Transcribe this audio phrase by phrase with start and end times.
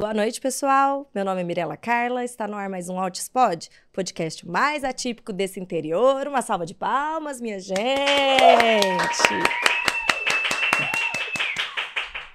[0.00, 1.10] Boa noite, pessoal.
[1.12, 5.58] Meu nome é Mirela Carla, está no ar mais um Altispod, podcast mais atípico desse
[5.58, 6.28] interior.
[6.28, 7.74] Uma salva de palmas, minha gente!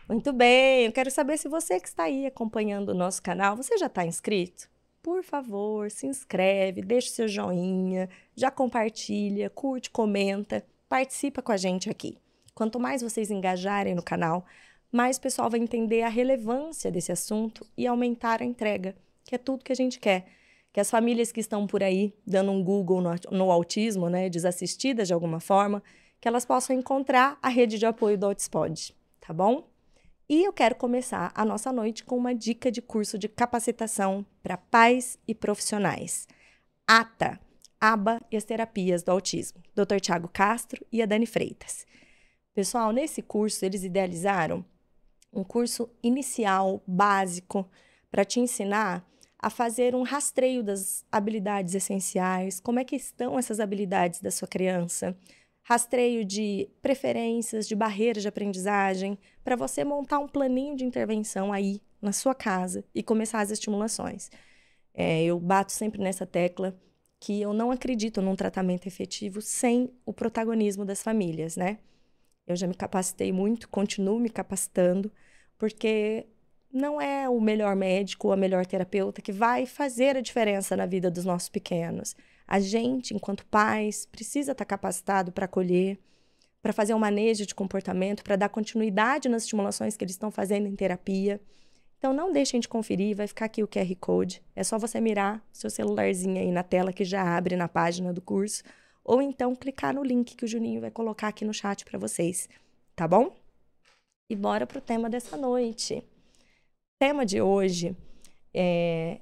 [0.10, 3.78] Muito bem, eu quero saber se você que está aí acompanhando o nosso canal, você
[3.78, 4.68] já está inscrito?
[5.02, 11.90] Por favor, se inscreve, deixa seu joinha, já compartilha, curte, comenta, participa com a gente
[11.90, 12.18] aqui.
[12.54, 14.46] Quanto mais vocês engajarem no canal,
[14.94, 19.40] mais o pessoal vai entender a relevância desse assunto e aumentar a entrega, que é
[19.40, 20.28] tudo que a gente quer.
[20.72, 25.08] Que as famílias que estão por aí dando um Google no, no autismo, né, desassistidas
[25.08, 25.82] de alguma forma,
[26.22, 29.68] que elas possam encontrar a rede de apoio do Altispod, tá bom?
[30.30, 34.58] E eu quero começar a nossa noite com uma dica de curso de capacitação para
[34.58, 36.28] pais e profissionais.
[36.88, 37.40] ATA,
[37.82, 40.00] ABA e as terapias do autismo, Dr.
[40.00, 41.86] Tiago Castro e a Dani Freitas.
[42.54, 44.64] Pessoal, nesse curso eles idealizaram
[45.34, 47.68] um curso inicial, básico,
[48.12, 49.06] para te ensinar
[49.40, 54.48] a fazer um rastreio das habilidades essenciais, como é que estão essas habilidades da sua
[54.48, 55.18] criança,
[55.64, 61.82] rastreio de preferências, de barreiras de aprendizagem, para você montar um planinho de intervenção aí
[62.02, 64.30] na sua casa e começar as estimulações.
[64.94, 66.78] É, eu bato sempre nessa tecla
[67.20, 71.80] que eu não acredito num tratamento efetivo sem o protagonismo das famílias, né?
[72.46, 75.12] Eu já me capacitei muito, continuo me capacitando,
[75.64, 76.26] porque
[76.74, 80.86] não é o melhor médico ou a melhor terapeuta que vai fazer a diferença na
[80.86, 82.18] vida dos nossos pequenos.
[82.46, 85.98] A gente, enquanto pais, precisa estar capacitado para acolher,
[86.62, 90.68] para fazer um manejo de comportamento, para dar continuidade nas estimulações que eles estão fazendo
[90.68, 91.40] em terapia.
[91.98, 94.44] Então, não deixem de conferir, vai ficar aqui o QR Code.
[94.54, 98.22] É só você mirar seu celularzinho aí na tela que já abre na página do
[98.22, 98.64] curso
[99.02, 102.50] ou então clicar no link que o Juninho vai colocar aqui no chat para vocês,
[102.98, 103.43] tá bom?
[104.30, 105.96] E bora pro tema dessa noite.
[105.96, 107.96] O tema de hoje
[108.54, 109.20] é,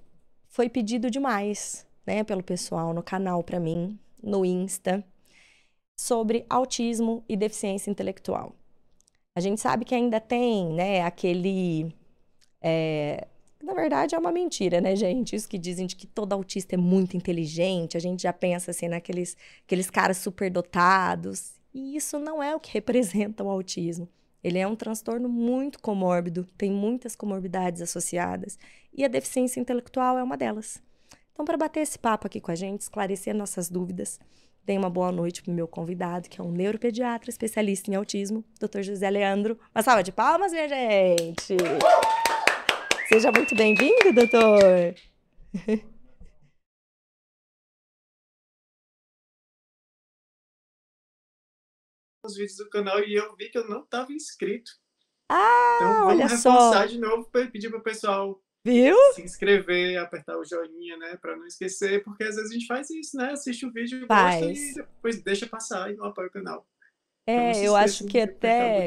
[0.48, 5.04] foi pedido demais, né, pelo pessoal no canal para mim, no Insta,
[6.00, 8.53] sobre autismo e deficiência intelectual.
[9.36, 11.94] A gente sabe que ainda tem, né, aquele
[12.62, 13.28] é,
[13.64, 15.36] na verdade, é uma mentira, né, gente?
[15.36, 18.88] Isso que dizem de que todo autista é muito inteligente, a gente já pensa assim
[18.88, 21.54] naqueles aqueles caras superdotados.
[21.74, 24.08] E isso não é o que representa o autismo.
[24.44, 28.57] Ele é um transtorno muito comórbido, tem muitas comorbidades associadas,
[28.94, 30.81] e a deficiência intelectual é uma delas.
[31.34, 34.19] Então, para bater esse papo aqui com a gente, esclarecer nossas dúvidas,
[34.66, 38.44] dei uma boa noite para o meu convidado, que é um neuropediatra especialista em autismo,
[38.59, 38.81] Dr.
[38.81, 39.59] José Leandro.
[39.74, 41.57] Uma salva de palmas, minha gente!
[43.07, 44.96] Seja muito bem-vindo, doutor.
[52.24, 54.72] Os vídeos do canal e eu vi que eu não estava inscrito.
[55.30, 56.86] Ah, então vamos olha reforçar só.
[56.86, 58.96] de novo para pedir para o pessoal Viu?
[59.14, 62.90] se inscrever, apertar o joinha, né, para não esquecer, porque às vezes a gente faz
[62.92, 64.46] isso, né, assiste o vídeo, faz.
[64.46, 66.68] gosta e depois deixa passar e não apoia o canal.
[67.28, 68.86] É, então, eu acho que até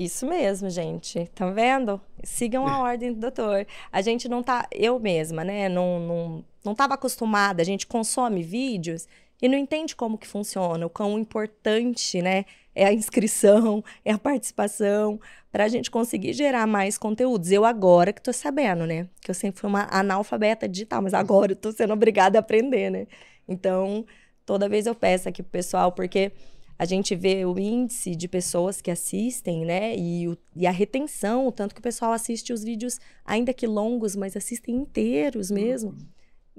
[0.00, 1.26] isso mesmo, gente.
[1.34, 2.00] Tá vendo?
[2.22, 3.66] Sigam a ordem do doutor.
[3.90, 5.68] A gente não tá, eu mesma, né?
[5.68, 7.60] Não, não, não tava acostumada.
[7.60, 9.08] A gente consome vídeos
[9.40, 12.44] e não entende como que funciona, o quão importante, né?
[12.74, 17.50] É a inscrição, é a participação, para a gente conseguir gerar mais conteúdos.
[17.50, 19.08] Eu agora que tô sabendo, né?
[19.20, 23.06] Que eu sempre fui uma analfabeta digital, mas agora eu sendo obrigada a aprender, né?
[23.46, 24.04] Então,
[24.44, 26.32] toda vez eu peço aqui pro pessoal, porque
[26.78, 29.96] a gente vê o índice de pessoas que assistem, né?
[29.96, 33.66] E, o, e, a retenção, o tanto que o pessoal assiste os vídeos, ainda que
[33.66, 35.96] longos, mas assistem inteiros mesmo,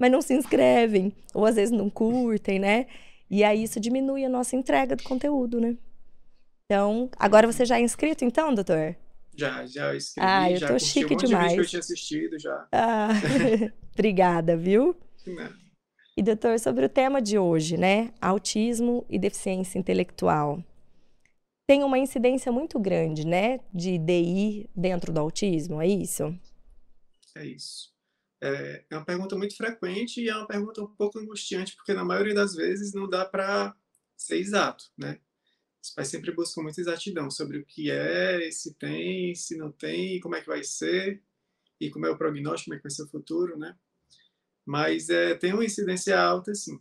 [0.00, 2.86] mas não se inscrevem, ou às vezes não curtem, né?
[3.30, 5.76] E aí isso diminui a nossa entrega do conteúdo, né?
[6.64, 8.96] Então, agora você já é inscrito, então, doutor?
[9.36, 11.52] Já, já escrevi, ah, eu tô chique um demais.
[11.52, 12.66] que eu tinha assistido já.
[12.72, 13.10] Ah,
[13.92, 14.96] obrigada, viu?
[15.26, 15.52] Não.
[16.16, 18.10] E, doutor, sobre o tema de hoje, né?
[18.20, 20.64] Autismo e deficiência intelectual.
[21.66, 23.60] Tem uma incidência muito grande, né?
[23.72, 26.34] De DI dentro do autismo, é isso?
[27.36, 27.90] É isso.
[28.42, 32.04] É, é uma pergunta muito frequente e é uma pergunta um pouco angustiante, porque na
[32.04, 33.74] maioria das vezes não dá para
[34.16, 35.20] ser exato, né?
[35.82, 40.20] Os pais sempre buscam muita exatidão sobre o que é, se tem, se não tem,
[40.20, 41.22] como é que vai ser,
[41.80, 43.76] e como é o prognóstico, como é que vai ser o futuro, né?
[44.66, 46.78] mas é, tem uma incidência alta, sim.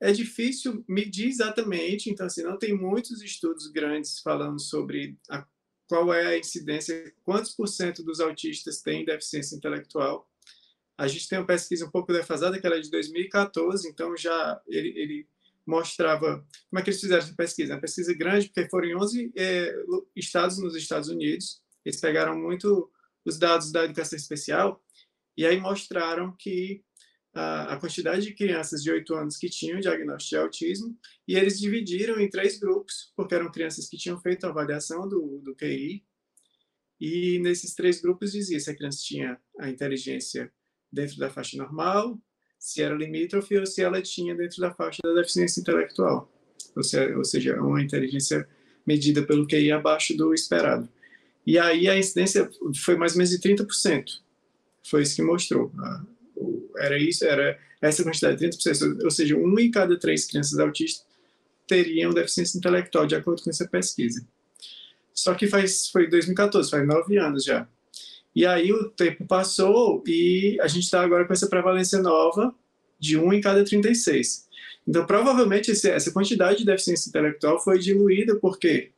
[0.00, 5.46] É difícil medir exatamente, então, assim, não tem muitos estudos grandes falando sobre a,
[5.86, 10.29] qual é a incidência, quantos por cento dos autistas têm deficiência intelectual.
[11.00, 14.60] A gente tem uma pesquisa um pouco defasada, que era é de 2014, então já
[14.68, 15.28] ele, ele
[15.66, 17.72] mostrava como é que eles fizeram essa pesquisa.
[17.72, 19.74] Uma pesquisa grande, porque foram em 11 é,
[20.14, 21.62] estados nos Estados Unidos.
[21.86, 22.92] Eles pegaram muito
[23.24, 24.84] os dados da educação especial
[25.38, 26.84] e aí mostraram que
[27.32, 31.58] a, a quantidade de crianças de 8 anos que tinham diagnóstico de autismo e eles
[31.58, 36.04] dividiram em três grupos, porque eram crianças que tinham feito a avaliação do, do QI
[37.00, 40.52] e nesses três grupos dizia se a criança tinha a inteligência
[40.92, 42.18] dentro da faixa normal,
[42.58, 46.30] se era limítrofe ou se ela tinha dentro da faixa da deficiência intelectual,
[46.76, 48.46] ou seja, ou seja uma inteligência
[48.86, 50.88] medida pelo QI abaixo do esperado.
[51.46, 52.50] E aí a incidência
[52.84, 54.04] foi mais ou menos de 30%.
[54.84, 55.72] Foi isso que mostrou.
[56.78, 59.02] Era isso, era essa quantidade, 30%.
[59.02, 61.06] Ou seja, uma em cada três crianças autistas
[61.66, 64.26] teriam deficiência intelectual, de acordo com essa pesquisa.
[65.14, 67.68] Só que faz, foi 2014, faz nove anos já.
[68.34, 72.54] E aí o tempo passou e a gente está agora com essa prevalência nova
[72.98, 74.48] de um em cada 36.
[74.86, 78.90] Então, provavelmente, essa quantidade de deficiência intelectual foi diluída porque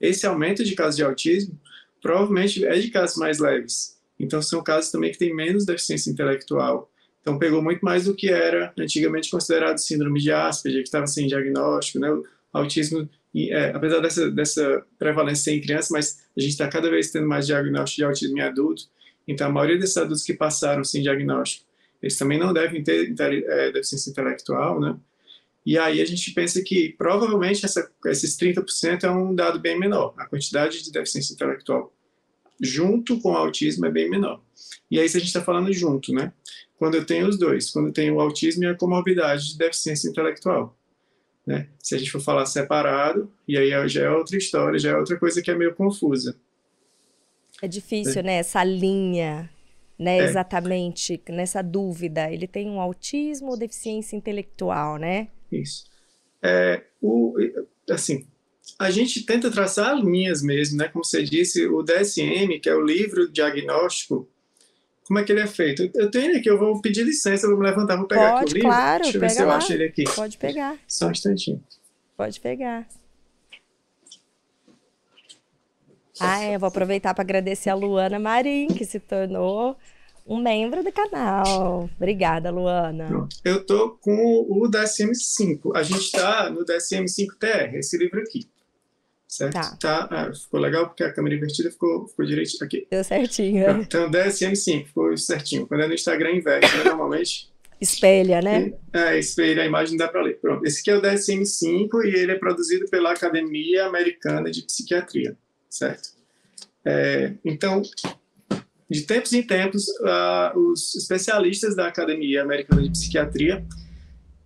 [0.00, 1.58] esse aumento de casos de autismo
[2.00, 3.98] provavelmente é de casos mais leves.
[4.18, 6.90] Então, são casos também que têm menos deficiência intelectual.
[7.20, 11.26] Então, pegou muito mais do que era antigamente considerado síndrome de Asperger, que estava sem
[11.26, 12.10] diagnóstico, né?
[12.10, 17.10] O autismo, é, apesar dessa, dessa prevalência em criança, mas a gente está cada vez
[17.10, 18.84] tendo mais diagnóstico de autismo em adulto.
[19.26, 21.02] Então, a maioria desses adultos que passaram sem
[41.46, 41.68] né?
[41.82, 42.08] Aí a gente pensa que provavelmente essa, esses 30% é dado bem menor.
[42.08, 42.08] A quantidade de deficiência intelectual junto com o autismo é bem menor.
[42.08, 42.08] Aí se a gente?
[42.08, 45.42] Se a for falar separado, e aí já é outra história, já é outra coisa
[45.42, 46.36] que é meio confusa.
[47.62, 48.22] É difícil, é.
[48.22, 48.34] né?
[48.36, 49.50] Essa linha,
[49.98, 50.18] né?
[50.18, 50.24] É.
[50.24, 52.30] Exatamente, nessa dúvida.
[52.32, 55.28] Ele tem um autismo ou deficiência intelectual, né?
[55.50, 55.84] Isso.
[56.42, 57.34] É, o,
[57.90, 58.26] assim,
[58.78, 60.88] a gente tenta traçar linhas mesmo, né?
[60.88, 64.28] Como você disse, o DSM, que é o livro diagnóstico,
[65.04, 65.90] como é que ele é feito?
[65.94, 68.52] Eu tenho ele aqui, eu vou pedir licença, vou me levantar, vou pegar Pode, aqui
[68.52, 68.68] o livro.
[68.68, 69.56] Claro, Deixa eu ver se eu lá.
[69.56, 70.04] acho ele aqui.
[70.04, 70.76] Pode pegar.
[70.88, 71.62] Só um instantinho.
[72.16, 72.86] Pode pegar.
[76.20, 79.76] Ah, é, eu vou aproveitar para agradecer a Luana Marim, que se tornou
[80.26, 81.90] um membro do canal.
[81.96, 83.28] Obrigada, Luana.
[83.44, 85.72] Eu tô com o DSM-5.
[85.74, 88.48] A gente está no DSM-5-TR, esse livro aqui.
[89.34, 89.52] Certo?
[89.52, 89.76] Tá.
[89.80, 92.86] tá ah, ficou legal porque a câmera invertida ficou, ficou direitinho aqui.
[92.88, 93.68] Deu certinho.
[93.82, 95.66] Então, DSM-5, ficou certinho.
[95.66, 97.52] Quando é no Instagram, inverte, né, normalmente.
[97.80, 98.72] Espelha, né?
[98.92, 100.38] É, espelha a imagem, dá para ler.
[100.40, 100.64] Pronto.
[100.64, 105.36] Esse aqui é o DSM-5 e ele é produzido pela Academia Americana de Psiquiatria,
[105.68, 106.10] certo?
[106.84, 107.82] É, então,
[108.88, 113.66] de tempos em tempos, uh, os especialistas da Academia Americana de Psiquiatria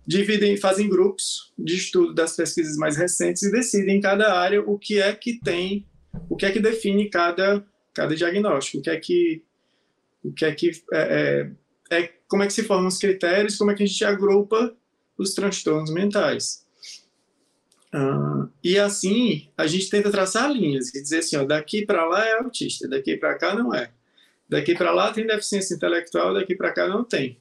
[0.09, 4.75] dividem, fazem grupos de estudo das pesquisas mais recentes e decidem em cada área o
[4.75, 5.85] que é que tem,
[6.27, 7.63] o que é que define cada,
[7.93, 9.43] cada diagnóstico, o que é que,
[10.23, 11.51] o que é que é,
[11.91, 14.75] é, é como é que se formam os critérios, como é que a gente agrupa
[15.15, 16.65] os transtornos mentais.
[17.93, 22.27] Uh, e assim, a gente tenta traçar linhas e dizer assim, ó, daqui para lá
[22.27, 23.91] é autista, daqui para cá não é.
[24.49, 27.37] Daqui para lá tem deficiência intelectual, daqui para cá não tem.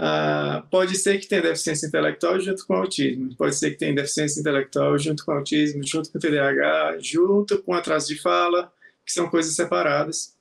[0.00, 4.40] Uh, pode ser que tenha deficiência intelectual junto com autismo, pode ser que tenha deficiência
[4.40, 8.72] intelectual junto com autismo, junto com TDAH, junto com atraso de fala,
[9.04, 10.34] que são coisas separadas.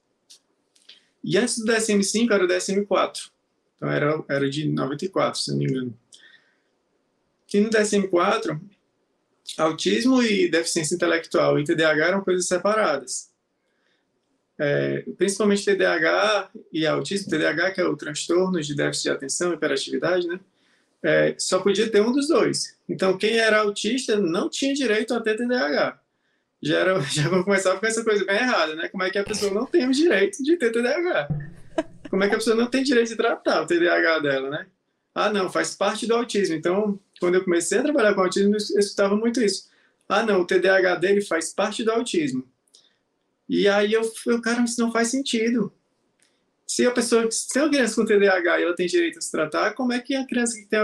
[1.22, 3.32] E antes do DSM-5 era o DSM-4,
[3.76, 6.00] então era, era de 94, se não me engano.
[7.54, 8.58] E no DSM-4,
[9.58, 13.29] autismo e deficiência intelectual e TDAH eram coisas separadas
[14.60, 19.56] é, principalmente TDAH e autismo, TDAH, que é o transtorno de déficit de atenção e
[19.56, 20.40] hiperatividade, né?
[21.02, 22.78] É, só podia ter um dos dois.
[22.88, 25.98] Então, quem era autista não tinha direito a ter TDAH.
[26.62, 28.90] Já, era, já vamos começar com essa coisa bem errada, né?
[28.90, 31.30] Como é que a pessoa não tem o direito de ter TDAH?
[32.10, 34.68] Como é que a pessoa não tem direito de tratar o TDAH dela, né?
[35.16, 36.56] Ah, não, faz parte do autismo.
[36.56, 39.70] Então, quando eu comecei a trabalhar com autismo, eu escutava muito isso.
[40.08, 42.46] Ah, não, o TDAH dele faz parte do autismo.
[43.50, 45.74] E aí eu, eu cara, isso não faz sentido.
[46.68, 49.74] Se a pessoa, se uma criança com TDAH e ela tem direito a se tratar,
[49.74, 50.80] como é que a criança que tem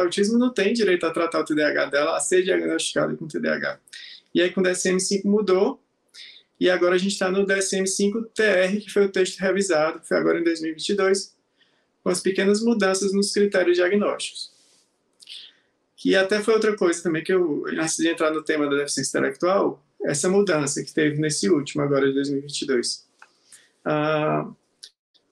[0.00, 3.78] autismo não tem direito a tratar o TDAH dela, a ser diagnosticada com TDAH?
[4.34, 5.80] E aí com o DSM-5 mudou,
[6.58, 10.44] e agora a gente está no DSM-5-TR, que foi o texto revisado, foi agora em
[10.44, 11.36] 2022,
[12.02, 14.50] com as pequenas mudanças nos critérios diagnósticos.
[15.96, 19.10] Que até foi outra coisa também que eu, antes de entrar no tema da deficiência
[19.18, 23.06] intelectual, essa mudança que teve nesse último, agora de 2022.
[23.84, 24.50] Ah,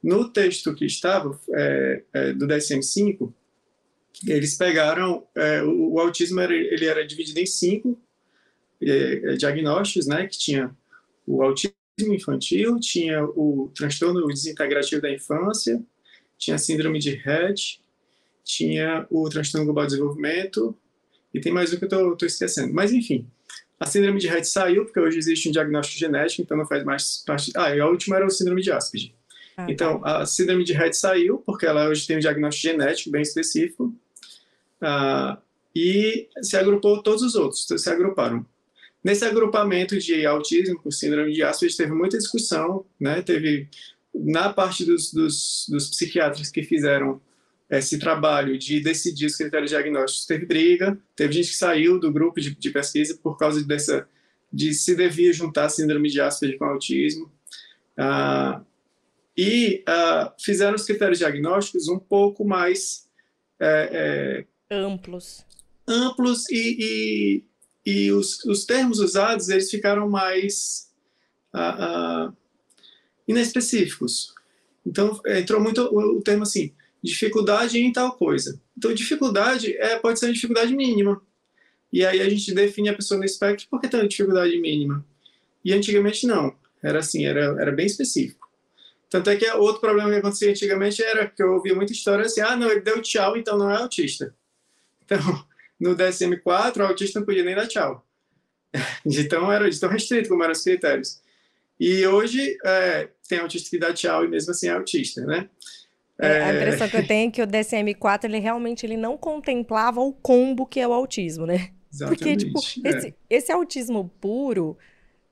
[0.03, 3.33] no texto que estava, é, é, do DSM-5,
[4.27, 8.01] eles pegaram, é, o, o, autismo era, ele era dividido em cinco
[8.81, 10.75] é, é, diagnósticos, né, que tinha
[11.27, 15.83] o autismo, infantil, tinha o transtorno desintegrativo da infância,
[16.37, 17.81] tinha a síndrome de Rett,
[18.45, 20.77] tinha o transtorno global de desenvolvimento,
[21.33, 22.73] e tem mais um que eu estou esquecendo.
[22.73, 23.27] Mas, enfim,
[23.79, 27.23] a síndrome de Rett saiu, porque hoje existe um diagnóstico genético, então não faz mais
[27.27, 27.53] parte...
[27.55, 29.13] Ah, e a última era o síndrome de Asperger.
[29.57, 30.23] Ah, então, tá.
[30.23, 33.95] a síndrome de Rett saiu, porque ela hoje tem um diagnóstico genético bem específico,
[34.81, 35.39] ah,
[35.75, 38.47] e se agrupou todos os outros, se agruparam.
[39.05, 43.23] Nesse agrupamento de autismo com síndrome de Asperger, teve muita discussão, né?
[43.23, 43.69] Teve,
[44.13, 47.21] na parte dos, dos, dos psiquiatras que fizeram
[47.69, 52.41] esse trabalho de decidir os critérios diagnósticos, teve briga, teve gente que saiu do grupo
[52.41, 54.09] de, de pesquisa por causa dessa,
[54.53, 57.31] de se devia juntar síndrome de Asperger com autismo.
[57.97, 58.63] Ah,
[59.37, 63.07] e uh, fizeram os critérios diagnósticos um pouco mais
[63.61, 65.45] é, é, amplos.
[65.87, 67.45] amplos e,
[67.85, 70.91] e, e os, os, termos usados eles ficaram mais
[71.55, 72.37] uh, uh,
[73.29, 74.35] inespecíficos.
[74.87, 76.73] Então entrou muito o, o, termo assim
[77.07, 81.23] dificuldade em tal coisa então dificuldade é pode ser uma dificuldade mínima
[81.93, 85.05] e aí a gente define a pessoa no espectro por que tem uma dificuldade mínima
[85.65, 88.47] e antigamente não era assim era, era bem específico
[89.09, 92.41] tanto é que outro problema que acontecia antigamente era que eu ouvia muita história assim:
[92.41, 94.35] ah, não, ele deu tchau, então não é autista.
[95.05, 95.19] Então,
[95.79, 98.05] no DSM-4, o autista não podia nem dar tchau.
[99.07, 101.23] Então, era de tão restrito como eram os critérios.
[101.79, 105.49] E hoje, é, tem autista que dá tchau e mesmo assim é autista, né?
[106.21, 106.43] É...
[106.45, 110.13] A impressão que eu tenho é que o DSM-4, ele realmente ele não contemplava o
[110.13, 111.71] combo que é o autismo, né?
[111.93, 112.19] Exatamente.
[112.19, 112.91] Porque, tipo, é.
[112.91, 114.77] esse, esse autismo puro,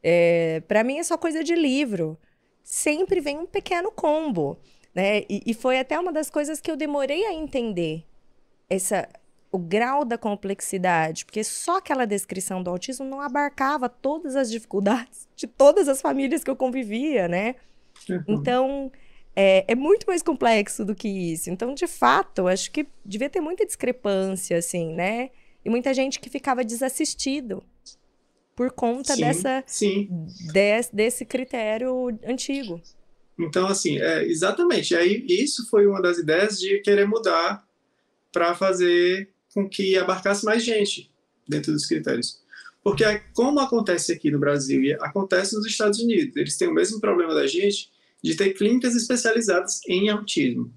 [0.03, 2.19] é, para mim é só coisa de livro
[2.65, 4.59] sempre vem um pequeno combo,
[4.95, 5.21] né?
[5.29, 8.05] E, e foi até uma das coisas que eu demorei a entender
[8.69, 9.07] essa
[9.53, 15.29] o grau da complexidade, porque só aquela descrição do autismo não abarcava todas as dificuldades
[15.37, 17.55] de todas as famílias que eu convivia, né?
[18.11, 18.25] Uhum.
[18.27, 18.93] Então,
[19.37, 21.51] é, é, muito mais complexo do que isso.
[21.51, 25.31] Então, de fato, acho que devia ter muita discrepância, assim, né?
[25.65, 27.63] E muita gente que ficava desassistido
[28.55, 30.09] por conta sim, dessa sim.
[30.53, 32.81] Des, desse critério antigo.
[33.39, 34.95] Então, assim, é, exatamente.
[34.95, 37.65] Aí isso foi uma das ideias de querer mudar
[38.33, 41.11] para fazer com que abarcasse mais gente
[41.49, 42.43] dentro dos critérios.
[42.83, 47.01] Porque como acontece aqui no Brasil e acontece nos Estados Unidos, eles têm o mesmo
[47.01, 47.91] problema da gente
[48.25, 50.73] de ter clínicas especializadas em autismo.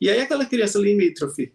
[0.00, 1.52] E aí aquela criança limítrofe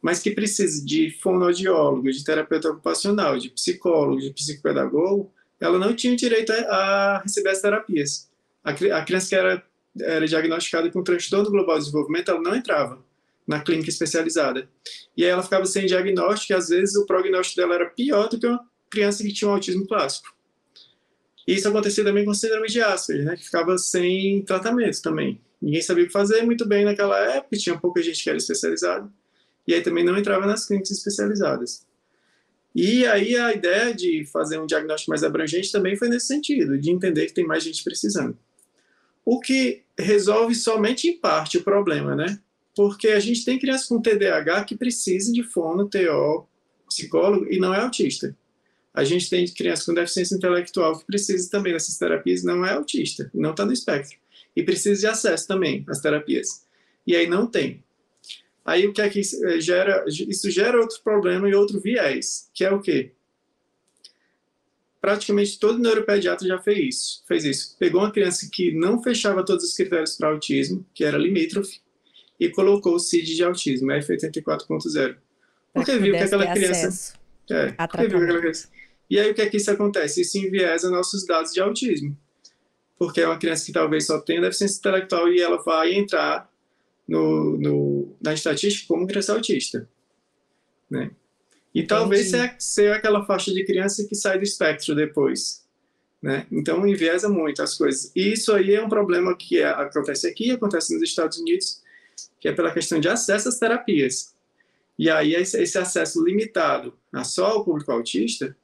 [0.00, 6.16] mas que precise de fonoaudiólogo, de terapeuta ocupacional, de psicólogo, de psicopedagogo, ela não tinha
[6.16, 8.30] direito a receber as terapias.
[8.64, 9.62] A, criança que era,
[10.00, 13.04] era diagnosticada com transtorno global de desenvolvimento, ela não entrava
[13.46, 14.68] na clínica especializada.
[15.16, 18.38] E aí ela ficava sem diagnóstico e às vezes o prognóstico dela era pior do
[18.38, 20.34] que uma criança que tinha um autismo clássico.
[21.46, 25.40] E isso acontecia também com síndrome de Asperger, né, que ficava sem tratamento também.
[25.60, 29.10] Ninguém sabia o que fazer muito bem naquela época, tinha pouca gente que era especializada
[29.66, 31.86] e aí também não entrava nas clínicas especializadas.
[32.74, 36.90] E aí a ideia de fazer um diagnóstico mais abrangente também foi nesse sentido, de
[36.90, 38.36] entender que tem mais gente precisando.
[39.24, 42.40] O que resolve somente em parte o problema, né?
[42.74, 46.48] Porque a gente tem crianças com TDAH que precisam de fono, TO,
[46.88, 48.36] psicólogo e não é autista.
[48.92, 53.30] A gente tem crianças com deficiência intelectual que precisa também dessas terapias, não é autista,
[53.32, 54.18] não está no espectro.
[54.54, 56.66] E precisa de acesso também às terapias.
[57.06, 57.84] E aí não tem.
[58.64, 60.04] Aí o que é que eh, gera?
[60.06, 63.12] Isso gera outro problema e outro viés, que é o quê?
[65.00, 67.24] Praticamente todo neuropediatra já fez isso.
[67.26, 67.76] Fez isso.
[67.78, 71.80] Pegou uma criança que não fechava todos os critérios para autismo, que era limítrofe,
[72.38, 75.16] e colocou o CID de autismo, F84.0.
[75.72, 77.14] Porque viu que aquela criança.
[77.50, 78.68] É, porque viu que aquela criança.
[79.10, 80.20] E aí o que é que isso acontece?
[80.20, 82.16] Isso enviesa nossos dados de autismo.
[82.96, 86.48] Porque é uma criança que talvez só tenha deficiência intelectual e ela vai entrar
[87.08, 89.88] no, no, na estatística como criança autista.
[90.88, 91.10] Né?
[91.74, 91.86] E Entendi.
[91.86, 95.64] talvez seja, aquela faixa de criança que sai do espectro depois.
[96.22, 96.46] Né?
[96.52, 98.12] Então, enviesa muito as coisas.
[98.14, 101.82] E isso aí é um problema que é, acontece aqui, acontece nos Estados Unidos,
[102.38, 104.34] que é pela questão de acesso às terapias.
[104.98, 108.54] E aí, esse, esse acesso limitado a só o público autista,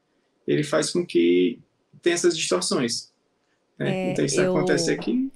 [0.47, 1.59] ele faz com que
[2.03, 3.13] tenha essas distorções.
[3.79, 4.09] Né?
[4.09, 4.57] É, então, isso eu...
[4.57, 5.31] acontece aqui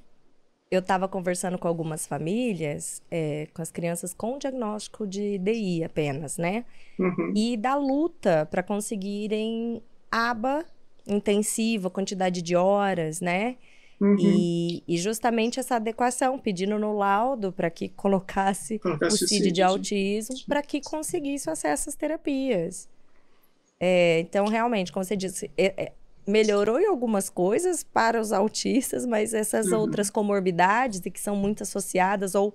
[0.70, 6.38] eu estava conversando com algumas famílias, é, com as crianças com diagnóstico de DI apenas,
[6.38, 6.64] né?
[6.98, 7.32] Uhum.
[7.34, 10.64] E da luta para conseguirem aba
[11.06, 13.56] intensiva, quantidade de horas, né?
[14.00, 14.16] Uhum.
[14.18, 19.62] E, e, justamente essa adequação, pedindo no laudo para que colocasse, colocasse o CID de
[19.62, 22.88] autismo, para que conseguisse acesso às terapias.
[23.80, 25.92] É, então, realmente, como você disse, é, é
[26.26, 29.80] melhorou em algumas coisas para os autistas, mas essas uhum.
[29.80, 32.54] outras comorbidades e que são muito associadas ou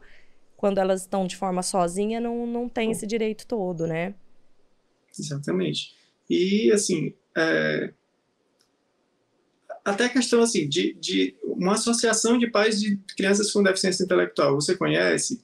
[0.56, 4.14] quando elas estão de forma sozinha não, não tem esse direito todo, né?
[5.18, 5.94] Exatamente.
[6.30, 7.94] E, assim, é...
[9.84, 14.56] até a questão, assim, de, de uma associação de pais de crianças com deficiência intelectual,
[14.56, 15.44] você conhece?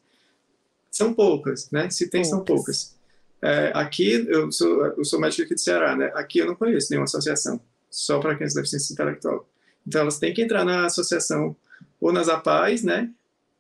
[0.90, 1.90] São poucas, né?
[1.90, 2.30] Se tem, poucas.
[2.30, 3.01] são poucas.
[3.42, 6.12] É, aqui, eu sou, eu sou médico aqui do Ceará, né?
[6.14, 9.50] Aqui eu não conheço nenhuma associação só para crianças com deficiência intelectual.
[9.86, 11.56] Então, elas têm que entrar na associação
[12.00, 13.10] ou nas APAES, né?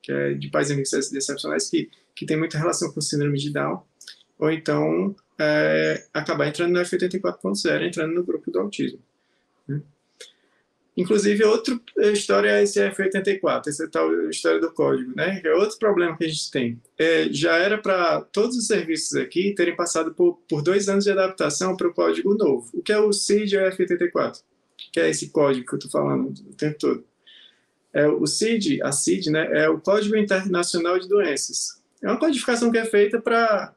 [0.01, 3.51] Que é de pais e amigos excepcionais, que, que tem muita relação com síndrome de
[3.51, 3.83] Down,
[4.37, 8.99] ou então é, acabar entrando no F84.0, entrando no grupo do autismo.
[9.67, 9.81] Né?
[10.95, 11.79] Inclusive, outra
[12.11, 15.41] história é esse F84, essa tal história do código, né?
[15.43, 16.81] É outro problema que a gente tem.
[16.97, 21.11] É, já era para todos os serviços aqui terem passado por, por dois anos de
[21.11, 22.69] adaptação para o código novo.
[22.73, 24.41] O que é o CID F84?
[24.91, 27.05] Que é esse código que eu estou falando o tempo todo.
[27.93, 31.81] É, o CID, a CID, né, é o Código Internacional de Doenças.
[32.01, 33.73] É uma codificação que é feita para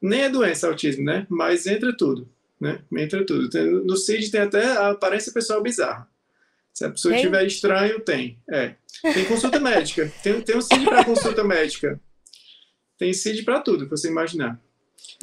[0.00, 1.26] nem é doença autismo, né?
[1.28, 2.28] Mas entra tudo,
[2.60, 2.80] né?
[2.96, 3.48] Entra tudo.
[3.84, 6.08] No CID tem até a aparência pessoal bizarra.
[6.78, 8.38] Se a pessoa estiver estranho, tem.
[8.48, 8.76] É.
[9.02, 10.12] Tem consulta médica.
[10.22, 12.00] Tem, tem um CID para consulta médica.
[12.96, 14.62] Tem CID para tudo que você imaginar.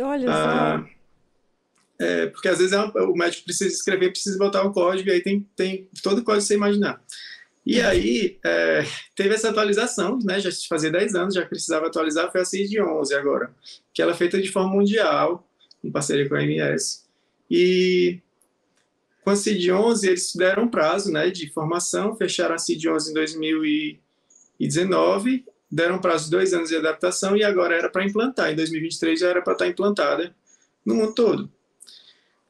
[0.01, 2.05] Olha ah, só.
[2.05, 5.13] É, porque às vezes é uma, o médico precisa escrever, precisa botar um código, e
[5.13, 7.01] aí tem, tem todo o código que você imaginar.
[7.65, 8.83] E aí, é,
[9.15, 13.15] teve essa atualização, né, já fazia 10 anos, já precisava atualizar, foi a CID 11
[13.15, 13.55] agora,
[13.93, 15.49] que ela é feita de forma mundial,
[15.81, 17.05] em parceria com a MS.
[17.49, 18.19] E
[19.25, 25.43] com a CID-11, eles deram um prazo né, de formação, fecharam a CID-11 em 2019,
[25.69, 28.51] deram um prazo de dois anos de adaptação e agora era para implantar.
[28.51, 30.35] Em 2023 já era para estar implantada
[30.85, 31.51] no mundo todo.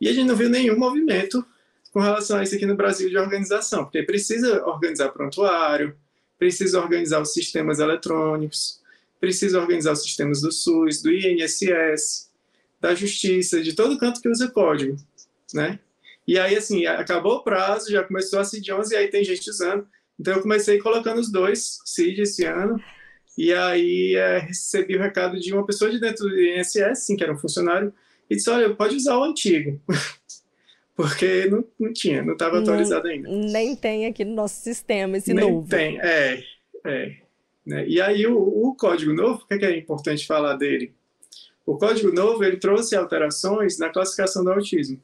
[0.01, 1.45] E a gente não viu nenhum movimento
[1.93, 5.95] com relação a isso aqui no Brasil de organização, porque precisa organizar prontuário,
[6.37, 8.81] precisa organizar os sistemas eletrônicos,
[9.17, 12.29] precisa organizar os sistemas do SUS, do INSS,
[12.81, 14.97] da Justiça, de todo canto que usa código,
[15.53, 15.79] né?
[16.27, 19.49] E aí, assim, acabou o prazo, já começou a CID 11 e aí tem gente
[19.49, 19.87] usando.
[20.19, 22.79] Então, eu comecei colocando os dois CID esse ano.
[23.37, 27.23] E aí, é, recebi o recado de uma pessoa de dentro do INSS, sim, que
[27.23, 27.93] era um funcionário,
[28.29, 29.79] e disse: Olha, pode usar o antigo.
[30.95, 33.27] Porque não, não tinha, não estava atualizado ainda.
[33.27, 35.67] Nem tem aqui no nosso sistema esse nem novo.
[35.67, 36.41] Tem, é.
[36.85, 37.15] é
[37.65, 37.85] né?
[37.87, 40.93] E aí, o, o código novo, o que é, que é importante falar dele?
[41.65, 45.01] O código novo ele trouxe alterações na classificação do autismo.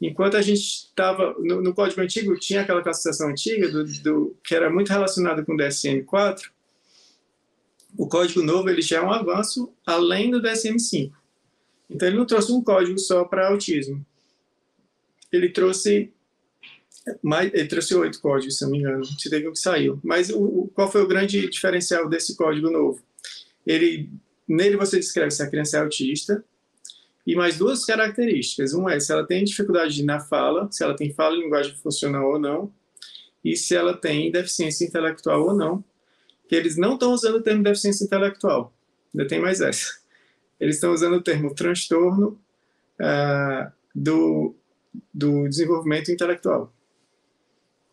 [0.00, 4.54] Enquanto a gente estava no, no, código antigo, tinha aquela classificação antiga do, do, que
[4.54, 6.50] era muito relacionada com o DSM-4.
[7.96, 11.12] O código novo ele já é um avanço além do DSM-5.
[11.88, 14.04] Então ele não trouxe um código só para autismo.
[15.32, 16.12] Ele trouxe
[17.22, 19.04] mais, ele trouxe oito códigos, se não me engano.
[19.04, 19.98] Se teve um que saiu.
[20.02, 23.00] Mas o, qual foi o grande diferencial desse código novo?
[23.66, 24.10] Ele
[24.46, 26.44] nele você descreve se a criança é autista,
[27.26, 28.72] e mais duas características.
[28.72, 32.30] Uma é se ela tem dificuldade na fala, se ela tem fala e linguagem funcional
[32.30, 32.72] ou não,
[33.44, 35.84] e se ela tem deficiência intelectual ou não,
[36.48, 38.72] que eles não estão usando o termo deficiência intelectual.
[39.12, 39.98] Ainda tem mais essa.
[40.60, 42.40] Eles estão usando o termo transtorno
[43.00, 44.54] uh, do,
[45.12, 46.72] do desenvolvimento intelectual.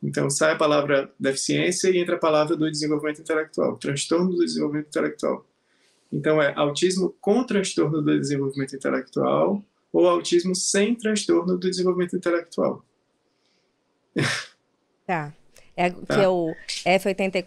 [0.02, 4.88] Então, sai a palavra deficiência e entra a palavra do desenvolvimento intelectual, transtorno do desenvolvimento
[4.88, 5.46] intelectual.
[6.13, 12.84] Então, é autismo com transtorno do desenvolvimento intelectual ou autismo sem transtorno do desenvolvimento intelectual.
[15.06, 15.34] Tá.
[15.76, 16.15] É, tá.
[16.15, 17.43] Que é o F84.1,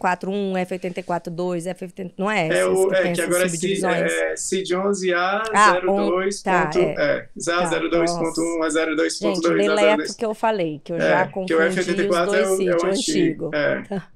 [0.67, 2.13] F84.2, F80...
[2.15, 2.47] Não é?
[2.49, 5.51] É, o, é que agora é, é CID11A02.
[5.55, 6.83] Ah, um, tá, é.
[6.83, 11.55] é, 02.1 a 02.2 Gente, deleto que eu falei, que eu já é, confundi que
[11.55, 12.85] o F84 é o, é o antigo.
[12.85, 13.51] antigo.
[13.55, 13.81] É.
[13.81, 14.07] Tá.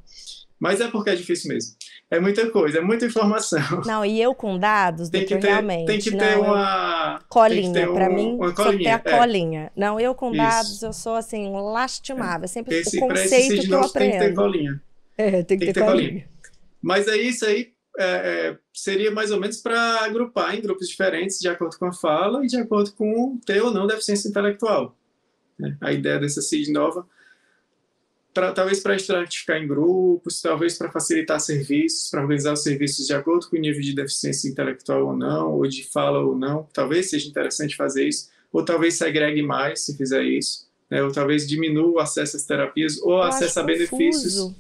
[0.62, 1.76] Mas é porque é difícil mesmo.
[2.08, 3.82] É muita coisa, é muita informação.
[3.84, 5.88] Não, e eu com dados, tem que ter, realmente.
[5.88, 7.20] Tem que ter não, uma.
[7.28, 9.18] Colinha, para um, mim, uma colinha, só ter a é.
[9.18, 9.72] colinha.
[9.76, 10.38] Não, eu com Isso.
[10.38, 12.46] dados, eu sou assim, lastimável.
[12.46, 14.12] É sempre esse, o conceito esse que eu aprendo.
[14.12, 14.84] Tem que ter colinha.
[15.18, 16.10] É, tem que, tem ter, ter colinha.
[16.10, 16.30] colinha.
[16.80, 21.40] Mas aí, isso aí é, é seria mais ou menos para agrupar em grupos diferentes,
[21.40, 24.96] de acordo com a fala e de acordo com ter ou não deficiência intelectual.
[25.58, 25.76] Né?
[25.82, 27.08] A ideia dessa CID nova
[28.34, 33.14] pra, talvez para estratificar em grupos, talvez para facilitar serviços, para organizar os serviços de
[33.14, 36.68] acordo com o nível de deficiência intelectual ou não, ou de fala ou não.
[36.74, 41.04] Talvez seja interessante fazer isso, ou talvez segregue mais se fizer isso, né?
[41.04, 44.54] ou talvez diminua o acesso às terapias ou Eu acesso a benefícios.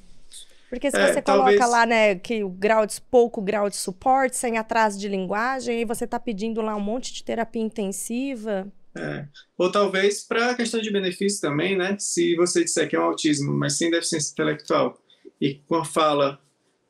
[0.69, 1.57] Porque se é, você talvez...
[1.57, 5.79] coloca lá, né, que o grau de pouco grau de suporte, sem atraso de linguagem,
[5.79, 8.71] aí você está pedindo lá um monte de terapia intensiva.
[8.95, 9.25] É.
[9.57, 11.95] Ou talvez para a questão de benefício também, né?
[11.99, 14.97] Se você disser que é um autismo, mas sem deficiência intelectual
[15.39, 16.39] e com a fala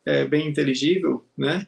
[0.06, 1.66] é, bem inteligível, né?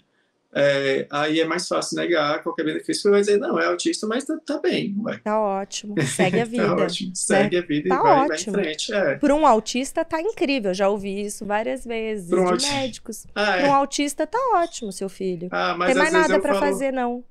[0.55, 4.23] É, aí é mais fácil negar qualquer benefício, porque vai dizer, não, é autista, mas
[4.23, 4.95] tá, tá bem.
[4.99, 5.19] Ué.
[5.23, 6.67] Tá ótimo, segue a vida.
[6.67, 7.63] tá ótimo, segue né?
[7.63, 8.53] a vida tá e vai, ótimo.
[8.53, 8.93] vai em frente.
[8.93, 9.15] É.
[9.15, 12.71] Para um autista tá incrível, já ouvi isso várias vezes, um de aut...
[12.71, 13.25] médicos.
[13.33, 13.69] Ah, Para um é.
[13.71, 15.47] autista tá ótimo, seu filho.
[15.51, 17.23] Ah, mas Tem mais nada para fazer, não.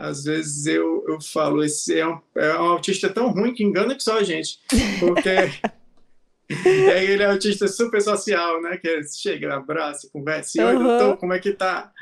[0.00, 3.94] Às vezes eu, eu falo, esse é um, é um autista tão ruim que engana
[3.94, 4.60] que só a gente.
[5.00, 5.30] Porque
[6.48, 8.76] e aí ele é autista super social, né?
[8.76, 10.68] Que chega, abraça, conversa, e uhum.
[10.68, 11.92] oi, doutor, como é que tá?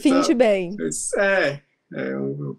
[0.00, 0.76] Finte bem.
[1.16, 1.60] É,
[1.94, 2.56] é um,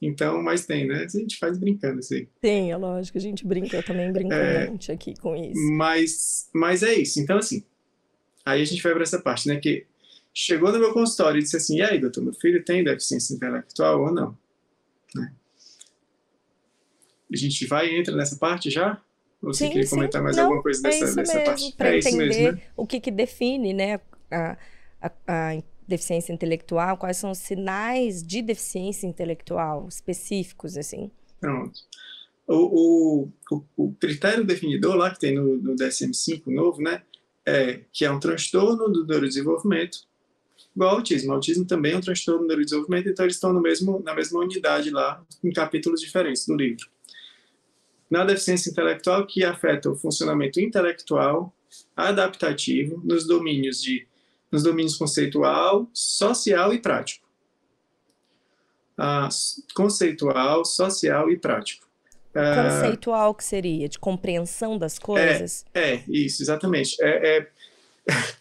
[0.00, 1.04] então, mas tem, né?
[1.04, 2.26] A gente faz brincando, assim.
[2.40, 5.60] Tem, é lógico, a gente brinca, também brinco é, aqui com isso.
[5.72, 7.64] Mas, mas é isso, então assim,
[8.44, 9.56] aí a gente vai para essa parte, né?
[9.56, 9.86] Que
[10.34, 14.02] chegou no meu consultório e disse assim, e aí, doutor, meu filho tem deficiência intelectual
[14.02, 14.38] ou não?
[15.14, 15.32] Né?
[17.32, 19.00] A gente vai e entra nessa parte já?
[19.42, 21.74] Ou você sim, queria comentar mais não, alguma coisa dessa, é dessa mesmo, parte?
[21.76, 22.62] Para é entender mesmo, né?
[22.76, 24.56] o que, que define né, a,
[25.00, 31.10] a, a, deficiência intelectual, quais são os sinais de deficiência intelectual específicos, assim.
[31.40, 31.80] Pronto.
[32.46, 37.02] O, o, o, critério definidor lá que tem no, no DSM-5 novo, né,
[37.46, 39.98] é que é um transtorno do neurodesenvolvimento,
[40.74, 41.30] igual ao autismo.
[41.30, 44.40] O autismo também é um transtorno do neurodesenvolvimento, então eles estão no mesmo, na mesma
[44.40, 46.88] unidade lá, em capítulos diferentes do livro
[48.10, 51.54] na deficiência intelectual que afeta o funcionamento intelectual,
[51.96, 54.06] adaptativo, nos domínios de
[54.50, 57.24] nos domínios conceitual, social e prático.
[58.98, 59.28] Ah,
[59.76, 61.86] conceitual, social e prático.
[62.34, 65.64] Ah, conceitual que seria de compreensão das coisas?
[65.72, 67.00] É, é isso, exatamente.
[67.00, 67.48] É, é,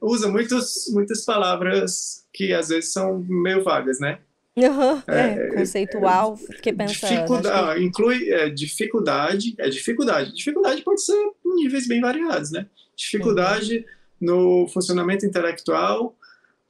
[0.00, 4.18] usa muitos, muitas palavras que às vezes são meio vagas, né?
[4.56, 7.10] Uhum, é, é, conceitual, fiquei pensando.
[7.10, 7.86] Dificuldade, que...
[7.86, 10.34] Inclui é, dificuldade, é dificuldade.
[10.34, 12.66] Dificuldade pode ser em níveis bem variados, né?
[12.96, 13.84] Dificuldade uhum.
[14.20, 16.16] no funcionamento intelectual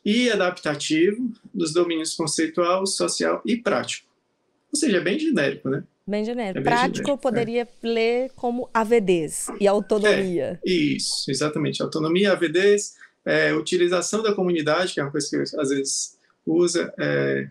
[0.05, 4.07] e adaptativo dos domínios conceitual, social e prático.
[4.71, 5.83] Ou seja, é bem genérico, né?
[6.09, 6.61] Bem genérico.
[6.61, 7.69] É prático eu poderia é.
[7.87, 10.59] ler como AVDs e autonomia.
[10.67, 11.83] É, isso, exatamente.
[11.83, 12.95] Autonomia, AVDs,
[13.27, 16.17] é, utilização da comunidade, que é uma coisa que eu, às vezes
[16.47, 17.51] usa, é,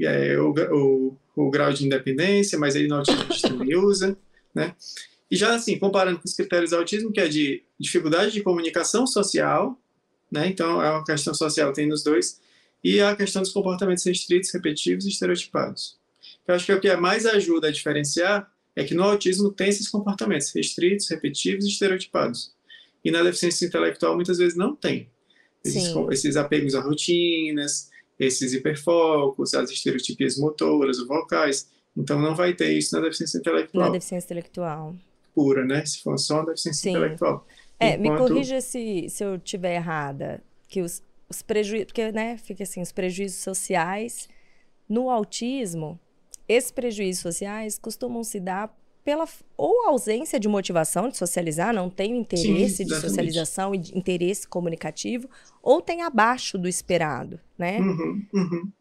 [0.00, 4.16] é, o, o, o, grau de independência, mas aí no autismo também usa,
[4.54, 4.76] né?
[5.28, 9.04] E já assim, comparando com os critérios do autismo, que é de dificuldade de comunicação
[9.04, 9.76] social,
[10.30, 10.46] né?
[10.46, 12.40] Então, é uma questão social, tem nos dois,
[12.84, 15.98] e a questão dos comportamentos restritos, repetitivos e estereotipados.
[16.48, 19.88] Eu acho que o que mais ajuda a diferenciar é que no autismo tem esses
[19.88, 22.54] comportamentos restritos, repetitivos e estereotipados.
[23.04, 25.10] E na deficiência intelectual, muitas vezes, não tem.
[25.64, 31.68] Esses, esses apegos a rotinas, esses hiperfocos, as estereotipias motoras, vocais.
[31.96, 33.86] Então não vai ter isso na deficiência intelectual.
[33.86, 34.96] Na deficiência intelectual.
[35.34, 35.84] Pura, né?
[35.84, 36.90] Se for só na deficiência Sim.
[36.90, 37.46] intelectual.
[37.78, 38.22] É, Enquanto...
[38.22, 42.80] me corrija se, se eu estiver errada, que os, os prejuízos, porque, né, fica assim,
[42.80, 44.28] os prejuízos sociais
[44.88, 46.00] no autismo,
[46.48, 52.16] esses prejuízos sociais costumam se dar pela ou ausência de motivação de socializar, não tem
[52.18, 55.28] interesse Sim, de socialização e de interesse comunicativo,
[55.62, 57.78] ou tem abaixo do esperado, né?
[57.78, 58.72] Uhum, uhum.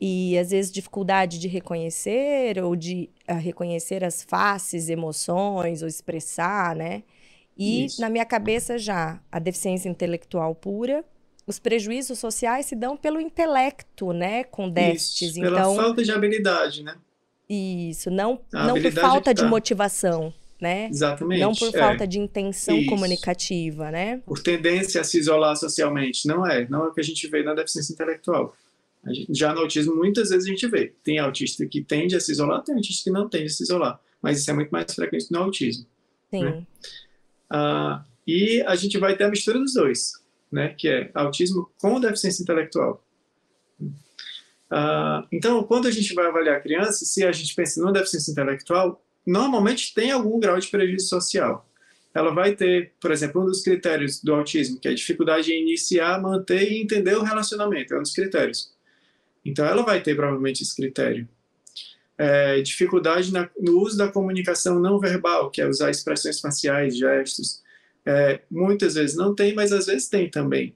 [0.00, 6.74] E às vezes dificuldade de reconhecer ou de uh, reconhecer as faces, emoções ou expressar,
[6.74, 7.04] né?
[7.56, 8.00] E Isso.
[8.00, 11.04] na minha cabeça já a deficiência intelectual pura,
[11.46, 15.30] os prejuízos sociais se dão pelo intelecto, né, com déficits.
[15.30, 16.96] Isso, pela então, falta de habilidade, né?
[17.48, 19.48] Isso, não, não por falta de tá.
[19.48, 20.88] motivação, né?
[20.88, 21.40] Exatamente.
[21.40, 21.78] Não por é.
[21.78, 22.90] falta de intenção Isso.
[22.90, 24.20] comunicativa, né?
[24.26, 26.26] Por tendência a se isolar socialmente.
[26.26, 26.68] Não é.
[26.68, 28.56] Não é o que a gente vê na deficiência intelectual.
[29.06, 30.92] Gente, já no autismo, muitas vezes a gente vê.
[31.04, 34.00] Tem autista que tende a se isolar, tem autista que não tende a se isolar.
[34.20, 35.86] Mas isso é muito mais frequente no autismo.
[36.30, 36.42] Sim.
[36.42, 36.66] Né?
[37.48, 40.14] Ah, e a gente vai ter a mistura dos dois,
[40.50, 40.74] né?
[40.76, 43.05] Que é autismo com deficiência intelectual.
[44.70, 48.32] Uh, então, quando a gente vai avaliar a criança, se a gente pensa numa deficiência
[48.32, 51.68] intelectual, normalmente tem algum grau de prejuízo social.
[52.14, 55.62] Ela vai ter, por exemplo, um dos critérios do autismo, que é a dificuldade em
[55.62, 58.72] iniciar, manter e entender o relacionamento, é um dos critérios.
[59.44, 61.28] Então, ela vai ter provavelmente esse critério.
[62.18, 67.62] É, dificuldade na, no uso da comunicação não verbal, que é usar expressões faciais, gestos.
[68.04, 70.74] É, muitas vezes não tem, mas às vezes tem também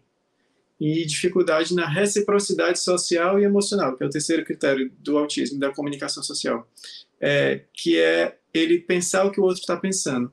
[0.80, 5.70] e dificuldade na reciprocidade social e emocional, que é o terceiro critério do autismo, da
[5.70, 6.66] comunicação social,
[7.20, 10.32] é, que é ele pensar o que o outro está pensando,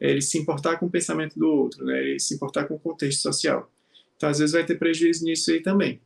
[0.00, 2.78] é ele se importar com o pensamento do outro, né, ele se importar com o
[2.78, 3.70] contexto social.
[4.16, 6.00] Então, às vezes, vai ter prejuízo nisso aí também.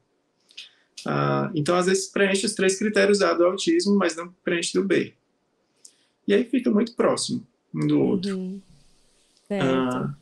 [1.07, 4.85] Ah, então, às vezes, preenche os três critérios A do autismo, mas não preenche do
[4.85, 5.15] B.
[6.27, 8.37] E aí fica muito próximo um do outro.
[8.37, 8.61] Uhum.
[9.47, 9.65] Certo.
[9.65, 10.15] Ah,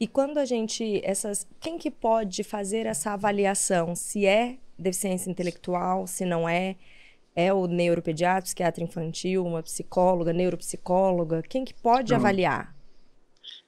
[0.00, 6.06] e quando a gente essas, quem que pode fazer essa avaliação se é deficiência intelectual,
[6.06, 6.76] se não é?
[7.34, 11.42] É o neuropediatra, psiquiatra infantil, uma psicóloga, neuropsicóloga?
[11.42, 12.74] Quem que pode avaliar?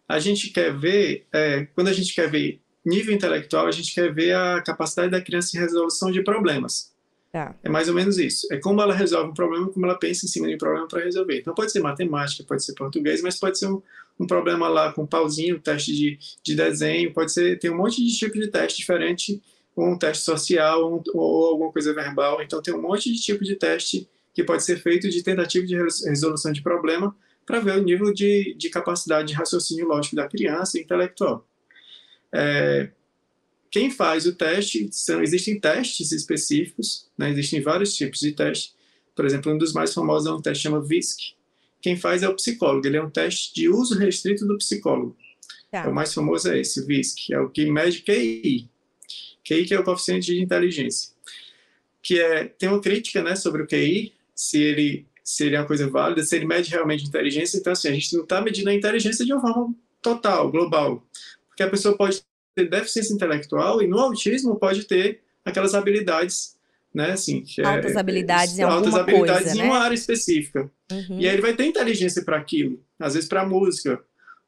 [0.08, 4.12] A gente quer ver, é, quando a gente quer ver nível intelectual, a gente quer
[4.12, 6.89] ver a capacidade da criança em resolução de problemas.
[7.32, 7.54] Tá.
[7.62, 8.48] É mais ou menos isso.
[8.52, 11.04] É como ela resolve um problema, como ela pensa em cima de um problema para
[11.04, 11.38] resolver.
[11.38, 13.80] Então pode ser matemática, pode ser português, mas pode ser um,
[14.18, 18.16] um problema lá com pauzinho, teste de, de desenho, pode ser, tem um monte de
[18.16, 19.40] tipo de teste diferente
[19.76, 22.42] ou um teste social, ou, ou alguma coisa verbal.
[22.42, 25.76] Então, tem um monte de tipo de teste que pode ser feito de tentativa de
[25.76, 27.16] resolução de problema
[27.46, 31.46] para ver o nível de, de capacidade de raciocínio lógico da criança e intelectual.
[32.32, 32.90] É,
[33.70, 38.74] quem faz o teste, são, existem testes específicos, né, existem vários tipos de teste.
[39.14, 41.34] Por exemplo, um dos mais famosos é um teste chamado VISC.
[41.80, 45.16] Quem faz é o psicólogo, ele é um teste de uso restrito do psicólogo.
[45.70, 45.88] Tá.
[45.88, 48.68] O mais famoso é esse, o VISC, é o que mede QI,
[49.44, 51.12] QI que é o coeficiente de inteligência,
[52.02, 55.66] que é tem uma crítica, né, sobre o QI, se ele se ele é uma
[55.66, 58.74] coisa válida, se ele mede realmente inteligência, então assim, a gente não está medindo a
[58.74, 61.06] inteligência de uma forma total, global,
[61.46, 62.20] porque a pessoa pode
[62.56, 66.56] deficiência intelectual e no autismo pode ter aquelas habilidades,
[66.92, 69.84] né, assim, é altas é, habilidades é, em altas habilidades coisa, em uma né?
[69.84, 70.70] área específica.
[70.90, 71.20] Uhum.
[71.20, 74.02] E aí ele vai ter inteligência para aquilo, às vezes para música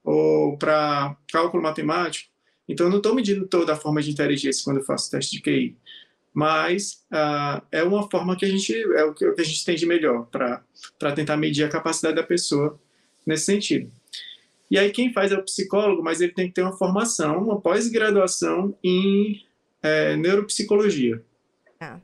[0.05, 2.31] ou para cálculo matemático.
[2.69, 5.43] Então, eu não estou medindo toda a forma de inteligência quando eu faço teste de
[5.43, 5.77] QI,
[6.33, 9.85] mas uh, é uma forma que a gente é o que, a gente tem de
[9.85, 12.81] melhor para tentar medir a capacidade da pessoa
[13.27, 13.91] nesse sentido.
[14.73, 17.61] E aí quem faz é o psicólogo, mas ele tem que ter uma formação, uma
[17.61, 19.45] pós-graduação em
[19.83, 21.23] é, neuropsicologia.
[21.79, 22.01] Ah.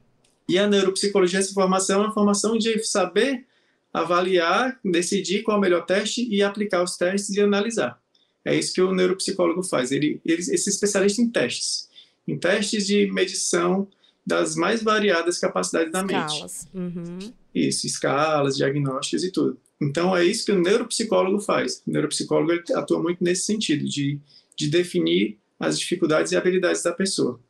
[0.47, 3.47] E a neuropsicologia, essa formação é uma formação de saber
[3.91, 7.99] avaliar, decidir qual é o melhor teste e aplicar os testes e analisar.
[8.45, 9.91] É isso que o neuropsicólogo faz.
[9.91, 11.89] Ele, ele, ele se especialista em testes,
[12.27, 13.89] em testes de medição
[14.27, 16.69] das mais variadas capacidades da escalas.
[16.75, 16.99] mente.
[16.99, 17.33] Uhum.
[17.67, 19.59] Isso, escalas, diagnósticos e tudo.
[19.81, 21.83] Então é isso que o neuropsicólogo faz.
[21.87, 24.21] O neuropsicólogo ele atua muito nesse sentido, de,
[24.57, 27.41] de definir as dificuldades e habilidades da pessoa.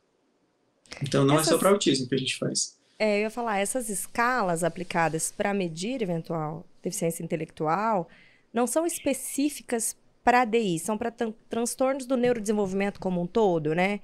[1.01, 1.47] Então não Essas...
[1.47, 2.77] é só para autismo que a gente faz.
[2.97, 8.09] É, eu ia falar, essas escalas aplicadas para medir eventual deficiência intelectual
[8.53, 11.13] não são específicas para DI, são para
[11.49, 14.01] transtornos do neurodesenvolvimento como um todo, né?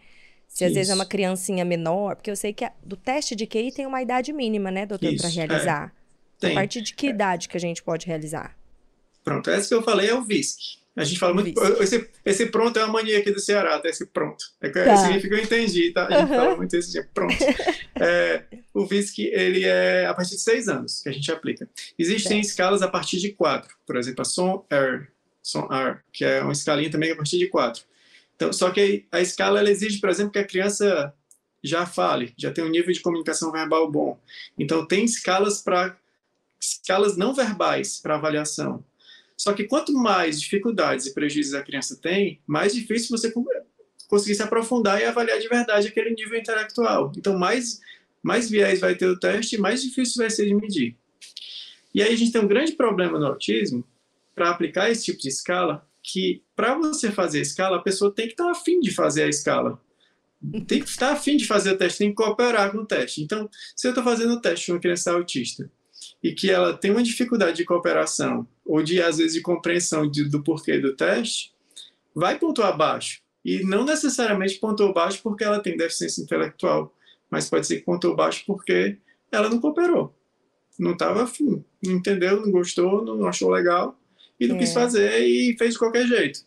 [0.48, 0.76] Se às Isso.
[0.76, 3.86] vezes é uma criancinha menor, porque eu sei que a, do teste de QI tem
[3.86, 5.94] uma idade mínima, né, doutor, para realizar.
[6.42, 6.52] É.
[6.52, 8.56] A partir de que idade que a gente pode realizar?
[9.24, 10.78] Pronto, essa que eu falei é o VISC.
[10.96, 11.62] A gente fala muito.
[11.82, 13.90] Esse, esse, pronto é uma mania aqui do Ceará, tá?
[13.90, 14.46] Esse pronto.
[14.62, 14.96] É, tá.
[14.96, 16.08] Significa eu entendi, tá?
[16.08, 16.38] A gente uhum.
[16.38, 17.36] fala muito esse dia, pronto.
[17.98, 21.68] É, o VISC, ele é a partir de seis anos que a gente aplica.
[21.98, 23.74] Existem escalas a partir de quatro.
[23.86, 25.08] Por exemplo, a SON-R,
[25.42, 27.84] SON-R, que é uma escalinha também a partir de quatro.
[28.36, 31.14] Então, só que a escala ela exige, por exemplo, que a criança
[31.64, 34.20] já fale, já tenha um nível de comunicação verbal bom.
[34.58, 35.98] Então, tem escalas para
[36.60, 38.84] escalas não verbais para avaliação.
[39.38, 43.34] Só que quanto mais dificuldades e prejuízos a criança tem, mais difícil você
[44.08, 47.12] conseguir se aprofundar e avaliar de verdade aquele nível intelectual.
[47.18, 47.82] Então, mais,
[48.24, 50.96] mais viés vai ter o teste, mais difícil vai ser de medir.
[51.94, 53.84] E aí a gente tem um grande problema no autismo
[54.34, 58.28] para aplicar esse tipo de escala, que para você fazer a escala, a pessoa tem
[58.28, 59.82] que estar afim de fazer a escala.
[60.68, 63.24] Tem que estar afim de fazer o teste, tem que cooperar com o teste.
[63.24, 65.70] Então, se eu estou fazendo o teste com uma criança autista
[66.22, 70.26] e que ela tem uma dificuldade de cooperação ou de, às vezes, de compreensão de,
[70.26, 71.54] do porquê do teste,
[72.14, 73.22] vai pontuar baixo.
[73.44, 76.94] E não necessariamente pontuou baixo porque ela tem deficiência intelectual,
[77.30, 79.00] mas pode ser que pontuou baixo porque
[79.32, 80.16] ela não cooperou.
[80.78, 83.98] Não estava afim, não entendeu, não gostou, não achou legal
[84.40, 84.60] e não é.
[84.60, 86.46] quis fazer e fez de qualquer jeito.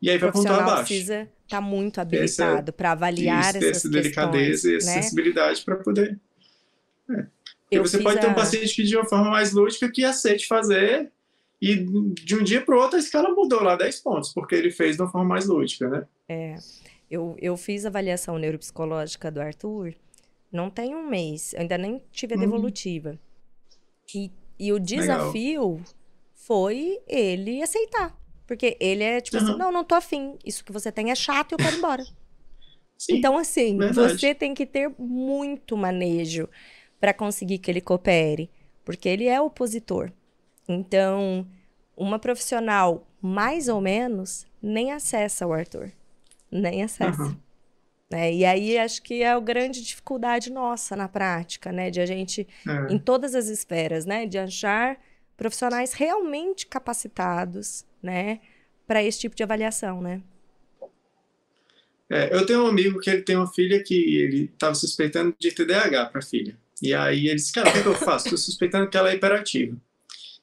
[0.00, 0.84] E aí vai pontuar abaixo.
[0.84, 4.80] precisa estar tá muito habilitado para avaliar isso, essas delicadeza e né?
[4.80, 6.18] sensibilidade para poder.
[7.10, 7.26] É.
[7.62, 11.10] Porque você pode ter um paciente que de uma forma mais lúdica que aceite fazer
[11.60, 14.70] e de um dia para o outro a escala mudou lá 10 pontos, porque ele
[14.70, 16.06] fez de uma forma mais lúdica, né?
[16.28, 16.56] É.
[17.10, 19.94] Eu, eu fiz a avaliação neuropsicológica do Arthur,
[20.52, 22.42] não tem um mês, eu ainda nem tive a uhum.
[22.42, 23.10] devolutiva.
[23.10, 23.18] Uhum.
[24.14, 26.03] E, e o desafio Legal
[26.46, 28.16] foi ele aceitar.
[28.46, 29.42] Porque ele é tipo uhum.
[29.42, 30.36] assim, não, não tô afim.
[30.44, 32.04] Isso que você tem é chato e eu quero ir embora.
[32.96, 34.18] Sim, então, assim, verdade.
[34.18, 36.48] você tem que ter muito manejo
[37.00, 38.50] para conseguir que ele coopere.
[38.84, 40.12] Porque ele é opositor.
[40.68, 41.46] Então,
[41.96, 45.90] uma profissional mais ou menos nem acessa o Arthur.
[46.50, 47.22] Nem acessa.
[47.22, 47.36] Uhum.
[48.10, 48.32] Né?
[48.32, 51.90] E aí acho que é a grande dificuldade nossa na prática, né?
[51.90, 52.92] De a gente, é.
[52.92, 54.26] em todas as esferas, né?
[54.26, 54.98] De achar
[55.36, 58.40] profissionais realmente capacitados, né?
[58.86, 60.22] Para esse tipo de avaliação, né?
[62.10, 65.50] É, eu tenho um amigo que ele tem uma filha que ele estava suspeitando de
[65.50, 66.56] TDAH para a filha.
[66.82, 68.26] E aí ele disse, cara, o que, é que eu faço?
[68.26, 69.76] Estou suspeitando que ela é hiperativa.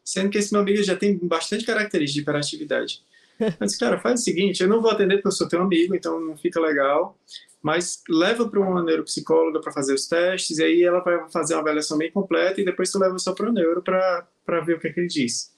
[0.04, 3.04] Sendo que esse meu amigo já tem bastante características de hiperatividade.
[3.40, 5.96] Eu disse, cara, faz o seguinte, eu não vou atender porque eu sou teu amigo,
[5.96, 7.18] então não fica legal,
[7.62, 11.62] mas leva para uma neuropsicóloga para fazer os testes, e aí ela vai fazer uma
[11.62, 14.28] avaliação bem completa, e depois tu leva só para o neuro para
[14.60, 15.52] ver o que, é que ele diz.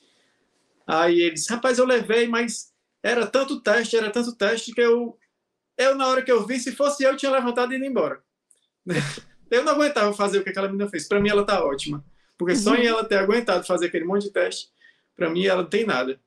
[0.85, 5.17] Aí ele disse, rapaz, eu levei, mas era tanto teste, era tanto teste, que eu,
[5.77, 8.21] eu na hora que eu vi, se fosse eu, tinha levantado e ido embora.
[9.51, 11.07] Eu não aguentava fazer o que aquela menina fez.
[11.07, 12.03] Para mim, ela tá ótima.
[12.39, 14.69] Porque só em ela ter aguentado fazer aquele monte de teste,
[15.15, 16.19] para mim, ela não tem nada.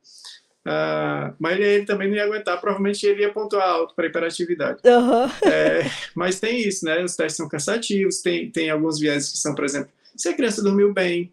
[0.66, 4.80] Uh, mas ele, também não ia aguentar, provavelmente ele ia pontuar alto para hiperatividade.
[4.84, 5.48] Uhum.
[5.48, 7.02] É, mas tem isso, né?
[7.04, 10.62] Os testes são cansativos, tem, tem alguns viés que são, por exemplo, se a criança
[10.62, 11.32] dormiu bem,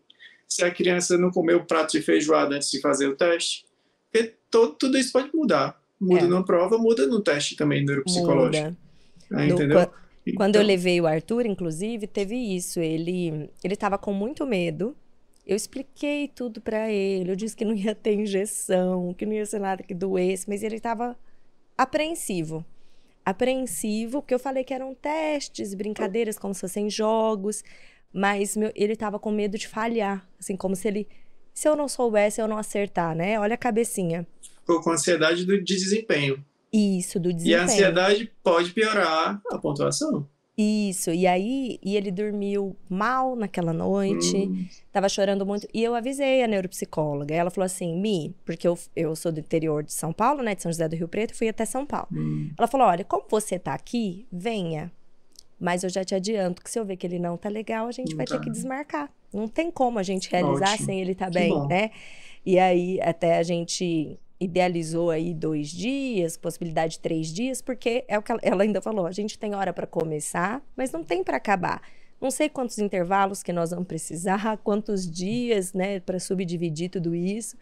[0.56, 3.66] se a criança não comeu o prato de feijoada antes de fazer o teste,
[4.12, 5.82] porque todo, tudo isso pode mudar.
[6.00, 6.28] Muda é.
[6.28, 8.66] na prova, muda no teste também neuropsicológico.
[8.66, 8.78] Muda.
[9.42, 9.80] É, entendeu?
[9.80, 12.80] No, quando eu então levei o Arthur, inclusive, teve isso.
[12.80, 14.96] Ele ele estava com muito medo
[15.46, 19.46] eu expliquei tudo para ele, eu disse que não ia ter injeção, que não ia
[19.46, 21.18] ser nada que doesse, mas ele estava
[21.78, 22.66] apreensivo.
[23.26, 27.64] Apreensivo, porque eu falei que eram testes, brincadeiras, como se fossem jogos,
[28.14, 31.08] mas meu, ele estava com medo de falhar, assim, como se ele.
[31.54, 33.40] Se eu não soubesse, eu não acertar, né?
[33.40, 34.26] Olha a cabecinha.
[34.60, 36.44] Ficou com ansiedade do, de desempenho.
[36.72, 37.58] Isso, do desempenho.
[37.58, 40.28] E a ansiedade pode piorar a pontuação.
[40.56, 44.68] Isso, e aí e ele dormiu mal naquela noite, hum.
[44.92, 45.68] tava chorando muito.
[45.74, 47.34] E eu avisei a neuropsicóloga.
[47.34, 50.62] Ela falou assim: Mi, porque eu, eu sou do interior de São Paulo, né, de
[50.62, 52.08] São José do Rio Preto, fui até São Paulo.
[52.12, 52.52] Hum.
[52.56, 54.92] Ela falou: Olha, como você tá aqui, venha.
[55.64, 57.92] Mas eu já te adianto que se eu ver que ele não tá legal, a
[57.94, 58.38] gente não vai tá.
[58.38, 59.10] ter que desmarcar.
[59.32, 60.86] Não tem como a gente realizar Ótimo.
[60.86, 61.92] sem ele tá bem, né?
[62.46, 68.20] E aí, até a gente idealizou aí dois dias, possibilidade de três dias, porque é
[68.20, 71.24] o que ela, ela ainda falou, a gente tem hora para começar, mas não tem
[71.24, 71.82] para acabar.
[72.20, 77.56] Não sei quantos intervalos que nós vamos precisar, quantos dias, né, para subdividir tudo isso.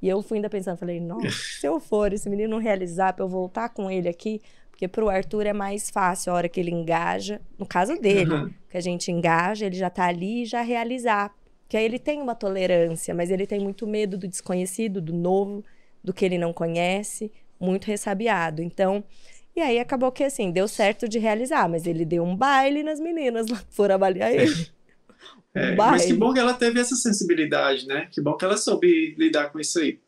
[0.00, 3.22] E eu fui ainda pensando, falei, nossa, se eu for esse menino não realizar, para
[3.22, 4.40] eu voltar com ele aqui,
[4.82, 8.32] porque para o Arthur é mais fácil a hora que ele engaja, no caso dele,
[8.32, 8.50] uhum.
[8.68, 11.32] que a gente engaja, ele já está ali e já realizar.
[11.68, 15.64] Que aí ele tem uma tolerância, mas ele tem muito medo do desconhecido, do novo
[16.02, 18.60] do que ele não conhece, muito ressabiado.
[18.60, 19.04] Então,
[19.54, 22.98] e aí acabou que assim, deu certo de realizar, mas ele deu um baile nas
[22.98, 24.52] meninas lá que foram avaliar ele.
[25.54, 28.08] É, mas que bom que ela teve essa sensibilidade, né?
[28.10, 30.00] Que bom que ela soube lidar com isso aí.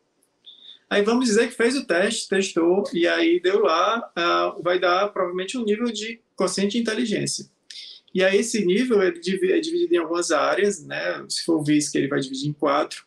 [0.89, 5.09] Aí vamos dizer que fez o teste, testou, e aí deu lá, uh, vai dar
[5.09, 7.47] provavelmente um nível de consciente de inteligência.
[8.15, 11.25] E aí esse nível é dividido em algumas áreas, né?
[11.29, 13.05] Se for o VISC, ele vai dividir em quatro.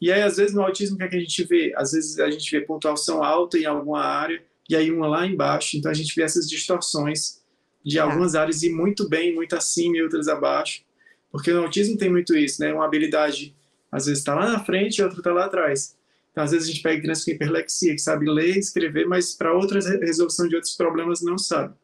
[0.00, 1.72] E aí, às vezes, no autismo, o que, é que a gente vê?
[1.76, 5.76] Às vezes a gente vê pontuação alta em alguma área e aí uma lá embaixo.
[5.76, 7.40] Então, a gente vê essas distorções
[7.84, 8.02] de tá.
[8.02, 10.82] algumas áreas ir muito bem, muito acima e outras abaixo.
[11.30, 12.74] Porque no autismo tem muito isso, né?
[12.74, 13.54] Uma habilidade,
[13.92, 15.96] às vezes, está lá na frente e outra está lá atrás.
[16.32, 19.54] Então, às vezes, a gente pega criança com hiperlexia, que sabe ler escrever, mas para
[19.54, 21.74] outras resolução de outros problemas não sabe.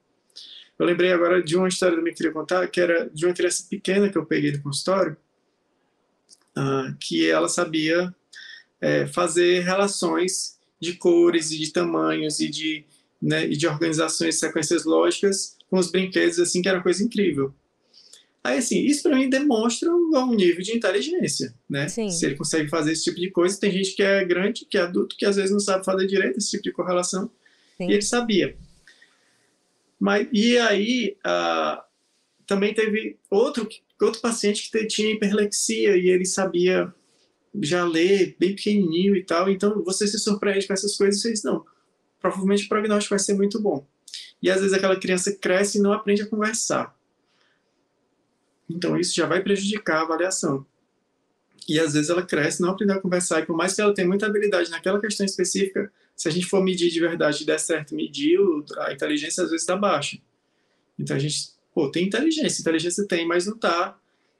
[0.78, 3.66] Eu lembrei agora de uma história que eu queria contar, que era de uma criança
[3.68, 5.16] pequena que eu peguei no consultório,
[6.56, 8.14] uh, que ela sabia
[8.80, 12.84] é, fazer relações de cores e de tamanhos e de,
[13.20, 17.52] né, e de organizações sequências lógicas com os brinquedos, assim, que era uma coisa incrível.
[18.48, 21.88] Aí, assim, isso para mim demonstra um nível de inteligência, né?
[21.88, 22.10] Sim.
[22.10, 24.80] Se ele consegue fazer esse tipo de coisa, tem gente que é grande, que é
[24.80, 27.30] adulto, que às vezes não sabe fazer direito esse tipo de correlação,
[27.76, 27.88] Sim.
[27.88, 28.56] e ele sabia.
[30.00, 31.82] Mas, e aí, uh,
[32.46, 33.68] também teve outro
[34.00, 36.92] outro paciente que tinha hiperlexia e ele sabia
[37.60, 39.50] já ler bem pequenininho e tal.
[39.50, 41.64] Então você se surpreende com essas coisas e você diz, não,
[42.20, 43.86] provavelmente o prognóstico vai ser muito bom.
[44.40, 46.96] E às vezes aquela criança cresce e não aprende a conversar.
[48.68, 50.64] Então isso já vai prejudicar a avaliação.
[51.68, 54.08] E às vezes ela cresce, não aprende a conversar, e por mais que ela tenha
[54.08, 57.94] muita habilidade naquela questão específica, se a gente for medir de verdade e der certo
[57.94, 58.38] medir,
[58.78, 60.18] a inteligência às vezes está baixa.
[60.98, 63.96] Então a gente Pô, tem inteligência, inteligência tem, mas não está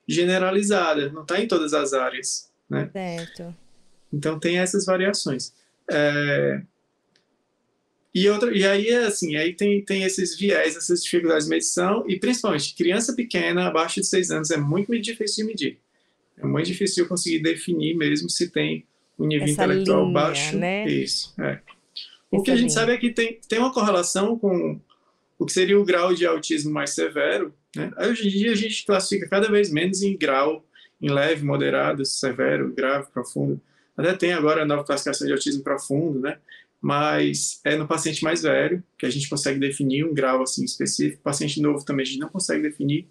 [0.08, 2.90] generalizada, não está em todas as áreas, né?
[2.92, 3.54] Certo.
[4.12, 5.52] Então tem essas variações.
[5.88, 6.60] É...
[8.14, 12.18] E, outra, e aí, assim, aí tem, tem esses viés, essas dificuldades de medição, e
[12.18, 15.78] principalmente criança pequena, abaixo de seis anos, é muito difícil de medir.
[16.36, 18.84] É muito difícil conseguir definir mesmo se tem
[19.18, 20.56] um nível Essa intelectual linha, baixo.
[20.56, 20.88] Né?
[20.88, 21.60] Isso, é.
[22.30, 22.74] O Essa que a gente linha.
[22.74, 24.80] sabe é que tem, tem uma correlação com
[25.38, 27.54] o que seria o grau de autismo mais severo.
[27.74, 27.90] Né?
[27.98, 30.64] Hoje em dia a gente classifica cada vez menos em grau,
[31.00, 33.60] em leve, moderado, severo, grave, profundo.
[33.96, 36.38] Até tem agora a nova classificação de autismo profundo, né?
[36.80, 41.22] Mas é no paciente mais velho que a gente consegue definir um grau assim específico.
[41.22, 43.08] Paciente novo também a gente não consegue definir.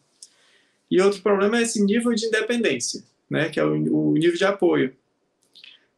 [0.89, 3.49] E outro problema é esse nível de independência, né?
[3.49, 4.95] Que é o, o nível de apoio.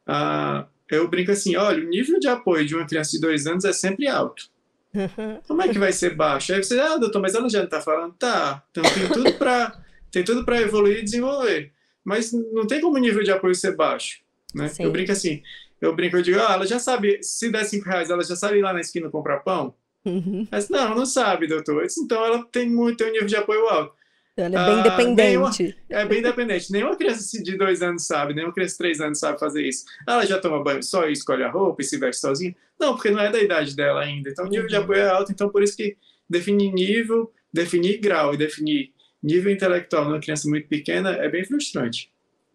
[0.05, 3.63] Ah, eu brinco assim, olha, o nível de apoio de uma criança de dois anos
[3.63, 4.49] é sempre alto.
[5.47, 6.51] Como é que vai ser baixo?
[6.51, 8.63] Aí você, ah, doutor, mas ela já não está falando, tá.
[8.71, 9.79] Então tem tudo para
[10.11, 11.71] tem tudo para evoluir e desenvolver.
[12.03, 14.21] Mas não tem como o nível de apoio ser baixo.
[14.55, 14.71] Né?
[14.79, 15.43] Eu brinco assim,
[15.81, 18.57] eu brinco, eu digo, ah, ela já sabe, se der cinco reais, ela já sabe
[18.57, 19.73] ir lá na esquina comprar pão?
[20.05, 20.47] Uhum.
[20.51, 21.85] Mas não, não sabe, doutor.
[21.85, 23.93] Disse, então ela tem muito tem um nível de apoio alto.
[24.37, 25.27] Ela é bem ah, dependente.
[25.27, 25.51] Nenhuma,
[25.89, 26.71] é bem dependente.
[26.71, 29.85] Nenhuma criança de dois anos sabe, nenhuma criança de três anos sabe fazer isso.
[30.07, 32.55] Ela já toma banho só e escolhe a roupa e se veste sozinha?
[32.79, 34.29] Não, porque não é da idade dela ainda.
[34.29, 34.69] Então o nível uhum.
[34.69, 35.97] de apoio é alto, então por isso que
[36.29, 42.09] definir nível, definir grau e definir nível intelectual numa criança muito pequena é bem frustrante.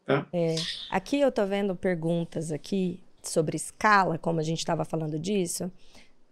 [0.07, 0.27] Tá?
[0.33, 0.55] É,
[0.91, 5.71] aqui eu tô vendo perguntas aqui sobre escala, como a gente estava falando disso.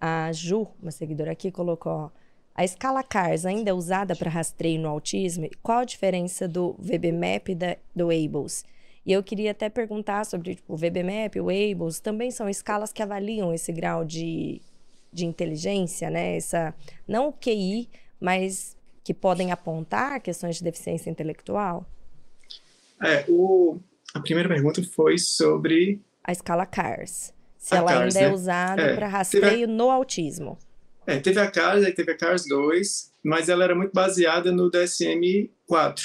[0.01, 2.11] A Ju, uma seguidora aqui, colocou:
[2.55, 5.49] a escala CARS ainda é usada para rastreio no autismo?
[5.62, 8.64] Qual a diferença do VBMAP e da, do ABLES?
[9.05, 13.03] E eu queria até perguntar sobre tipo, o VBMAP, o ABLES, também são escalas que
[13.03, 14.61] avaliam esse grau de,
[15.12, 16.36] de inteligência, né?
[16.36, 16.74] Essa,
[17.09, 17.88] não o QI,
[18.20, 21.84] mas que podem apontar questões de deficiência intelectual?
[23.03, 23.80] É, o,
[24.14, 26.01] a primeira pergunta foi sobre.
[26.25, 27.33] A escala CARS.
[27.59, 28.29] Se a ela CARS, ainda é né?
[28.29, 29.70] é usada é, para rastreio a...
[29.70, 30.59] no autismo.
[31.07, 34.70] É, teve a CARS, aí teve a CARS 2, mas ela era muito baseada no
[34.70, 36.03] DSM-4.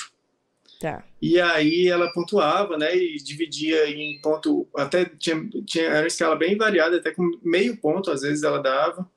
[0.80, 1.04] Tá.
[1.20, 6.36] E aí ela pontuava, né, e dividia em ponto, até tinha, tinha era uma escala
[6.36, 9.10] bem variada, até com meio ponto às vezes ela dava,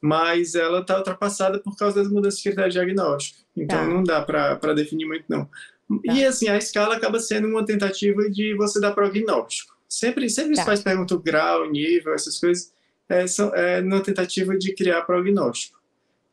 [0.00, 3.40] mas ela está ultrapassada por causa das mudanças de critério diagnóstico.
[3.56, 3.86] Então tá.
[3.86, 5.44] não dá para definir muito não.
[5.44, 6.12] Tá.
[6.12, 9.73] E assim, a escala acaba sendo uma tentativa de você dar prognóstico.
[9.98, 10.62] Sempre, sempre tá.
[10.62, 12.72] os pais perguntam grau, nível, essas coisas,
[13.08, 15.80] é, são, é uma tentativa de criar prognóstico.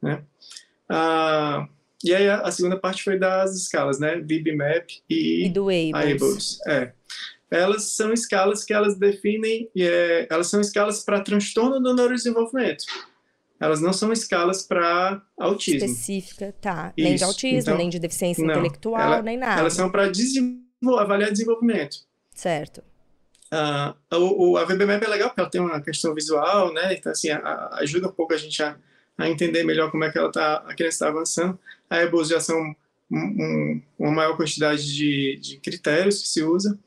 [0.01, 0.24] Né?
[0.89, 1.68] Ah,
[2.03, 4.16] e aí a, a, segunda parte foi das escalas, né?
[4.16, 6.59] VibMap e, e do Ables.
[6.68, 6.91] É.
[7.51, 12.86] Elas são escalas que elas definem, é, elas são escalas para transtorno do neurodesenvolvimento
[13.62, 15.86] elas não são escalas para autismo.
[15.86, 16.91] Específica, tá.
[16.97, 17.07] Isso.
[17.07, 19.62] Nem de autismo, então, nem de deficiência não, intelectual, ela, nem nada.
[19.62, 20.12] Elas são para
[20.99, 21.97] avaliar desenvolvimento.
[22.34, 22.82] Certo.
[23.53, 26.93] Uh, o, o, a VBMAP é legal porque ela tem uma questão visual, né?
[26.93, 28.77] Então, assim, a, a, ajuda um pouco a gente a,
[29.17, 31.59] a, entender melhor como é que ela tá, a criança está avançando.
[31.89, 32.57] A EBOS já são
[33.11, 36.79] um, um, uma maior quantidade de, de critérios que se usa.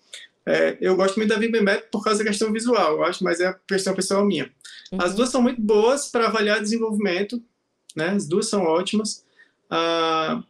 [0.47, 3.47] É, eu gosto muito da VBMAP por causa da questão visual, eu acho, mas é
[3.47, 4.51] a questão pessoal minha.
[4.93, 5.01] Uhum.
[5.01, 7.43] As duas são muito boas para avaliar desenvolvimento,
[7.97, 8.11] né?
[8.11, 9.25] As duas são ótimas.
[9.71, 10.43] Ah,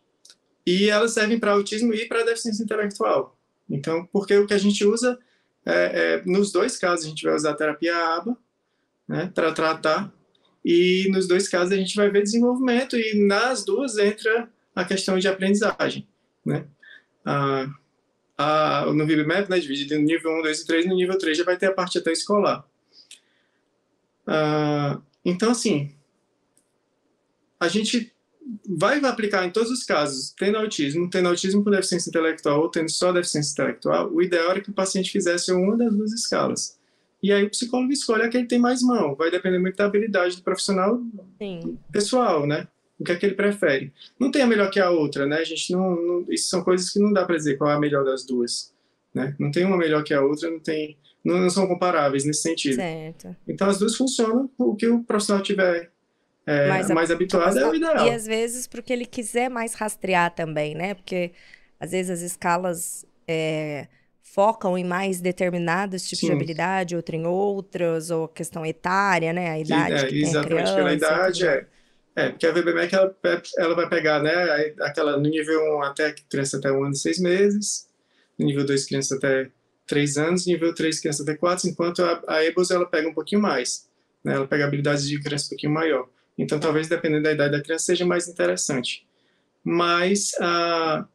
[0.66, 3.36] e elas servem para autismo e para deficiência intelectual.
[3.68, 5.18] Então, porque o que a gente usa,
[5.66, 8.36] é, é, nos dois casos, a gente vai usar a terapia ABA,
[9.08, 10.12] né, para tratar,
[10.64, 15.18] e nos dois casos a gente vai ver desenvolvimento, e nas duas entra a questão
[15.18, 16.06] de aprendizagem,
[16.44, 16.66] né.
[17.24, 17.66] Ah,
[18.36, 21.44] a, no VibMap, né, dividido no nível 1, 2 e 3, no nível 3 já
[21.44, 22.66] vai ter a parte até escolar.
[24.26, 25.94] Uh, então, assim,
[27.60, 28.13] a gente
[28.68, 32.90] vai aplicar em todos os casos, tendo autismo, tendo autismo com deficiência intelectual ou tendo
[32.90, 36.78] só deficiência intelectual, o ideal era que o paciente fizesse uma das duas escalas.
[37.22, 39.14] E aí o psicólogo escolhe a que ele tem mais mão.
[39.14, 41.01] Vai depender muito da habilidade do profissional
[41.38, 41.78] Sim.
[41.90, 42.68] pessoal, né?
[42.99, 43.92] O que é que ele prefere.
[44.20, 45.38] Não tem a melhor que a outra, né?
[45.38, 47.80] A gente não, não isso são coisas que não dá para dizer qual é a
[47.80, 48.74] melhor das duas,
[49.14, 49.34] né?
[49.38, 52.76] Não tem uma melhor que a outra, não tem não, não são comparáveis nesse sentido.
[52.76, 53.34] Certo.
[53.49, 55.93] Então as duas funcionam, o que o profissional tiver
[56.47, 58.07] é, mais, mais habituado é o ideal.
[58.07, 60.95] E às vezes porque ele quiser mais rastrear também, né?
[60.95, 61.32] Porque
[61.80, 63.86] às vezes as escalas é,
[64.20, 66.26] focam em mais determinados tipos Sim.
[66.26, 69.51] de habilidade, outra em outras, ou questão etária, né?
[69.51, 70.01] A idade.
[70.01, 71.66] Sim, é, que exatamente, criança, pela idade, é.
[72.16, 73.16] É, porque a VBMEC ela,
[73.59, 77.18] ela vai pegar, né, aquela no nível 1 até criança até um ano e seis
[77.18, 77.88] meses,
[78.38, 79.51] no nível 2 criança até
[79.84, 83.42] 3 anos, nível 3 criança até 4, enquanto a, a EBOS ela pega um pouquinho
[83.42, 83.88] mais,
[84.22, 84.34] né?
[84.34, 86.09] ela pega habilidades de criança um pouquinho maior.
[86.37, 89.07] Então, talvez, dependendo da idade da criança, seja mais interessante.
[89.62, 91.07] Mas ah,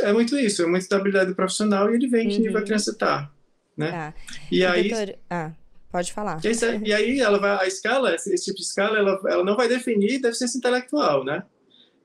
[0.00, 2.58] é muito isso, é muito da habilidade do profissional e ele vem em que nível
[2.58, 3.30] a criança está.
[3.76, 3.90] Né?
[3.90, 4.14] Tá.
[4.50, 4.88] E, e aí...
[4.88, 5.18] Doutor...
[5.28, 5.52] Ah,
[5.90, 6.40] pode falar.
[6.84, 9.68] E aí, ela vai, a escala, esse, esse tipo de escala, ela, ela não vai
[9.68, 11.44] definir deficiência intelectual, né?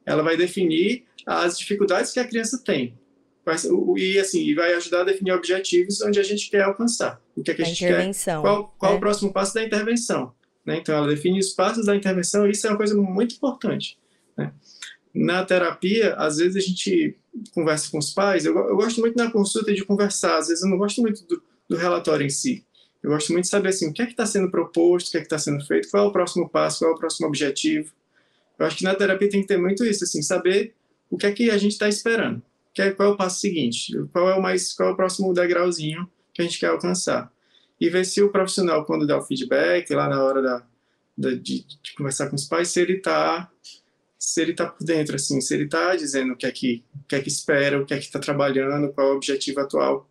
[0.05, 2.95] Ela vai definir as dificuldades que a criança tem
[3.95, 7.53] e assim vai ajudar a definir objetivos onde a gente quer alcançar o que, é
[7.53, 8.11] que a, a gente quer
[8.41, 8.95] qual, qual é.
[8.95, 10.33] o próximo passo da intervenção
[10.65, 10.77] Né?
[10.77, 13.97] Então, ela define os passos da intervenção, e isso é uma coisa muito importante.
[14.35, 14.51] Né?
[15.13, 17.15] Na terapia, às vezes a gente
[17.53, 20.69] conversa com os pais, eu, eu, gosto muito na consulta de conversar, às vezes eu
[20.69, 22.65] não gosto muito do, do relatório em si.
[23.03, 25.17] Eu gosto muito de saber assim, o que é que está sendo proposto, o que
[25.17, 27.93] é que está sendo feito, qual é o próximo passo, qual é o próximo objetivo.
[28.57, 30.73] Eu acho que na terapia tem que ter muito isso, assim, saber
[31.09, 32.41] o que é que a gente está esperando,
[32.77, 36.09] é, qual é o passo seguinte, qual é o mais, qual é o próximo degrauzinho
[36.33, 37.31] que a gente quer alcançar
[37.79, 40.63] e ver se o profissional, quando dá o feedback, lá na hora da,
[41.17, 43.49] da de, de, conversar com os pais, se ele está
[44.17, 47.07] se ele tá por dentro, assim, se ele está dizendo o que é que, o
[47.07, 50.09] que é que espera, o que é que está trabalhando, qual é o objetivo atual.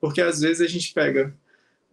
[0.00, 1.32] Porque às vezes a gente pega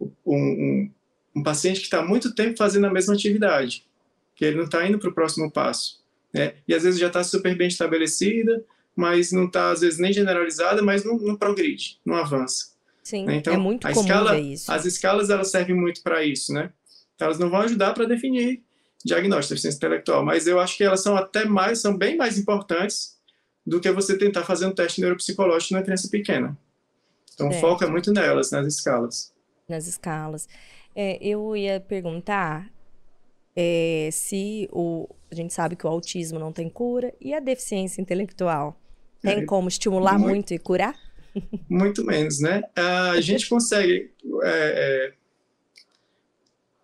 [0.00, 0.90] um, um,
[1.36, 3.86] um paciente que está muito tempo fazendo a mesma atividade,
[4.34, 6.02] que ele não está indo para o próximo passo.
[6.32, 6.54] Né?
[6.66, 8.64] E às vezes já está super bem estabelecida,
[8.96, 12.71] mas não está, às vezes, nem generalizada, mas não, não progride, não avança.
[13.02, 13.36] Sim, né?
[13.36, 14.70] então, é muito comum escala, isso.
[14.70, 16.70] As escalas, elas servem muito para isso, né?
[17.14, 18.62] Então, elas não vão ajudar para definir
[19.04, 22.38] diagnóstico de deficiência intelectual, mas eu acho que elas são até mais, são bem mais
[22.38, 23.16] importantes
[23.66, 26.56] do que você tentar fazer um teste neuropsicológico na criança pequena.
[27.34, 29.32] Então, o foco é muito nelas, nas escalas.
[29.68, 30.48] Nas escalas.
[30.94, 32.70] É, eu ia perguntar
[33.56, 38.00] é, se o, a gente sabe que o autismo não tem cura e a deficiência
[38.00, 38.76] intelectual
[39.22, 40.94] tem é, como estimular muito, muito e curar?
[41.68, 42.62] Muito menos, né?
[42.74, 44.10] A gente consegue.
[44.42, 45.12] É, é,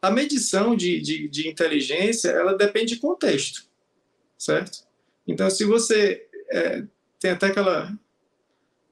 [0.01, 3.67] a medição de, de, de, inteligência, ela depende de contexto,
[4.37, 4.87] certo?
[5.27, 6.27] Então, se você.
[6.51, 6.85] É,
[7.21, 7.93] tem até aquela.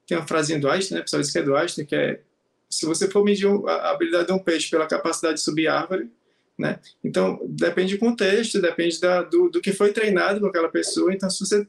[0.06, 1.02] Tem uma frasinha do Einstein, né?
[1.02, 2.20] Pessoal diz que é do Einstein, que é.
[2.68, 6.10] Se você for medir a habilidade de um peixe pela capacidade de subir árvore,
[6.58, 6.80] né?
[7.02, 11.14] Então, depende do contexto, depende da, do, do que foi treinado com aquela pessoa.
[11.14, 11.66] Então, se você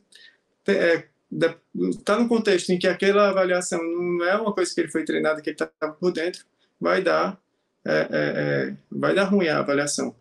[0.67, 5.03] é, está no contexto em que aquela avaliação não é uma coisa que ele foi
[5.03, 6.45] treinado, que ele está por dentro,
[6.80, 7.39] vai dar,
[7.86, 10.15] é, é, é, vai dar ruim a avaliação.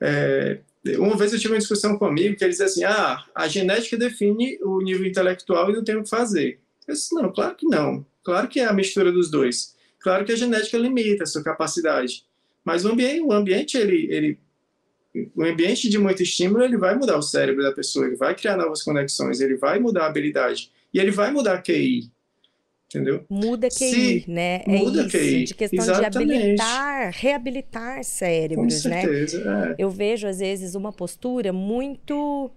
[0.00, 0.60] É,
[0.98, 3.48] uma vez eu tive uma discussão com um amigo que ele dizia assim, ah, a
[3.48, 6.60] genética define o nível intelectual e não tem o que fazer.
[6.86, 8.04] Eu disse, não, claro que não.
[8.22, 9.74] Claro que é a mistura dos dois.
[10.00, 12.26] Claro que a genética limita a sua capacidade.
[12.62, 14.38] Mas o ambiente, o ambiente ele, ele
[15.34, 18.56] o ambiente de muito estímulo ele vai mudar o cérebro da pessoa, ele vai criar
[18.56, 22.10] novas conexões, ele vai mudar a habilidade e ele vai mudar a QI.
[22.88, 23.24] Entendeu?
[23.28, 24.62] Muda QI, Se né?
[24.64, 25.44] É muda isso, QI.
[25.44, 26.28] de questão Exatamente.
[26.28, 29.00] de habilitar, reabilitar cérebros, Com né?
[29.00, 29.70] certeza, né?
[29.70, 29.82] É.
[29.82, 32.50] Eu vejo às vezes uma postura muito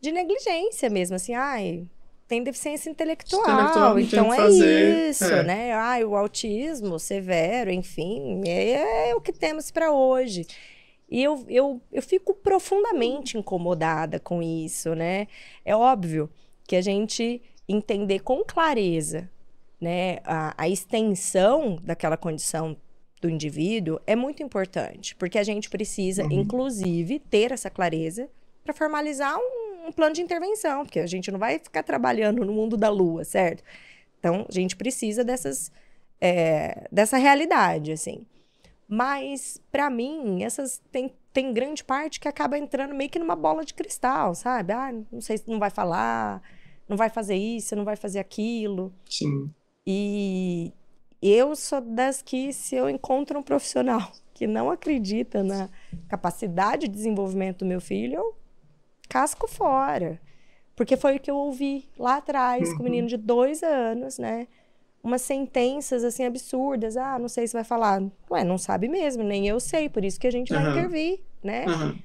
[0.00, 1.86] de negligência mesmo, assim, ai,
[2.26, 5.10] tem deficiência intelectual, intelectual então é fazer.
[5.10, 5.42] isso, é.
[5.44, 5.72] né?
[5.72, 10.44] Ai, o autismo severo, enfim, é, é o que temos para hoje.
[11.10, 15.26] E eu, eu, eu fico profundamente incomodada com isso, né?
[15.64, 16.30] É óbvio
[16.66, 19.30] que a gente entender com clareza
[19.80, 22.76] né, a, a extensão daquela condição
[23.20, 26.32] do indivíduo é muito importante, porque a gente precisa, uhum.
[26.32, 28.28] inclusive, ter essa clareza
[28.62, 32.52] para formalizar um, um, plano de intervenção, porque a gente não vai ficar trabalhando no
[32.52, 33.62] mundo da lua, certo?
[34.18, 35.72] Então, a gente precisa dessas,
[36.20, 38.24] é, dessa realidade, assim.
[38.88, 43.62] Mas, para mim, essas tem, tem grande parte que acaba entrando meio que numa bola
[43.62, 44.72] de cristal, sabe?
[44.72, 46.42] Ah, não sei se não vai falar,
[46.88, 48.90] não vai fazer isso, não vai fazer aquilo.
[49.08, 49.52] Sim.
[49.86, 50.72] E
[51.20, 55.68] eu sou das que, se eu encontro um profissional que não acredita na
[56.08, 58.36] capacidade de desenvolvimento do meu filho, eu
[59.08, 60.18] casco fora.
[60.74, 62.76] Porque foi o que eu ouvi lá atrás, uhum.
[62.76, 64.46] com o menino de dois anos, né?
[65.08, 66.96] Umas sentenças assim absurdas.
[66.96, 68.02] Ah, não sei se vai falar.
[68.30, 71.66] Ué, não sabe mesmo, nem eu sei, por isso que a gente vai intervir, né?
[71.66, 71.98] Uhum.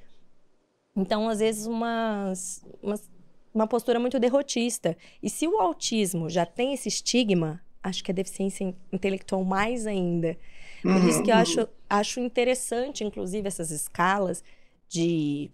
[0.96, 3.10] Então, às vezes, umas, umas,
[3.52, 4.96] uma postura muito derrotista.
[5.22, 10.36] E se o autismo já tem esse estigma, acho que a deficiência intelectual mais ainda.
[10.82, 11.08] Por uhum.
[11.08, 14.42] isso que eu acho, acho interessante, inclusive, essas escalas
[14.88, 15.50] de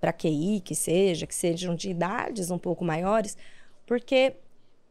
[0.00, 3.36] para QI, que seja, que sejam de idades um pouco maiores,
[3.86, 4.34] porque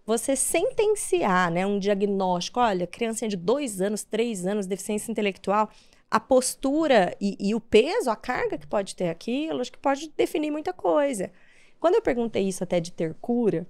[0.05, 5.69] você sentenciar né, um diagnóstico, olha, criança de dois anos, três anos, deficiência intelectual,
[6.09, 10.11] a postura e, e, o peso, a carga que pode ter aquilo, acho que pode
[10.15, 11.31] definir muita coisa.
[11.79, 13.67] Quando eu perguntei isso até de ter cura,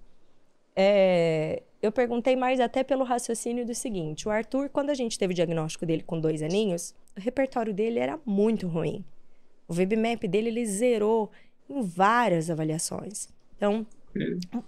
[0.76, 5.32] é, eu perguntei mais até pelo raciocínio do seguinte: o Arthur, quando a gente teve
[5.32, 9.04] o diagnóstico dele com dois aninhos, o repertório dele era muito ruim.
[9.68, 11.32] O VBMAP dele ele zerou
[11.70, 13.30] em várias avaliações.
[13.56, 13.88] Então,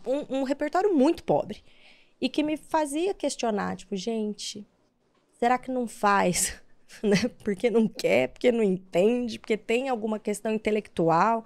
[0.06, 1.64] um, um repertório muito pobre.
[2.20, 4.68] E que me fazia questionar, tipo, gente,
[5.40, 6.62] será que não faz?
[7.04, 7.30] né?
[7.44, 11.46] Porque não quer, porque não entende, porque tem alguma questão intelectual.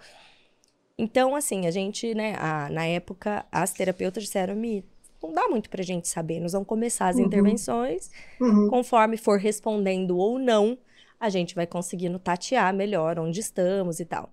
[0.97, 4.85] Então, assim, a gente, né, a, na época, as terapeutas disseram, me
[5.21, 7.25] não dá muito pra gente saber, nós vamos começar as uhum.
[7.25, 8.67] intervenções, uhum.
[8.69, 10.79] conforme for respondendo ou não
[11.21, 14.31] a gente vai conseguindo tatear melhor onde estamos e tal.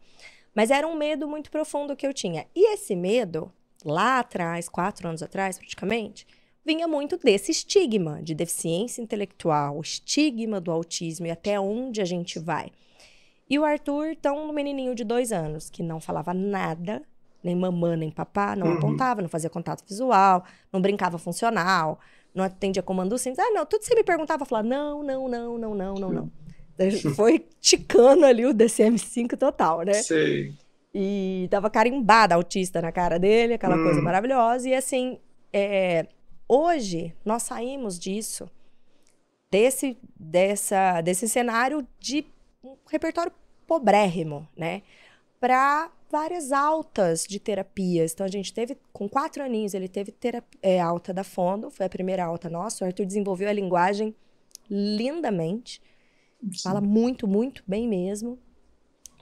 [0.54, 2.46] Mas era um medo muito profundo que eu tinha.
[2.56, 3.52] E esse medo,
[3.84, 6.26] lá atrás, quatro anos atrás, praticamente,
[6.64, 12.38] vinha muito desse estigma de deficiência intelectual, estigma do autismo e até onde a gente
[12.38, 12.70] vai.
[13.48, 17.02] E o Arthur, então, um menininho de dois anos, que não falava nada,
[17.42, 18.74] nem mamã, nem papá, não uhum.
[18.74, 21.98] apontava, não fazia contato visual, não brincava funcional,
[22.34, 23.38] não atendia comando simples.
[23.38, 26.12] Ah, não, tudo que você me perguntava, eu falava, não, não, não, não, não, não,
[26.12, 26.32] não.
[27.16, 29.94] Foi ticando ali o DCM-5 total, né?
[29.94, 30.54] Sei.
[30.95, 33.84] E tava carimbada autista na cara dele, aquela hum.
[33.84, 34.68] coisa maravilhosa.
[34.68, 35.18] E assim,
[35.53, 36.07] é,
[36.49, 38.51] hoje nós saímos disso,
[39.51, 42.26] desse, dessa, desse cenário de
[42.62, 43.32] um repertório
[43.66, 44.82] pobrérrimo, né?
[45.39, 48.12] Para várias altas de terapias.
[48.12, 51.86] Então, a gente teve, com quatro aninhos, ele teve terapia, é, alta da Fondo, foi
[51.86, 52.84] a primeira alta nossa.
[52.84, 54.14] O Arthur desenvolveu a linguagem
[54.70, 55.80] lindamente.
[56.43, 56.62] Sim.
[56.62, 58.39] Fala muito, muito bem mesmo.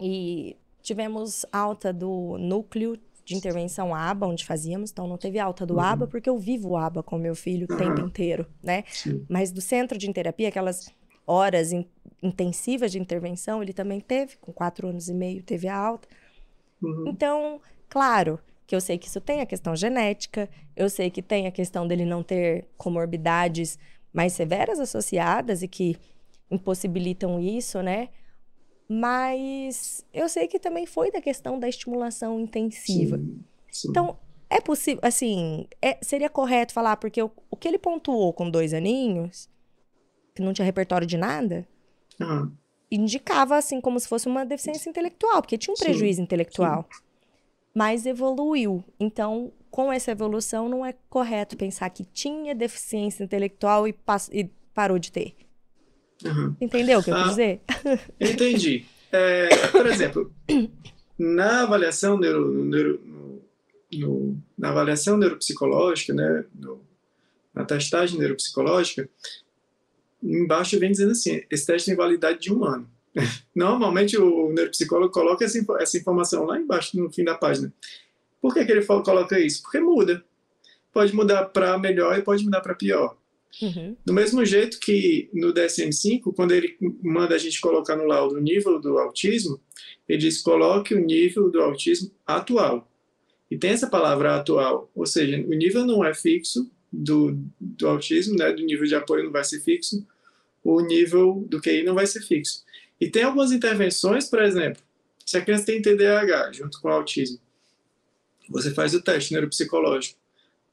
[0.00, 0.56] E
[0.86, 5.80] tivemos alta do núcleo de intervenção ABA, onde fazíamos, então não teve alta do uhum.
[5.80, 7.78] ABA, porque eu vivo o ABA com meu filho o uhum.
[7.78, 8.84] tempo inteiro, né?
[8.86, 9.26] Sim.
[9.28, 10.94] Mas do centro de terapia, aquelas
[11.26, 11.84] horas in
[12.22, 16.08] intensivas de intervenção, ele também teve, com quatro anos e meio, teve a alta.
[16.80, 17.04] Uhum.
[17.08, 21.46] Então, claro que eu sei que isso tem a questão genética, eu sei que tem
[21.46, 23.78] a questão dele não ter comorbidades
[24.12, 25.96] mais severas associadas e que
[26.50, 28.08] impossibilitam isso, né?
[28.88, 33.18] Mas eu sei que também foi da questão da estimulação intensiva.
[33.18, 33.88] Sim, sim.
[33.90, 34.16] Então,
[34.48, 38.72] é possível, assim, é, seria correto falar, porque o, o, que ele pontuou com dois
[38.72, 39.48] aninhos,
[40.34, 41.66] que não tinha repertório de nada,
[42.20, 42.52] uhum.
[42.90, 46.88] indicava, assim, como se fosse uma deficiência intelectual, porque tinha um prejuízo sim, intelectual.
[47.74, 48.84] Mas evoluiu.
[48.98, 53.94] Então, com essa evolução, não é correto pensar que tinha deficiência intelectual e,
[54.32, 55.45] e parou de ter.
[56.24, 56.56] Uhum.
[56.60, 57.60] Entendeu o que eu ah, quis dizer?
[58.20, 58.86] Entendi.
[59.12, 60.32] É, por exemplo,
[61.18, 63.00] na avaliação neuro, neuro
[63.94, 66.80] no, na avaliação neuropsicológica, né, no,
[67.54, 69.08] na testagem neuropsicológica,
[70.22, 72.88] embaixo vem dizendo assim, esse teste tem validade de um ano.
[73.54, 77.72] Normalmente o neuropsicólogo coloca essa, essa informação lá embaixo, no fim da página.
[78.40, 79.62] Por que, que ele coloca isso?
[79.62, 80.22] Porque muda.
[80.92, 83.16] Pode mudar para melhor e pode mudar para pior.
[83.62, 83.96] Uhum.
[84.04, 88.40] Do mesmo jeito que no DSM-5, quando ele manda a gente colocar no laudo o
[88.40, 89.60] nível do autismo,
[90.08, 92.90] ele diz coloque o nível do autismo atual.
[93.50, 98.36] E tem essa palavra atual, ou seja, o nível não é fixo do, do autismo,
[98.36, 100.06] né, do nível de apoio não vai ser fixo,
[100.62, 102.64] o nível do QI não vai ser fixo.
[103.00, 104.82] E tem algumas intervenções, por exemplo,
[105.24, 107.38] se a criança tem TDAH junto com autismo,
[108.48, 110.18] você faz o teste neuropsicológico,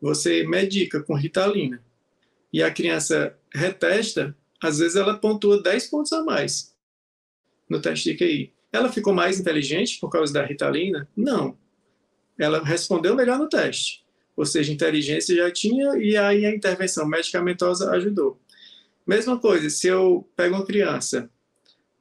[0.01, 1.84] você medica com ritalina,
[2.54, 6.74] e a criança retesta, às vezes ela pontua 10 pontos a mais
[7.68, 8.54] no teste de QI.
[8.72, 11.08] Ela ficou mais inteligente por causa da ritalina?
[11.18, 11.58] Não.
[12.38, 14.04] Ela respondeu melhor no teste.
[14.36, 18.39] Ou seja, inteligência já tinha e aí a intervenção medicamentosa ajudou.
[19.06, 21.30] Mesma coisa, se eu pego uma criança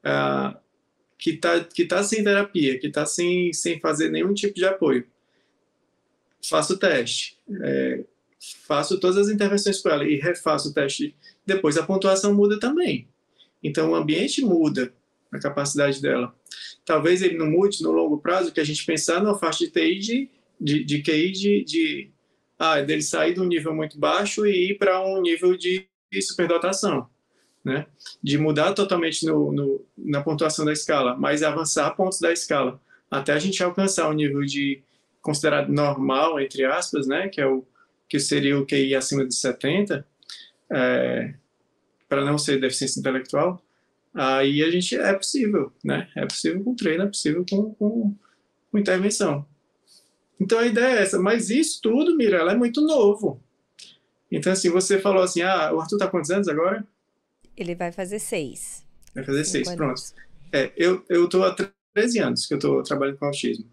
[0.05, 0.59] ah,
[1.19, 5.07] que está que tá sem terapia, que está sem, sem fazer nenhum tipo de apoio,
[6.45, 7.39] faço o teste.
[7.61, 8.05] É,
[8.67, 11.15] faço todas as intervenções com ela e refaço o teste,
[11.47, 13.09] depois a pontuação muda também.
[13.63, 14.93] Então o ambiente muda
[15.31, 16.35] a capacidade dela.
[16.85, 19.99] Talvez ele não mude no longo prazo, que a gente pensar numa faixa de TI
[19.99, 20.31] de,
[20.61, 22.11] de, de QI de, de
[22.59, 25.89] ah, dele sair de um nível muito baixo e ir para um nível de,
[26.21, 27.09] superdotação.
[27.65, 27.87] Né?
[28.23, 32.81] De mudar totalmente no, no, na pontuação da escala, mas avançar pontos da escala,
[33.11, 34.83] até a gente alcançar um nível de
[35.21, 37.29] considerado normal, entre aspas, né?
[37.29, 37.65] que é o
[38.13, 40.07] que seria o QI acima de 70,
[40.71, 41.33] é,
[42.07, 43.65] para não ser deficiência intelectual,
[44.13, 46.11] aí a gente é possível, né?
[46.15, 48.15] É possível com treino, é possível com, com,
[48.71, 49.47] com intervenção.
[50.39, 53.43] Então a ideia é essa, mas isso tudo, Mira, ela é muito novo.
[54.31, 56.87] Então, assim, você falou assim, ah, o Arthur tá quantos anos agora?
[57.57, 58.85] Ele vai fazer seis.
[59.15, 59.79] Vai fazer seis, anos.
[59.79, 60.03] pronto.
[60.53, 61.57] É, eu, eu tô há
[61.95, 63.65] 13 anos que eu tô trabalhando com autismo.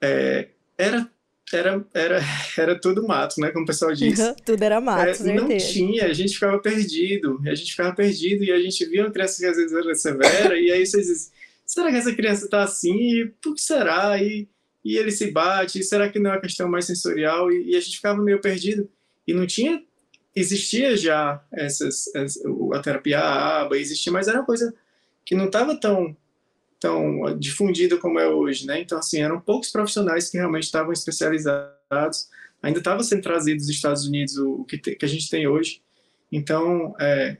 [0.00, 1.10] É, era
[1.52, 2.20] era, era,
[2.58, 3.50] era tudo mato, né?
[3.50, 4.18] Como o pessoal diz.
[4.18, 5.48] Uhum, tudo era mato, é, certeza.
[5.48, 7.40] Não tinha, a gente ficava perdido.
[7.46, 10.58] A gente ficava perdido e a gente via uma criança que às vezes era severa,
[10.58, 11.32] e aí você diz,
[11.64, 13.30] será que essa criança está assim?
[13.40, 14.20] Por que será?
[14.20, 14.48] E,
[14.84, 17.50] e ele se bate, será que não é uma questão mais sensorial?
[17.50, 18.88] E, e a gente ficava meio perdido.
[19.26, 19.82] E não tinha,
[20.34, 22.42] existia já essas, essas
[22.72, 24.74] a terapia ABA, existia, mas era uma coisa
[25.24, 26.16] que não estava tão
[26.78, 28.80] tão difundida como é hoje, né?
[28.80, 32.28] Então, assim, eram poucos profissionais que realmente estavam especializados.
[32.62, 35.82] Ainda estava sendo trazido dos Estados Unidos o, que, te, que a gente tem hoje.
[36.30, 37.36] Então, é,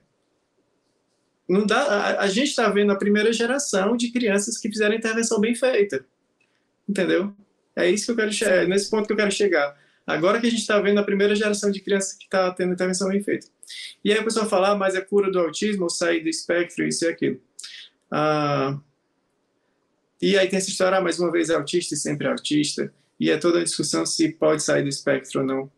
[1.49, 5.41] não dá, a, a gente está vendo a primeira geração de crianças que fizeram intervenção
[5.41, 6.05] bem feita.
[6.89, 7.35] Entendeu?
[7.75, 9.77] É isso que eu quero chegar, é nesse ponto que eu quero chegar.
[10.07, 13.09] Agora que a gente está vendo a primeira geração de crianças que está tendo intervenção
[13.09, 13.49] bem feita.
[14.05, 16.87] E aí a pessoa fala, ah, mas é cura do autismo, ou sair do espectro,
[16.87, 17.41] isso e aquilo.
[18.11, 18.79] Ah,
[20.21, 22.93] e aí tem essa história, ah, mais uma vez é autista e sempre é autista.
[23.19, 25.71] E é toda a discussão se pode sair do espectro ou não.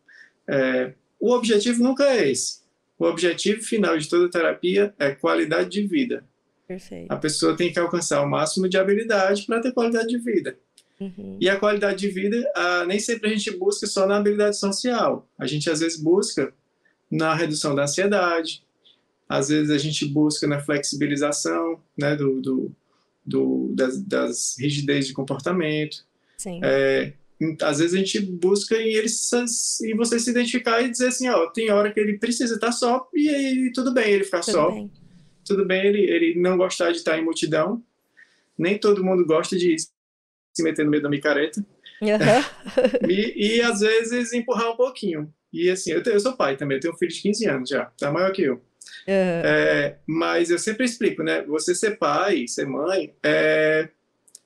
[0.47, 2.59] É, o objetivo nunca é esse.
[2.97, 6.23] O objetivo final de toda terapia é qualidade de vida.
[6.67, 7.11] Perfeito.
[7.11, 10.57] A pessoa tem que alcançar o máximo de habilidade para ter qualidade de vida.
[10.99, 11.37] Uhum.
[11.39, 15.27] E a qualidade de vida, ah, nem sempre a gente busca só na habilidade social.
[15.37, 16.53] A gente às vezes busca
[17.09, 18.63] na redução da ansiedade,
[19.27, 22.71] às vezes a gente busca na flexibilização né, do, do,
[23.25, 26.05] do das, das rigidez de comportamento.
[26.37, 26.59] Sim.
[26.63, 27.13] É,
[27.61, 31.47] às vezes a gente busca em ele e você se identificar e dizer assim, ó,
[31.47, 34.71] tem hora que ele precisa estar só e, aí tudo bem ele ficar Tudo só.
[34.71, 34.91] bem.
[35.45, 37.83] Tudo bem ele, ele não gostar de estar em multidão.
[38.57, 41.65] Nem todo mundo gosta de se meter no meio da micareta.
[42.01, 42.45] Aham.
[43.09, 45.33] E, e às vezes empurrar um pouquinho.
[45.51, 47.69] E assim, eu, tenho- eu sou pai também, eu tenho um filho de 15 anos
[47.69, 48.61] já, tá maior que eu.
[49.07, 49.41] Aham.
[49.45, 51.43] É, mas eu sempre explico, né?
[51.43, 53.89] Você ser pai, ser mãe, é,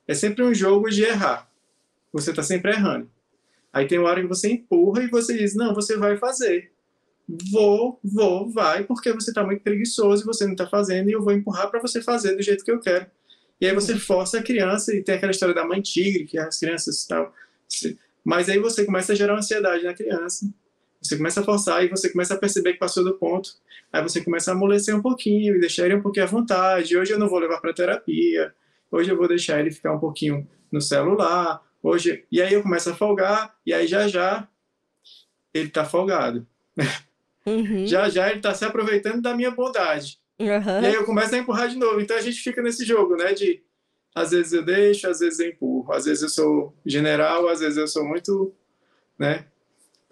[0.07, 1.49] é sempre um jogo de errar.
[2.11, 3.09] Você tá sempre errando.
[3.71, 6.71] Aí tem uma hora que você empurra e você diz, não, você vai fazer.
[7.51, 11.23] Vou, vou, vai, porque você tá muito preguiçoso e você não tá fazendo e eu
[11.23, 13.07] vou empurrar para você fazer do jeito que eu quero.
[13.59, 16.59] E aí você força a criança e tem aquela história da mãe tigre, que as
[16.59, 17.33] crianças tal.
[18.23, 20.45] Mas aí você começa a gerar ansiedade na criança.
[21.03, 23.55] Você começa a forçar e você começa a perceber que passou do ponto.
[23.91, 26.97] Aí você começa a amolecer um pouquinho e deixar ele um pouquinho à vontade.
[26.97, 28.53] Hoje eu não vou levar para terapia.
[28.89, 31.61] Hoje eu vou deixar ele ficar um pouquinho no celular.
[31.81, 34.47] Hoje e aí eu começo a folgar e aí já já
[35.53, 36.47] ele tá folgado.
[37.45, 37.85] Uhum.
[37.85, 40.17] Já já ele tá se aproveitando da minha bondade.
[40.39, 40.81] Aham.
[40.81, 41.99] E aí eu começo a empurrar de novo.
[41.99, 43.33] Então a gente fica nesse jogo, né?
[43.33, 43.61] De
[44.15, 45.91] às vezes eu deixo, às vezes eu empurro.
[45.91, 48.53] Às vezes eu sou general, às vezes eu sou muito,
[49.19, 49.45] né?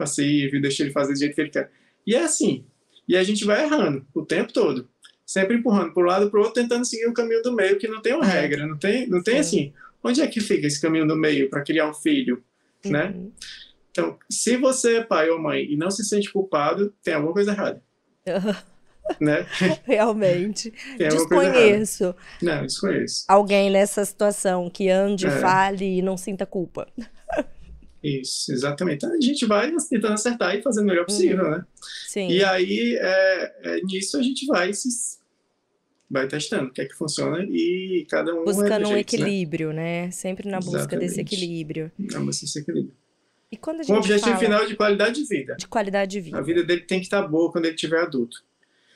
[0.02, 1.72] Passivo e deixo ele fazer do jeito que ele quer.
[2.06, 2.66] E é assim.
[3.08, 4.90] E a gente vai errando o tempo todo.
[5.26, 7.88] Sempre empurrando para um lado para o outro, tentando seguir o caminho do meio, que
[7.88, 8.66] não tem uma regra.
[8.66, 9.40] Não tem, não tem Sim.
[9.40, 9.74] assim.
[10.04, 12.44] Onde é que fica esse caminho do meio para criar um filho,
[12.84, 13.14] né?
[13.16, 13.32] Uhum.
[13.92, 17.52] Então, se você é pai ou mãe e não se sente culpado, tem alguma coisa
[17.52, 17.84] errada,
[19.20, 19.46] né?
[19.84, 20.74] Realmente.
[20.98, 23.26] Desconheço Não, desconheço.
[23.28, 25.32] alguém nessa situação que ande, É.
[25.40, 26.88] fale e não sinta culpa.
[28.04, 29.06] Isso, exatamente.
[29.06, 31.66] Então, a gente vai tentando acertar e fazendo o melhor possível, né?
[32.08, 32.30] Sim.
[32.30, 34.90] E aí, é, é, nisso a gente vai se
[36.10, 39.14] vai testando o que é que funciona e cada um é Buscando do um jeito,
[39.16, 39.22] né?
[39.22, 40.12] equilíbrio, né?
[40.12, 41.36] Sempre na busca desse Exatamente.
[41.36, 41.92] equilíbrio.
[41.98, 42.94] Não, mas esse equilíbrio.
[43.50, 45.56] E quando a gente objetivo fala final de qualidade de vida.
[45.58, 46.38] de qualidade de vida.
[46.38, 48.44] A vida dele tem que estar boa quando ele tiver adulto.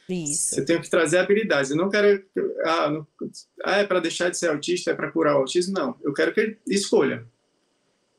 [0.10, 0.56] Isso.
[0.56, 1.72] Você tem que trazer habilidades.
[1.72, 2.24] Eu não quero.
[2.64, 3.08] Ah, não-
[3.64, 5.74] ah, é para deixar de ser autista, é para curar o autismo?
[5.74, 5.98] Não.
[6.04, 7.26] Eu quero que ele escolha.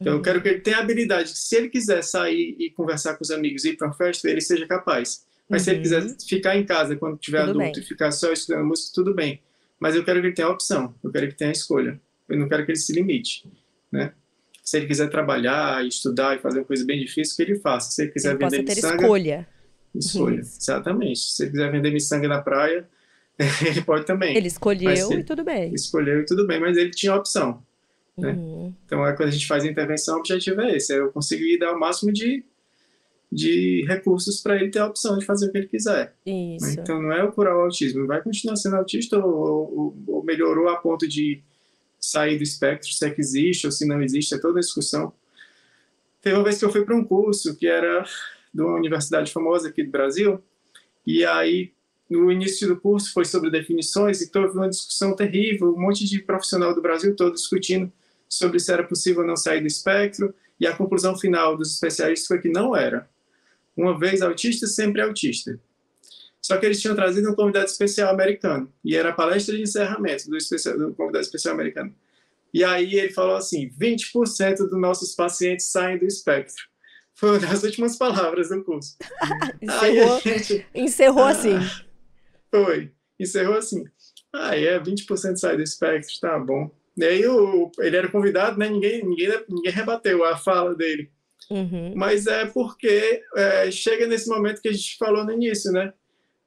[0.00, 0.22] Então, eu Uhum.
[0.22, 1.30] quero que ele tenha habilidade.
[1.36, 4.40] Se ele quiser sair e conversar com os amigos e ir para uma festa, ele
[4.40, 5.24] seja capaz.
[5.48, 5.82] Mas se ele Uhum.
[5.84, 7.82] quiser ficar em casa quando tiver Tudo adulto bem.
[7.82, 9.40] e ficar só escutando música, tudo bem.
[9.80, 10.94] Mas eu quero que ele tenha a opção.
[11.02, 12.00] Eu quero que ele tenha a escolha.
[12.28, 13.48] Eu não quero que ele se limite,
[13.90, 14.12] né?
[14.64, 17.92] Se ele quiser trabalhar, estudar e fazer uma coisa bem difícil, que ele faça.
[17.92, 19.48] Se ele quiser Ele possa vender ter miçanga, escolha.
[19.94, 20.40] escolha.
[20.40, 20.58] Isso.
[20.60, 21.20] Exatamente.
[21.20, 22.88] Se ele quiser vender miçanga na praia,
[23.78, 24.36] ele pode também.
[24.36, 25.72] Ele escolheu se- e tudo bem.
[25.72, 27.62] Escolheu e tudo bem, mas ele tinha a opção.
[28.16, 28.32] Né?
[28.32, 28.74] Uhum.
[28.84, 31.58] Então, é quando a gente faz a intervenção, o objetivo é esse: é eu conseguir
[31.58, 32.44] dar o máximo de,
[33.30, 36.14] de recursos para ele ter a opção de fazer o que ele quiser.
[36.26, 36.32] né?
[36.56, 36.80] Isso.
[36.80, 39.26] Então, não é o curar o autismo, vai continuar sendo autista ou,
[39.76, 41.42] ou- ou melhorou a ponto de
[41.98, 45.12] sair do espectro, se é que existe ou se não existe, é toda a discussão.
[46.22, 48.04] Teve uma vez que eu fui para um curso que era
[48.54, 50.42] de uma universidade famosa aqui do Brasil,
[51.06, 51.72] e aí
[52.08, 56.20] no início do curso foi sobre definições e teve uma discussão terrível, um monte de
[56.20, 57.92] profissional do Brasil todo discutindo
[58.28, 62.40] sobre se era possível não sair do espectro, e a conclusão final dos especialistas foi
[62.40, 63.08] que não era.
[63.76, 65.60] Uma vez autista, sempre autista.
[66.40, 70.30] Só que eles tinham trazido um convidado especial americano, e era a palestra de encerramento
[70.30, 71.94] do, especial, do convidado especial americano.
[72.54, 76.64] E aí ele falou assim: 20% dos nossos pacientes saem do espectro.
[77.14, 78.96] Foi uma das últimas palavras do curso.
[79.60, 81.30] Encerrou, gente encerrou Ah.
[81.30, 81.58] assim.
[82.50, 83.84] foi, encerrou assim.
[84.32, 86.70] Ah, é, 20% sai do espectro, tá bom.
[86.98, 88.68] E aí o, ele era convidado, né?
[88.68, 91.10] Ninguém, ninguém, ninguém rebateu a fala dele.
[91.50, 91.92] Uhum.
[91.94, 95.92] Mas é porque é, chega nesse momento que a gente falou no início, né?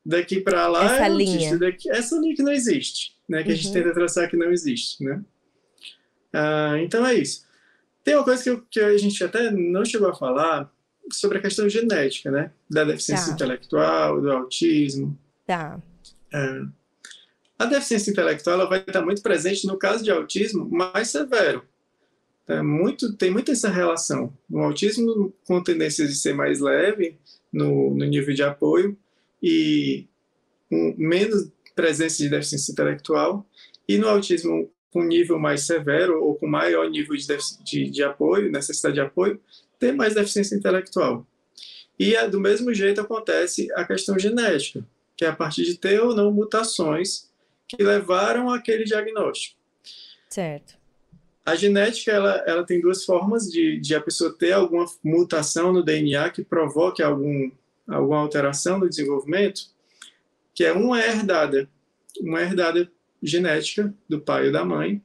[0.06, 1.58] Daqui para lá Essa é linha.
[1.58, 3.44] daqui, essa linha que não existe, né?
[3.44, 3.74] Que a gente Uhum.
[3.74, 5.22] tenta traçar que não existe, né?
[6.34, 7.46] Ah, então é isso.
[8.04, 10.72] Tem uma coisa que, eu- que a gente até não chegou a falar
[11.12, 12.52] sobre a questão genética, né?
[12.70, 13.34] Da deficiência Tá.
[13.34, 15.18] intelectual, do autismo.
[15.46, 15.80] Tá.
[16.34, 16.62] É,
[17.60, 21.62] A deficiência intelectual ela vai estar muito presente no caso de autismo mais severo.
[22.48, 24.34] É muito, tem muito essa relação.
[24.50, 27.18] No autismo, com tendência de ser mais leve
[27.52, 28.98] no, no nível de apoio
[29.44, 30.08] e
[30.70, 33.46] com menos presença de deficiência intelectual,
[33.88, 37.28] e no autismo com nível mais severo ou com maior nível de,
[37.64, 39.40] de, de apoio, necessidade de apoio,
[39.78, 41.26] tem mais deficiência intelectual.
[41.98, 44.84] E é, do mesmo jeito acontece a questão genética,
[45.16, 47.29] que é a partir de ter ou não mutações
[47.70, 49.56] que levaram àquele diagnóstico.
[50.28, 50.78] Certo.
[51.46, 55.84] A genética ela, ela tem duas formas de, de a pessoa ter alguma mutação no
[55.84, 57.52] DNA que provoque algum,
[57.88, 59.62] alguma alteração no desenvolvimento,
[60.54, 61.70] que é uma herdada,
[62.20, 62.92] uma herdada
[63.22, 65.02] genética do pai ou da mãe,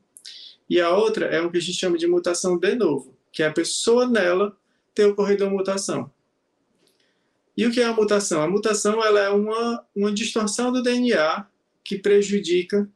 [0.69, 3.47] e a outra é o que a gente chama de mutação de novo, que é
[3.47, 4.57] a pessoa nela
[4.95, 6.11] ter ocorrido uma mutação.
[7.57, 8.43] E o que é a mutação?
[8.43, 11.47] A mutação ela é uma, uma distorção do DNA
[11.85, 12.89] que prejudica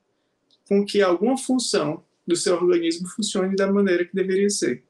[0.66, 4.82] com que alguma função do seu organismo funcione da maneira que deveria ser.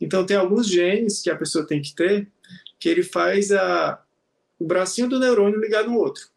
[0.00, 2.30] Então, tem alguns genes que a pessoa tem que ter
[2.78, 4.02] que ele faz a,
[4.58, 6.28] o bracinho do neurônio ligar no outro.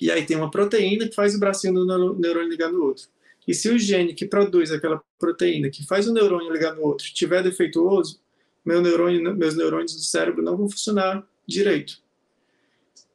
[0.00, 1.86] E aí tem uma proteína que faz o bracinho do
[2.18, 3.08] neurônio ligar no outro.
[3.46, 7.06] E se o gene que produz aquela proteína, que faz o neurônio ligar no outro,
[7.06, 8.20] estiver defeituoso,
[8.64, 12.02] meu neurônio, meus neurônios do cérebro não vão funcionar direito.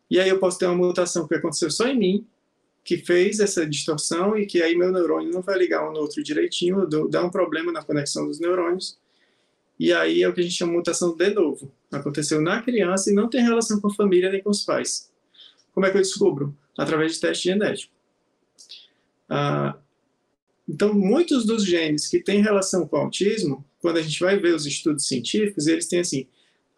[0.10, 2.28] E aí eu posso ter uma mutação que aconteceu só em mim,
[2.84, 6.24] que fez essa distorção e que aí meu neurônio não vai ligar um no outro
[6.24, 8.98] direitinho, dá um problema na conexão dos neurônios.
[9.80, 11.72] E aí é o que a gente chama de mutação de novo.
[11.92, 15.10] Aconteceu na criança e não tem relação com a família nem com os pais.
[15.74, 16.56] Como é que eu descubro?
[16.78, 17.94] Através de teste genético.
[19.30, 19.78] Ah,
[20.68, 24.54] então, muitos dos genes que têm relação com o autismo, quando a gente vai ver
[24.54, 26.28] os estudos científicos, eles têm assim,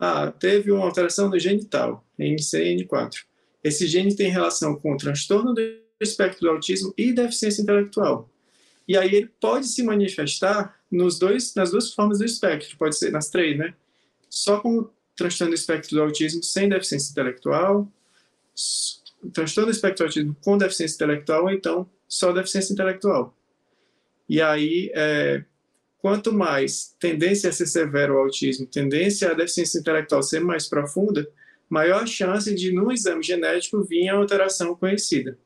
[0.04, 3.24] ah, teve uma alteração no gene tal, NCN4.
[3.64, 5.62] Esse gene tem relação com o transtorno do
[6.00, 8.28] espectro do autismo e deficiência intelectual.
[8.88, 13.12] E aí ele pode se manifestar nos dois, nas duas formas do espectro, pode ser
[13.12, 13.76] nas três, né?
[14.28, 17.88] Só com transtorno do espectro do autismo sem deficiência intelectual,
[19.32, 23.38] transtorno do espectro do autismo com deficiência intelectual, ou então só deficiência intelectual.
[24.28, 25.44] E aí, é,
[26.02, 31.28] quanto mais tendência a ser severo o autismo, tendência a deficiência intelectual ser mais profunda,
[31.70, 35.38] maior chance de, no exame genético, vir a alteração conhecida.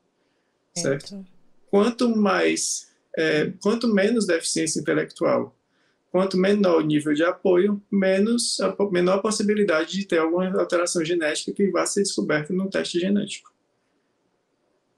[0.73, 1.23] Certo?
[1.69, 5.55] Quanto mais, é, quanto menos deficiência intelectual,
[6.09, 11.03] quanto menor o nível de apoio, menos a, menor a possibilidade de ter alguma alteração
[11.03, 13.53] genética que vá ser descoberta no teste genético.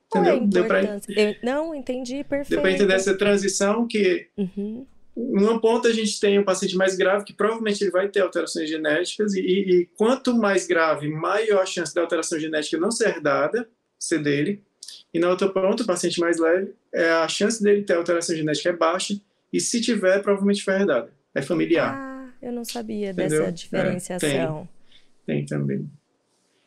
[0.08, 0.36] Entendeu?
[0.36, 0.84] É Deu pra...
[0.84, 2.50] Eu, não, entendi perfeito.
[2.50, 4.86] Deu para entender essa transição que uhum.
[5.18, 8.70] Numa ponta a gente tem um paciente mais grave que provavelmente ele vai ter alterações
[8.70, 13.68] genéticas e, e, quanto mais grave, maior a chance da alteração genética não ser herdada,
[14.00, 14.64] ser dele.
[15.12, 18.70] E na outra ponta, o paciente mais leve, é, a chance dele ter alteração genética
[18.70, 19.20] é baixa
[19.52, 21.12] e se tiver, provavelmente foi herdada.
[21.34, 21.96] É familiar.
[21.96, 23.40] Ah, eu não sabia Entendeu?
[23.40, 24.68] dessa diferenciação.
[24.70, 25.90] É, tem, tem também.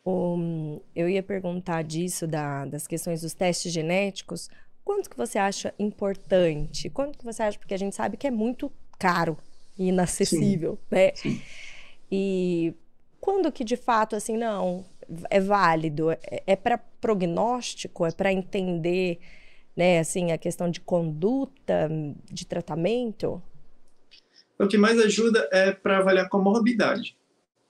[0.05, 4.49] Um, eu ia perguntar disso, da, das questões dos testes genéticos,
[4.83, 6.89] Quanto que você acha importante?
[6.89, 7.57] Quanto que você acha?
[7.57, 9.37] Porque a gente sabe que é muito caro
[9.77, 10.95] e inacessível, Sim.
[10.95, 11.11] né?
[11.15, 11.41] Sim.
[12.11, 12.73] E
[13.19, 14.85] quando que de fato assim não
[15.29, 16.11] é válido?
[16.11, 18.05] É, é para prognóstico?
[18.05, 19.19] É para entender,
[19.75, 19.99] né?
[19.99, 21.89] Assim a questão de conduta,
[22.29, 23.41] de tratamento?
[24.59, 27.17] O que mais ajuda é para avaliar comorbidade.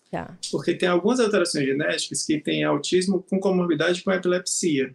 [0.09, 0.37] Tá.
[0.51, 4.93] Porque tem algumas alterações genéticas que têm autismo com comorbidade com epilepsia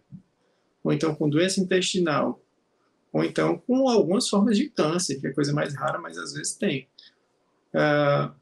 [0.87, 2.41] ou então com doença intestinal,
[3.13, 6.55] ou então com algumas formas de câncer, que é coisa mais rara, mas às vezes
[6.55, 6.87] tem.
[7.75, 8.33] Uh,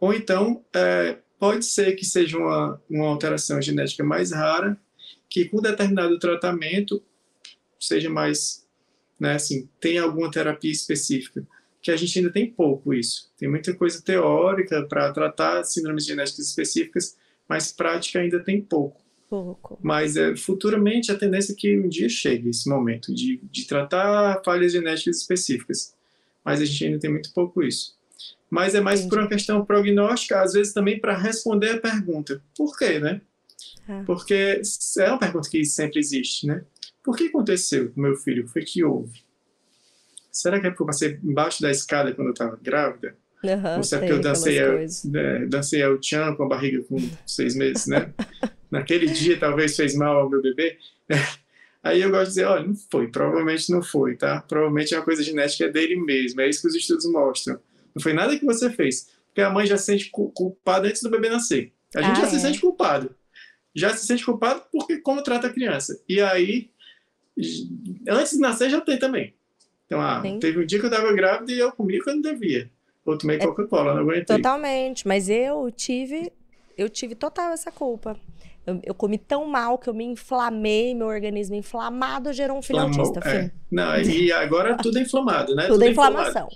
[0.00, 4.76] ou então, uh, pode ser que seja uma, uma alteração genética mais rara,
[5.30, 7.00] que com determinado tratamento
[7.78, 8.66] seja mais,
[9.20, 11.46] né, assim, tem alguma terapia específica,
[11.80, 13.32] que a gente ainda tem pouco isso.
[13.38, 17.16] Tem muita coisa teórica para tratar síndromes genéticas específicas,
[17.48, 19.03] mas prática ainda tem pouco
[19.42, 19.78] pouco.
[19.82, 24.40] Mas é, futuramente a tendência é que um dia chegue esse momento de, de tratar
[24.44, 25.94] falhas genéticas específicas.
[26.44, 27.94] Mas a gente ainda tem muito pouco isso.
[28.48, 29.10] Mas é mais Entendi.
[29.10, 32.40] por uma questão prognóstica, às vezes também para responder a pergunta.
[32.56, 33.20] Por quê, né?
[33.88, 34.02] Ah.
[34.06, 34.60] Porque
[34.98, 36.62] é uma pergunta que sempre existe, né?
[37.02, 38.46] Por que aconteceu com meu filho?
[38.46, 39.24] Foi que houve?
[40.30, 43.16] Será que é porque eu passei embaixo da escada quando eu estava grávida?
[43.42, 46.96] Uhum, Ou será que eu dancei, a, é, dancei ao Chan com a barriga com
[47.26, 48.12] seis meses, né?
[48.74, 50.78] naquele dia talvez fez mal ao meu bebê.
[51.82, 54.40] Aí eu gosto de dizer, olha, não foi, provavelmente não foi, tá?
[54.40, 57.58] Provavelmente é uma coisa genética dele mesmo, é isso que os estudos mostram.
[57.94, 61.10] Não foi nada que você fez, porque a mãe já se sente culpada antes do
[61.10, 61.72] bebê nascer.
[61.94, 62.30] A gente ah, já é.
[62.30, 63.14] se sente culpado.
[63.74, 66.00] Já se sente culpado porque como trata a criança.
[66.08, 66.70] E aí
[68.08, 69.34] Antes de nascer já tem também.
[69.86, 72.70] Então, ah, teve um dia que eu estava grávida e eu comi quando devia.
[73.04, 74.36] Ou tomei é, Coca-Cola, não aguentei.
[74.36, 76.32] Totalmente, mas eu tive,
[76.76, 78.16] eu tive total essa culpa.
[78.66, 82.80] Eu, eu, comi tão mal que eu me inflamei, meu organismo inflamado gerou um filho
[82.80, 83.20] autista.
[83.28, 83.50] É.
[83.70, 85.64] Não, e agora tudo é inflamado, né?
[85.64, 86.48] Tudo, tudo é inflamação.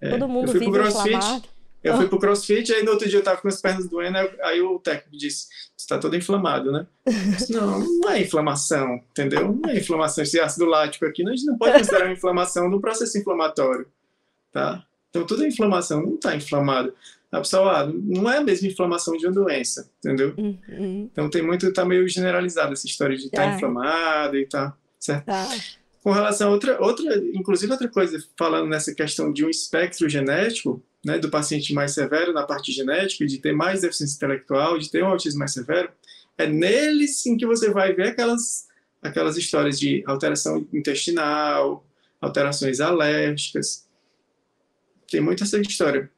[0.00, 0.10] É.
[0.10, 1.42] Todo mundo vive inflamado.
[1.84, 4.62] Eu fui pro crossfit, aí no outro dia eu tava com as pernas doendo, aí
[4.62, 6.86] o técnico disse, você tá todo inflamado, né?
[7.06, 9.52] Disse, não, não é inflamação, entendeu?
[9.52, 12.80] Não é inflamação, esse ácido lático aqui, a gente não pode considerar uma inflamação no
[12.80, 13.86] processo inflamatório,
[14.50, 14.82] tá?
[15.10, 16.94] Então, toda inflamação não está inflamado.
[17.34, 20.34] A pessoa, ah, não é a mesma inflamação de uma doença, entendeu?
[20.38, 21.08] Uhum.
[21.10, 24.72] Então, tem muito, tá meio generalizado essa história de estar tá, tá inflamado e tá,
[25.00, 25.24] certo?
[25.24, 25.48] Tá.
[26.00, 30.80] Com relação a outra, outra, inclusive outra coisa, falando nessa questão de um espectro genético,
[31.04, 35.02] né, do paciente mais severo na parte genética, de ter mais deficiência intelectual, de ter
[35.02, 35.90] um autismo mais severo,
[36.38, 38.68] é neles sim que você vai ver aquelas,
[39.02, 41.84] aquelas histórias de alteração intestinal,
[42.20, 43.88] alterações alérgicas.
[45.10, 46.08] Tem muita essa história.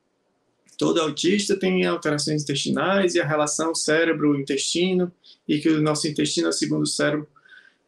[0.79, 5.11] Todo autista tem alterações intestinais e a relação cérebro-intestino,
[5.49, 7.27] e que o nosso intestino é o segundo cérebro.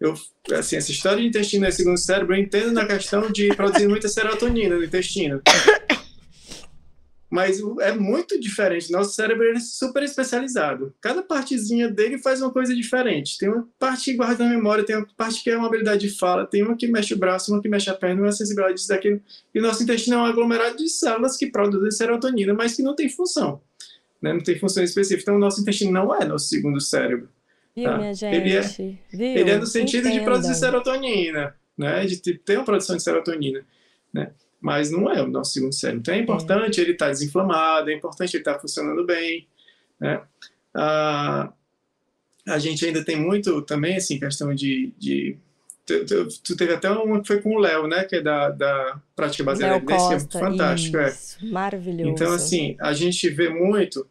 [0.00, 0.14] Eu,
[0.52, 4.08] assim, essa história de intestino é segundo cérebro, eu entendo na questão de produzir muita
[4.08, 5.42] serotonina no intestino
[7.30, 8.90] mas é muito diferente.
[8.90, 10.94] Nosso cérebro é super especializado.
[11.00, 13.36] Cada partezinha dele faz uma coisa diferente.
[13.36, 16.18] Tem uma parte que guarda a memória, tem uma parte que é uma habilidade de
[16.18, 18.88] fala, tem uma que mexe o braço, uma que mexe a perna, uma sensibilidade disso,
[18.88, 19.20] daquilo.
[19.54, 22.94] E o nosso intestino é um aglomerado de células que produzem serotonina, mas que não
[22.94, 23.60] tem função.
[24.22, 24.32] Né?
[24.32, 25.22] Não tem função específica.
[25.22, 27.28] Então, o nosso intestino não é nosso segundo cérebro.
[27.76, 27.98] Viu, tá?
[27.98, 28.34] minha gente?
[28.34, 29.26] Ele é, Viu?
[29.26, 30.18] Ele é no sentido Entenda.
[30.18, 32.06] de produzir serotonina, né?
[32.06, 33.64] de ter uma produção de serotonina.
[34.12, 34.32] Né?
[34.60, 36.00] Mas não é o nosso segundo cérebro.
[36.00, 36.82] Então é importante é.
[36.82, 39.46] ele estar tá desinflamado, é importante ele estar tá funcionando bem.
[40.00, 40.20] Né?
[40.74, 41.52] Ah,
[42.46, 44.92] a gente ainda tem muito também, assim, questão de.
[44.98, 45.36] de
[45.84, 48.04] tu, tu, tu, teve até uma que foi com o Léo, né?
[48.04, 50.96] Que é da, da prática baseada em evidência, é fantástico.
[50.96, 51.08] É.
[51.08, 51.46] Isso, é.
[51.46, 52.10] Maravilhoso.
[52.10, 54.06] Então, assim, a gente vê muito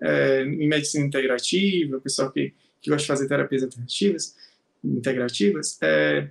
[0.00, 4.36] é, em medicina integrativa, o pessoal que, que gosta de fazer terapias alternativas,
[4.82, 6.28] integrativas, é,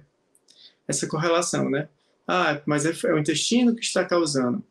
[0.87, 1.87] essa correlação, né?
[2.27, 4.63] Ah, mas é, é o intestino que está causando.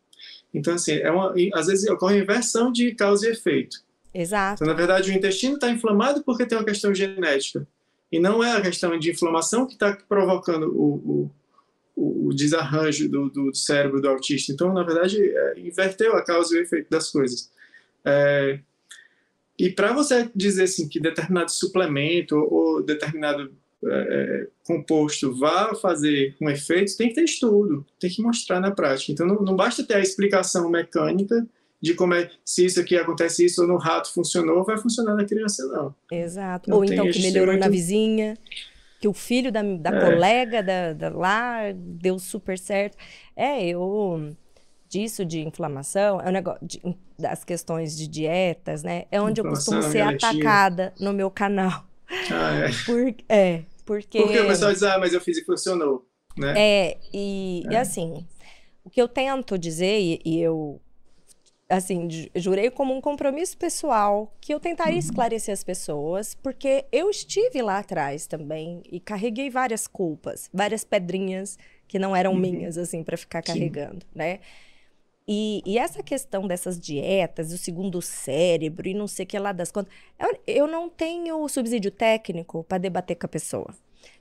[0.53, 3.79] Então, assim, é uma, às vezes ocorre inversão de causa e efeito.
[4.15, 4.63] Exato.
[4.63, 7.67] Então, na verdade, o intestino está inflamado porque tem uma questão genética.
[8.11, 11.31] E não é a questão de inflamação que está provocando o,
[11.97, 14.53] o, o desarranjo do, do, cérebro do autista.
[14.53, 17.51] Então, na verdade, é, inverteu a causa e o efeito das coisas.
[18.05, 18.61] É,
[19.59, 23.51] e para você dizer assim, que determinado suplemento ou, ou determinado
[23.85, 29.13] é, composto vá fazer um efeito, tem que ter estudo, tem que mostrar na prática.
[29.13, 31.47] Então, não, não basta ter a explicação mecânica
[31.81, 35.25] de como é, se isso aqui acontece isso ou no rato funcionou, vai funcionar na
[35.25, 35.95] criança, não.
[36.11, 36.71] Exato.
[36.71, 37.65] Não ou então que melhorou muito...
[37.65, 38.39] na vizinha,
[39.01, 40.01] que o filho da, da é.
[40.01, 42.97] colega da, da, lá deu super certo.
[43.35, 44.33] É, eu
[44.89, 46.81] disso de inflamação, é um negócio de,
[47.19, 49.07] das questões de dietas, né?
[49.11, 51.85] É onde eu costumo ser atacada no meu canal.
[52.31, 52.71] Ah, é.
[52.87, 54.21] Por, é, porque...
[54.21, 56.07] Porque o pessoal diz, ah, mas eu fiz e funcionou,
[56.37, 56.55] né?
[56.57, 57.73] É, e, é.
[57.73, 58.27] e assim,
[58.85, 60.81] o que eu tento dizer, e, e, eu,
[61.69, 64.99] assim, jurei como um compromisso pessoal, que eu tentaria uhum.
[64.99, 71.59] esclarecer as pessoas, porque eu estive lá atrás também e carreguei várias culpas, várias pedrinhas
[71.87, 72.39] que não eram uhum.
[72.39, 73.53] minhas, assim, para ficar Sim.
[73.53, 74.41] carregando, né?
[75.27, 79.53] E, e, essa questão dessas dietas, o segundo cérebro e não sei o que lá
[79.53, 83.73] das contas, eu, eu não tenho subsídio técnico para debater com a pessoa.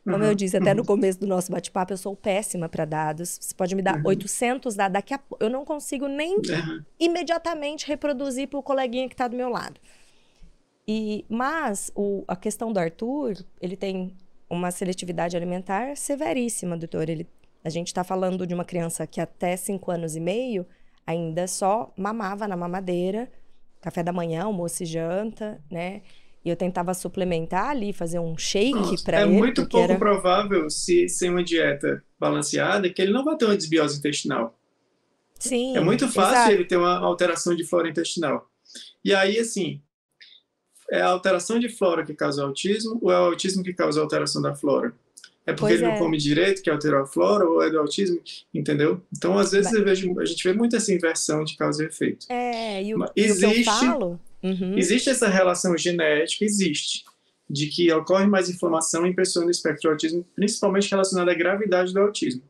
[0.04, 0.78] Como uhum, eu disse até uhum.
[0.78, 3.40] no começo do nosso bate-papo, eu sou péssima para dados.
[3.42, 4.08] Você pode me dar uhum.
[4.08, 6.38] 800 dados, daqui a eu não consigo nem
[7.00, 9.80] imediatamente reproduzir para o coleguinha que está do meu lado.
[10.88, 14.16] E, mas o, a questão do Arthur, ele tem
[14.50, 17.10] uma seletividade alimentar severíssima, doutor.
[17.10, 17.28] Ele,
[17.64, 20.66] a gente está falando de uma criança que até 5 anos e meio
[21.12, 23.32] ainda só mamava na mamadeira,
[23.82, 26.02] café da manhã, almoço e janta, né?
[26.44, 29.32] E eu tentava suplementar ali, fazer um shake para é ele.
[29.32, 29.98] É muito pouco era...
[29.98, 34.58] provável, se sem uma dieta balanceada, que ele não vai ter uma desbiose intestinal.
[35.38, 35.78] Sim.
[35.78, 36.52] É muito fácil exato.
[36.52, 38.50] ele ter uma alteração de flora intestinal.
[39.04, 39.82] E aí, assim,
[40.92, 44.00] é a alteração de flora que causa o autismo ou é o autismo que causa
[44.00, 44.94] a alteração da flora?
[45.46, 45.92] É porque pois ele é.
[45.92, 48.22] não come direito, que alterou a flora, ou é do autismo,
[48.54, 49.02] entendeu?
[49.16, 52.28] Então, às vezes, vejo, a gente vê muito essa inversão de causa e efeito.
[52.30, 54.20] É, e o, existe, e o que eu falo...
[54.44, 54.76] Uhum.
[54.78, 57.06] Existe essa relação genética, existe,
[57.50, 61.94] de que ocorre mais inflamação em pessoas no espectro do autismo, principalmente relacionada à gravidade
[61.94, 62.42] do autismo.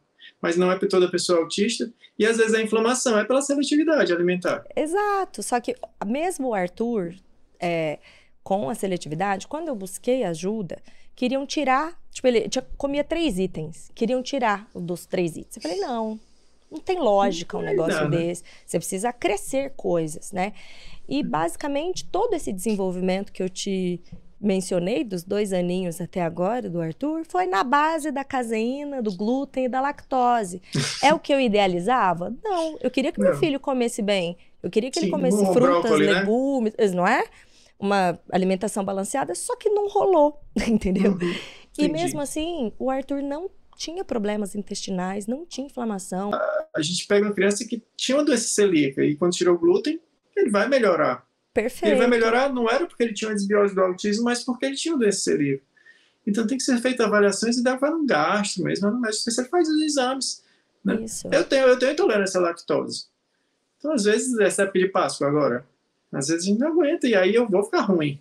[0.42, 4.14] Mas não é para toda pessoa autista, e às vezes a inflamação é pela seletividade
[4.14, 4.64] alimentar.
[4.76, 5.76] Exato, só que
[6.06, 7.14] mesmo o Arthur,
[7.60, 8.00] é,
[8.42, 10.82] com a seletividade, quando eu busquei ajuda,
[11.22, 15.57] queriam tirar, tipo, ele tinha, comia três itens, queriam tirar dos três itens.
[15.57, 16.19] Eu falei, não,
[16.72, 18.43] não tem lógica um negócio desse.
[18.65, 20.51] Você precisa crescer coisas, né?
[21.07, 24.01] E basicamente todo esse desenvolvimento que eu te
[24.39, 29.65] mencionei dos dois aninhos até agora do Arthur foi na base da caseína, do glúten
[29.65, 30.59] e da lactose.
[31.03, 32.34] é o que eu idealizava?
[32.43, 34.36] Não, eu queria que meu filho comesse bem.
[34.63, 36.13] Eu queria que Sim, ele comesse frutas, brócoli, né?
[36.13, 36.88] legumes, né?
[36.95, 37.24] não é?
[37.82, 41.14] Uma alimentação balanceada, só que não rolou, entendeu?
[41.14, 41.36] Uhum,
[41.78, 46.34] e mesmo assim, o Arthur não tinha problemas intestinais, não tinha inflamação.
[46.34, 49.60] A, a gente pega uma criança que tinha uma doença celíaca e quando tirou o
[49.60, 50.00] glúten,
[50.36, 51.26] ele vai melhorar.
[51.54, 51.92] Perfeito.
[51.92, 54.76] Ele vai melhorar não era porque ele tinha uma desbiose do autismo, mas porque ele
[54.76, 55.64] tinha uma doença celíaca.
[56.26, 59.68] Então tem que ser feita avaliações e deve um gasto mesmo, no médico especial faz
[59.68, 60.44] os exames.
[60.84, 61.02] Né?
[61.04, 61.28] Isso.
[61.32, 63.06] Eu, tenho, eu tenho intolerância à lactose.
[63.78, 65.66] Então, às vezes, essa é pedir Páscoa agora.
[66.12, 68.20] Às vezes a gente não aguenta e aí eu vou ficar ruim.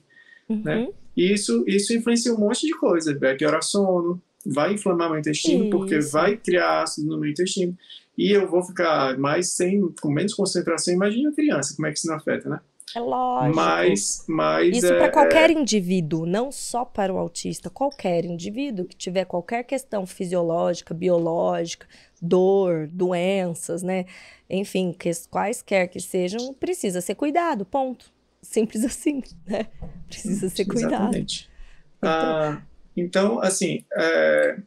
[0.49, 0.63] Uhum.
[0.63, 0.89] Né?
[1.17, 3.17] E isso, isso influencia um monte de coisa.
[3.19, 5.71] Vai piorar sono, vai inflamar meu intestino, isso.
[5.71, 7.77] porque vai criar ácido no meu intestino.
[8.17, 10.93] E eu vou ficar mais sem, com menos concentração.
[10.95, 12.61] Imagina a criança, como é que isso não afeta, né?
[12.95, 13.57] É lógico.
[13.57, 15.53] Mas, mas Isso é, para qualquer é...
[15.53, 21.87] indivíduo, não só para o autista, qualquer indivíduo que tiver qualquer questão fisiológica, biológica,
[22.21, 24.07] dor, doenças, né?
[24.49, 28.13] Enfim, que, quaisquer que sejam, precisa ser cuidado, ponto.
[28.43, 29.67] Simples assim, né?
[30.09, 30.95] Precisa ser cuidado.
[30.95, 31.51] Exatamente.
[31.99, 32.63] Então, ah,
[32.97, 34.59] então assim, é...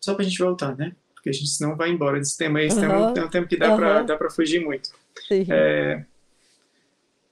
[0.00, 0.94] só para a gente voltar, né?
[1.14, 2.62] Porque a gente senão vai embora desse tema.
[2.62, 4.06] Esse tema é um tema que dá uhum.
[4.06, 4.90] para fugir muito.
[5.30, 6.04] É,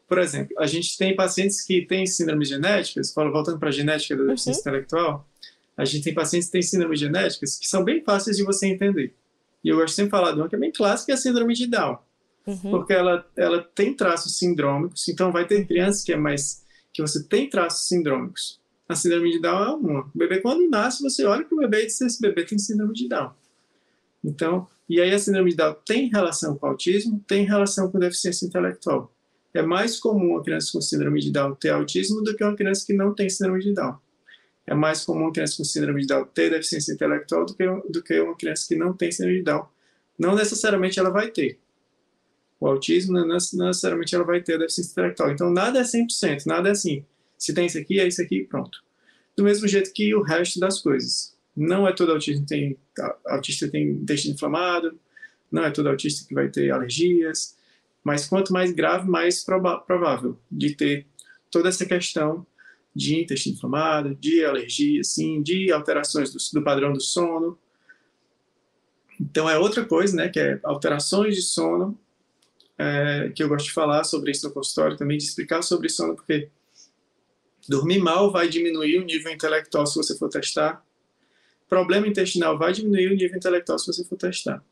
[0.08, 4.24] por exemplo, a gente tem pacientes que têm síndromes genéticas, voltando para a genética da
[4.24, 4.68] deficiência uhum.
[4.68, 5.28] intelectual,
[5.76, 9.14] a gente tem pacientes que têm síndromes genéticas que são bem fáceis de você entender.
[9.64, 11.54] E eu gosto sempre de falar de uma que é bem clássica, é a síndrome
[11.54, 11.98] de Down.
[12.46, 12.70] Uhum.
[12.70, 17.22] Porque ela, ela tem traços sindrômicos, então vai ter crianças que é mais que você
[17.24, 18.60] tem traços sindrômicos.
[18.88, 20.00] A síndrome de Down é uma.
[20.02, 22.94] O bebê quando nasce, você olha para o bebê e diz esse bebê tem síndrome
[22.94, 23.32] de Down.
[24.24, 28.46] Então, e aí a síndrome de Down tem relação com autismo, tem relação com deficiência
[28.46, 29.12] intelectual
[29.56, 32.84] é mais comum uma criança com síndrome de Down ter autismo do que uma criança
[32.86, 33.96] que não tem síndrome de Down.
[34.66, 38.02] É mais comum uma criança com síndrome de Down ter deficiência intelectual do que, do
[38.02, 39.66] que uma criança que não tem síndrome de Down.
[40.18, 41.58] Não necessariamente ela vai ter.
[42.60, 45.30] O autismo, não, necessariamente ela vai ter a deficiência intelectual.
[45.30, 47.04] Então, nada é 100%, nada é assim.
[47.38, 48.82] Se tem isso aqui, é isso aqui, pronto.
[49.36, 51.34] Do mesmo jeito que o resto das coisas.
[51.56, 52.76] Não é todo autista tem
[53.24, 54.98] autista tem intestino inflamado,
[55.50, 57.55] não é todo autista que vai ter alergias,
[58.06, 61.08] mas quanto mais grave, mais provável de ter
[61.50, 62.46] toda essa questão
[62.94, 67.58] de intestino inflamado, de alergia, sim, de alterações do, do, padrão do sono.
[69.20, 71.98] Então é outra coisa, né, que é alterações de sono,
[72.78, 76.14] é, que eu gosto de falar sobre isso no consultório também, de explicar sobre sono,
[76.14, 76.48] porque
[77.68, 80.80] dormir mal vai diminuir o nível intelectual se você for testar.
[81.68, 84.62] Problema intestinal vai diminuir o nível intelectual se você for testar.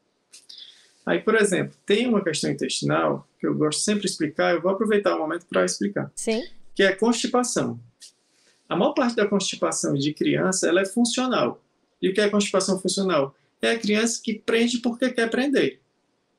[1.07, 4.73] Aí, por exemplo, tem uma questão intestinal que eu gosto sempre de explicar, eu vou
[4.73, 6.11] aproveitar o momento para explicar.
[6.15, 6.43] Sim.
[6.75, 7.79] Que é a constipação.
[8.69, 11.63] A maior parte da constipação de criança ela é funcional.
[12.01, 13.35] E o que é constipação funcional?
[13.61, 15.81] É a criança que prende porque quer prender.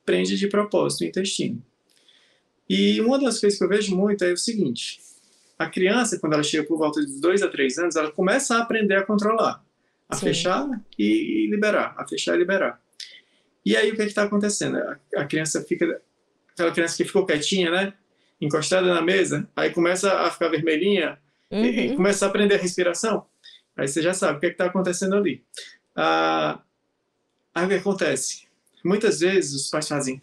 [0.04, 1.62] Prende de propósito o intestino.
[2.68, 5.00] E uma das coisas que eu vejo muito é o seguinte:
[5.58, 8.62] a criança, quando ela chega por volta de 2 a 3 anos, ela começa a
[8.62, 9.64] aprender a controlar,
[10.08, 10.26] a Sim.
[10.26, 12.80] fechar e liberar, a fechar e liberar.
[13.66, 14.78] E aí o que é está acontecendo?
[14.78, 16.00] A, a, criança fica,
[16.52, 17.92] aquela criança que ficou quietinha, né?
[18.40, 21.18] Encostada na mesa, aí começa a ficar vermelhinha
[21.50, 21.64] uhum.
[21.64, 23.26] e, e, começa a aprender a respiração.
[23.76, 25.44] Aí você já sabe o que é está acontecendo ali.
[25.96, 26.60] Ah,
[27.52, 28.46] aí o que acontece?
[28.84, 30.22] Muitas vezes os pais fazem: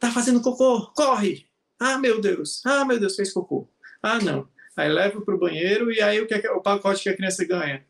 [0.00, 1.46] tá fazendo cocô, corre!
[1.78, 2.66] Ah, meu Deus!
[2.66, 3.68] Ah, meu Deus, fez cocô.
[4.02, 4.48] Ah, não.
[4.76, 7.44] Aí leva para o banheiro e aí o que é, o pacote que a criança
[7.44, 7.86] ganha?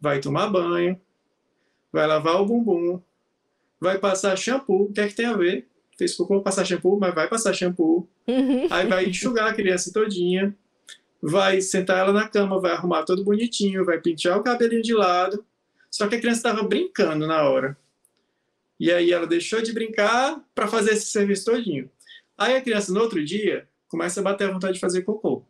[0.00, 1.00] Vai tomar banho,
[1.92, 3.02] vai lavar o bumbum,
[3.80, 4.84] vai passar shampoo.
[4.84, 5.66] O que é que tem a ver?
[5.96, 8.08] Fez cocô passar shampoo, mas vai passar shampoo.
[8.70, 10.54] Aí vai enxugar a criança todinha,
[11.20, 15.44] vai sentar ela na cama, vai arrumar todo bonitinho, vai pintar o cabelinho de lado.
[15.90, 17.76] Só que a criança estava brincando na hora.
[18.78, 21.90] E aí ela deixou de brincar para fazer esse serviço todinho.
[22.36, 25.42] Aí a criança, no outro dia, começa a bater a vontade de fazer cocô.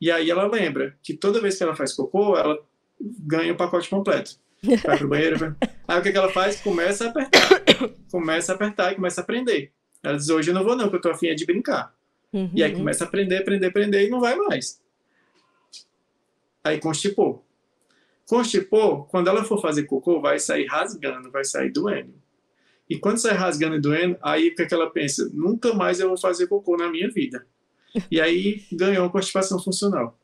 [0.00, 2.58] E aí ela lembra que toda vez que ela faz cocô, ela
[2.98, 5.38] ganha o pacote completo vai pro banheiro.
[5.38, 5.54] Vai...
[5.88, 6.60] Aí o que, que ela faz?
[6.60, 7.62] Começa a apertar.
[8.10, 9.72] Começa a apertar e começa a aprender.
[10.02, 11.94] Ela diz, hoje eu não vou não, porque eu tô afim é de brincar.
[12.32, 12.50] Uhum.
[12.54, 14.80] E aí começa a aprender, aprender, aprender e não vai mais.
[16.62, 17.44] Aí constipou.
[18.26, 22.14] Constipou, quando ela for fazer cocô, vai sair rasgando, vai sair doendo.
[22.88, 25.28] E quando sai rasgando e doendo, aí o que, que ela pensa?
[25.32, 27.46] Nunca mais eu vou fazer cocô na minha vida.
[28.10, 30.18] E aí ganhou constipação funcional.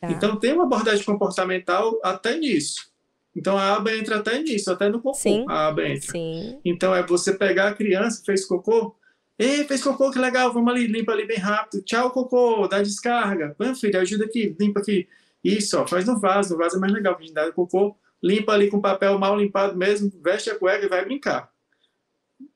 [0.00, 0.10] Tá.
[0.10, 2.90] Então tem uma abordagem comportamental até nisso.
[3.36, 5.14] Então a aba entra até nisso, até no cocô.
[5.14, 5.44] Sim.
[5.46, 6.10] A aba entra.
[6.10, 6.58] Sim.
[6.64, 8.96] Então é você pegar a criança que fez cocô.
[9.38, 11.82] Ei, fez cocô, que legal, vamos ali, limpa ali bem rápido.
[11.82, 13.54] Tchau, cocô, dá descarga.
[13.58, 15.06] Vamos, filho, ajuda aqui, limpa aqui.
[15.44, 18.52] Isso, ó, faz no vaso, no vaso é mais legal, a gente dá cocô, limpa
[18.52, 21.52] ali com papel mal limpado mesmo, veste a cueca e vai brincar.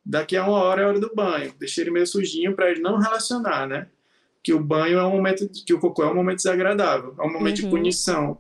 [0.04, 1.52] Daqui a uma hora é a hora do banho.
[1.58, 3.88] Deixa ele meio sujinho para ele não relacionar, né?
[4.42, 7.32] Que o banho é um momento, que o cocô é um momento desagradável, é um
[7.32, 7.64] momento uhum.
[7.64, 8.38] de punição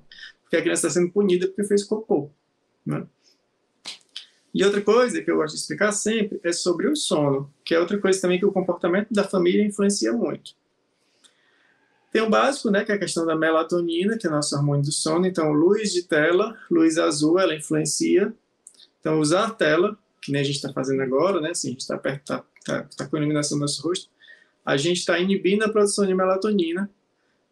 [0.50, 2.28] porque a criança está sendo punida porque fez cocô.
[2.84, 3.06] Né?
[4.52, 7.78] E outra coisa que eu gosto de explicar sempre é sobre o sono, que é
[7.78, 10.56] outra coisa também que o comportamento da família influencia muito.
[12.12, 14.82] Tem um básico, né, que é a questão da melatonina, que é o nosso hormônio
[14.82, 15.24] do sono.
[15.24, 18.34] Então, luz de tela, luz azul, ela influencia.
[18.98, 21.96] Então, usar tela, que nem a gente está fazendo agora, né, assim, a gente está
[21.96, 24.10] tá, tá, tá com a iluminação do nosso rosto,
[24.66, 26.90] a gente está inibindo a produção de melatonina,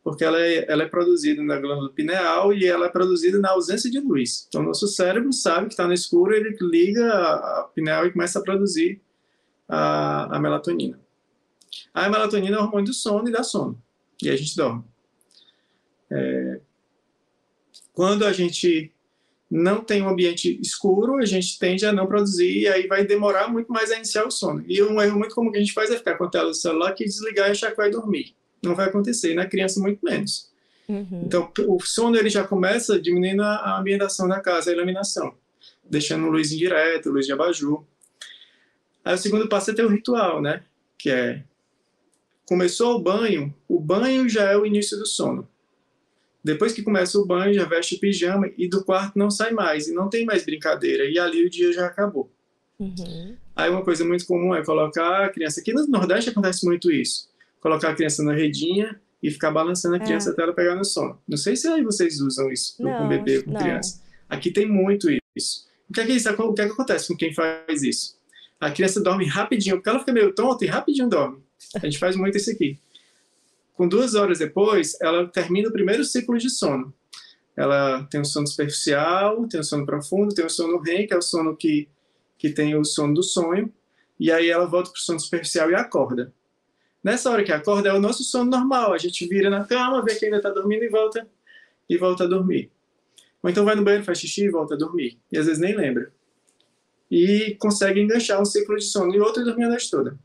[0.02, 3.90] porque ela é, ela é produzida na glândula pineal e ela é produzida na ausência
[3.90, 4.46] de luz.
[4.48, 8.42] Então, nosso cérebro sabe que está no escuro, ele liga a, pineal e começa a
[8.42, 9.00] produzir
[9.68, 10.98] a, a melatonina.
[11.92, 13.80] A melatonina é o hormônio do sono e dá sono.
[14.22, 14.84] E a gente dorme.
[16.10, 16.60] É...
[17.92, 18.92] Quando a gente
[19.50, 23.48] não tem um ambiente escuro, a gente tende a não produzir e aí vai demorar
[23.48, 24.64] muito mais a iniciar o sono.
[24.66, 26.54] E um erro muito comum que a gente faz é ficar com a tela do
[26.54, 30.05] celular que desligar e achar que vai dormir não vai acontecer, e na criança muito
[30.05, 30.48] menos.
[30.89, 31.22] Uhum.
[31.24, 35.35] Então, o sono ele já começa diminuindo a ambientação da casa, a iluminação,
[35.85, 37.85] deixando luz indireta, luz de abajur.
[39.05, 40.64] Aí o segundo passo é ter o ritual, né?
[40.97, 41.44] Que é
[42.47, 45.47] começou o banho, o banho já é o início do sono.
[46.43, 49.86] Depois que começa o banho, já veste o pijama e do quarto não sai mais,
[49.86, 52.32] e não tem mais brincadeira, e ali o dia já acabou.
[52.78, 53.36] Uhum.
[53.55, 55.60] Aí uma coisa muito comum é colocar a criança.
[55.60, 57.28] Aqui no Nordeste acontece muito isso
[57.69, 60.32] colocar a criança na redinha e ficar balançando a criança é.
[60.32, 61.20] até ela pegar no sono.
[61.28, 63.61] Não sei se aí vocês usam isso não, com bebê, com não.
[63.61, 64.03] criança.
[64.28, 65.69] Aqui tem muito isso.
[65.89, 68.16] O que é que, isso, o que é que acontece com quem faz isso?
[68.61, 71.43] A criança dorme rapidinho, porque ela fica meio tonta e rapidinho dorme.
[71.74, 72.78] A gente faz muito isso aqui.
[73.74, 76.93] Com duas horas depois, ela termina o primeiro ciclo de sono.
[77.57, 81.16] Ela tem o sono superficial, tem o sono profundo, tem o sono REM, que é
[81.16, 81.89] o sono que,
[82.36, 83.73] que tem o sono do sonho,
[84.19, 86.32] e aí ela volta para o sono superficial e acorda.
[87.09, 88.93] Nessa hora que acorda é o nosso sono normal.
[88.93, 91.26] A gente vira na cama, vê que ainda está dormindo e volta
[91.89, 92.70] e volta a dormir.
[93.43, 95.18] Ou então vai no banheiro, faz xixi e volta a dormir.
[95.32, 96.12] E às vezes nem lembra.
[97.10, 100.18] E consegue enganchar um ciclo de sono e outro e dormir a noite toda.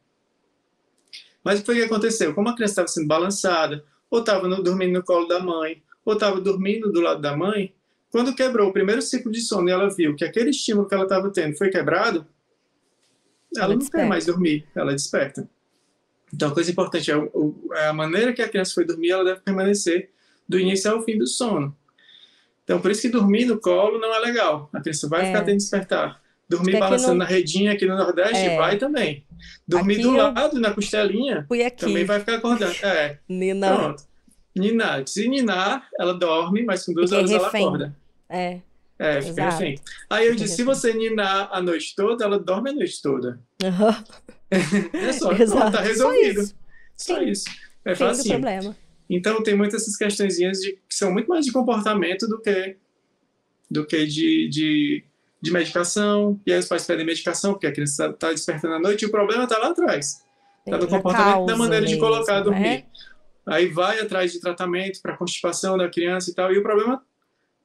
[1.42, 2.34] Mas o que foi que aconteceu?
[2.34, 6.42] Como a criança estava sendo balançada, ou estava dormindo no colo da mãe, ou estava
[6.42, 7.74] dormindo do lado da mãe,
[8.12, 11.04] quando quebrou o primeiro ciclo de sono e ela viu que aquele estímulo que ela
[11.04, 12.28] estava tendo foi quebrado,
[13.56, 14.04] ela, ela não desperta.
[14.04, 15.50] quer mais dormir, ela desperta.
[16.34, 17.16] Então, a coisa importante é,
[17.76, 20.10] é a maneira que a criança foi dormir, ela deve permanecer
[20.50, 21.76] do início ao fim do sono.
[22.64, 24.70] Então, por isso que dormir no colo não é legal.
[24.74, 25.26] A criança vai é.
[25.28, 26.22] ficar tendo despertar.
[26.50, 27.20] Dormir balançando no...
[27.20, 28.58] na redinha aqui no Nordeste é.
[28.58, 29.26] vai também.
[29.68, 30.34] Dormir aqui do eu...
[30.34, 31.48] lado, na costelinha,
[31.78, 32.74] também vai ficar acordando.
[32.84, 33.20] É.
[33.30, 33.76] Nina.
[33.76, 34.04] Pronto.
[34.56, 35.08] Ninar.
[35.08, 37.62] Se ninar, ela dorme, mas com duas Fiquei horas refém.
[37.62, 37.96] ela acorda.
[38.30, 38.60] É.
[39.00, 39.80] É, fica refém.
[40.10, 43.40] Aí eu disse, se você ninar a noite toda, ela dorme a noite toda.
[43.64, 44.04] Uhum.
[44.94, 45.72] é só, Exato.
[45.72, 46.42] tá resolvido.
[46.42, 46.56] Só isso.
[46.96, 47.30] Só Sim.
[47.30, 47.46] isso.
[47.86, 48.32] É fácil.
[48.32, 48.76] problema.
[49.10, 52.78] Então tem muitas essas questõezinhas de, que são muito mais de comportamento do que
[53.70, 55.04] do que de, de,
[55.42, 56.40] de medicação.
[56.46, 59.06] E aí os pais pedem medicação porque a criança está tá despertando à noite e
[59.08, 60.24] o problema está lá atrás.
[60.66, 62.62] Está no comportamento da maneira mesmo, de colocar a dormir.
[62.62, 62.86] Né?
[63.46, 66.54] Aí vai atrás de tratamento para constipação da criança e tal.
[66.54, 67.04] E o problema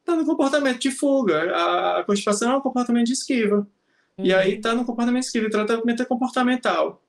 [0.08, 1.52] está no comportamento de fuga.
[1.54, 3.66] A, a constipação é um comportamento de esquiva.
[4.16, 4.24] Uhum.
[4.24, 5.46] E aí está no comportamento esquivo.
[5.46, 7.02] O tratamento é comportamental.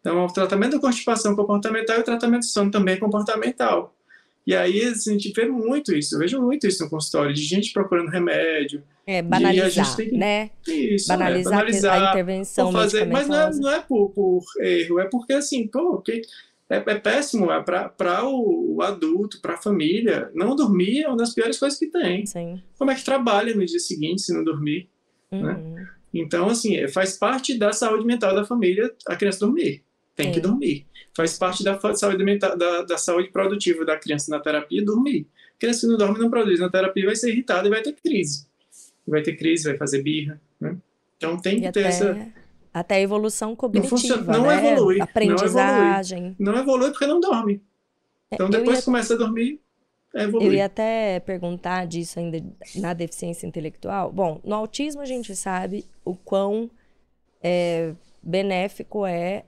[0.00, 3.94] Então, o tratamento da constipação comportamental e o tratamento de sono também é comportamental.
[4.46, 7.42] E aí assim, a gente vê muito isso, eu vejo muito isso no consultório, de
[7.42, 8.82] gente procurando remédio.
[9.06, 10.10] É, banalizar, que...
[10.10, 10.50] né?
[10.66, 15.00] Isso, banalizar, é, banalizar a intervenção fazer, Mas não é, não é por, por, erro,
[15.00, 16.22] é porque assim, pô, que
[16.70, 20.30] é, é péssimo é para o, o, adulto, para a família.
[20.34, 22.26] Não dormir é uma das piores coisas que tem.
[22.26, 22.62] Sim.
[22.78, 24.88] Como é que trabalha no dia seguinte se não dormir?
[25.30, 25.38] Né?
[25.38, 25.74] Uhum.
[25.74, 25.88] Né?
[26.12, 29.82] Então, assim, é, faz parte da saúde mental da família a criança dormir.
[30.14, 30.84] Tem que dormir.
[31.16, 35.28] Faz parte da saúde mental, da, da saúde produtiva da criança na terapia dormir.
[35.56, 36.58] A criança que não dorme não produz.
[36.58, 38.46] Na terapia vai ser irritada e vai ter crise.
[39.06, 40.40] Vai ter crise, vai fazer birra.
[40.60, 40.76] Né?
[41.16, 42.18] Então tem e que até, ter essa.
[42.80, 43.90] Até a evolução cognitiva.
[43.90, 44.72] Não, funciona, não né?
[44.72, 45.00] evolui.
[45.00, 46.36] Aprendizagem.
[46.38, 46.54] Não evolui.
[46.54, 47.62] não evolui porque não dorme.
[48.30, 48.84] É, então depois ia...
[48.84, 49.60] começa a dormir,
[50.14, 52.42] eu ia até perguntar disso ainda
[52.76, 54.10] na deficiência intelectual.
[54.10, 56.70] Bom, no autismo a gente sabe o quão
[57.42, 57.92] é,
[58.22, 59.44] benéfico é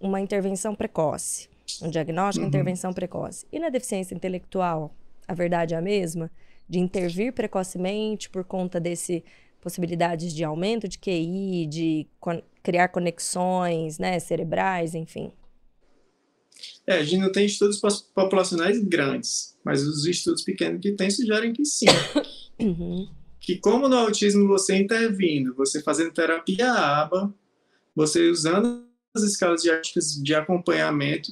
[0.00, 1.48] uma intervenção precoce,
[1.82, 2.48] um diagnóstico, uhum.
[2.48, 3.46] intervenção precoce.
[3.52, 4.94] E na deficiência intelectual,
[5.26, 6.30] a verdade é a mesma?
[6.66, 9.22] De intervir precocemente por conta desse
[9.60, 15.32] possibilidades de aumento de QI, de con criar conexões, né, cerebrais, enfim.
[16.86, 17.80] É, a gente não tem estudos
[18.14, 21.86] populacionais grandes, mas os estudos pequenos que tem sugerem que sim.
[22.60, 23.08] Uhum.
[23.40, 27.32] Que como no autismo você intervindo, você fazendo terapia ABA,
[27.94, 31.30] você usando as escalas didáticas de acompanhamento,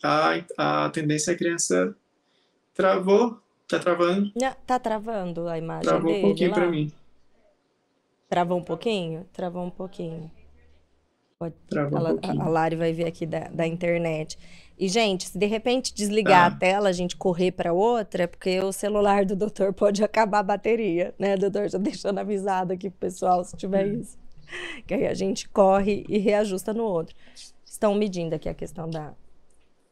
[0.00, 1.96] a, a tendência é a criança
[2.72, 4.30] travou, tá travando?
[4.40, 6.92] Não, tá travando a imagem Travou dele um pouquinho para mim.
[8.28, 9.26] Travou um pouquinho?
[9.32, 10.30] Travou um pouquinho.
[11.38, 11.54] Pode...
[11.70, 12.42] Travou Ela, um pouquinho.
[12.42, 14.38] a Lari vai ver aqui da, da internet.
[14.78, 16.56] E, gente, se de repente desligar Tá.
[16.56, 20.40] a tela, a gente correr para outra, é porque o celular do doutor pode acabar
[20.40, 21.68] a bateria, né, doutor?
[21.68, 24.00] Já deixando avisado aqui pro pessoal se tiver Hum.
[24.00, 24.18] isso.
[24.86, 27.14] Que aí a gente corre e reajusta no outro.
[27.64, 29.14] Estão medindo aqui a questão da,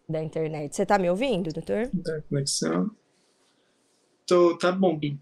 [0.08, 0.74] da internet.
[0.74, 1.90] Você tá me ouvindo, doutor?
[1.92, 2.90] Da conexão.
[4.26, 5.20] Tô, tá bom, Bim.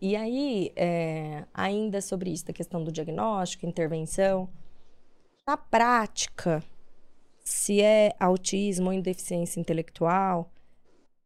[0.00, 4.48] E aí, é, ainda sobre isso, da questão do diagnóstico, intervenção,
[5.46, 6.62] na prática,
[7.44, 10.50] se é autismo ou deficiência intelectual,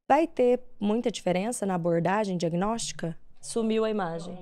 [0.09, 3.18] vai ter muita diferença na abordagem diagnóstica?
[3.40, 4.38] Sumiu a imagem.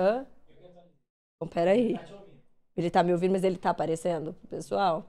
[0.00, 0.26] Hã?
[1.36, 2.00] Então, peraí.
[2.76, 5.06] Ele tá me ouvindo, mas ele tá aparecendo pro pessoal?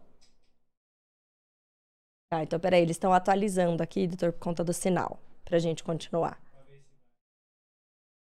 [2.30, 6.42] Tá, então peraí, eles estão atualizando aqui, doutor, por conta do sinal, pra gente continuar.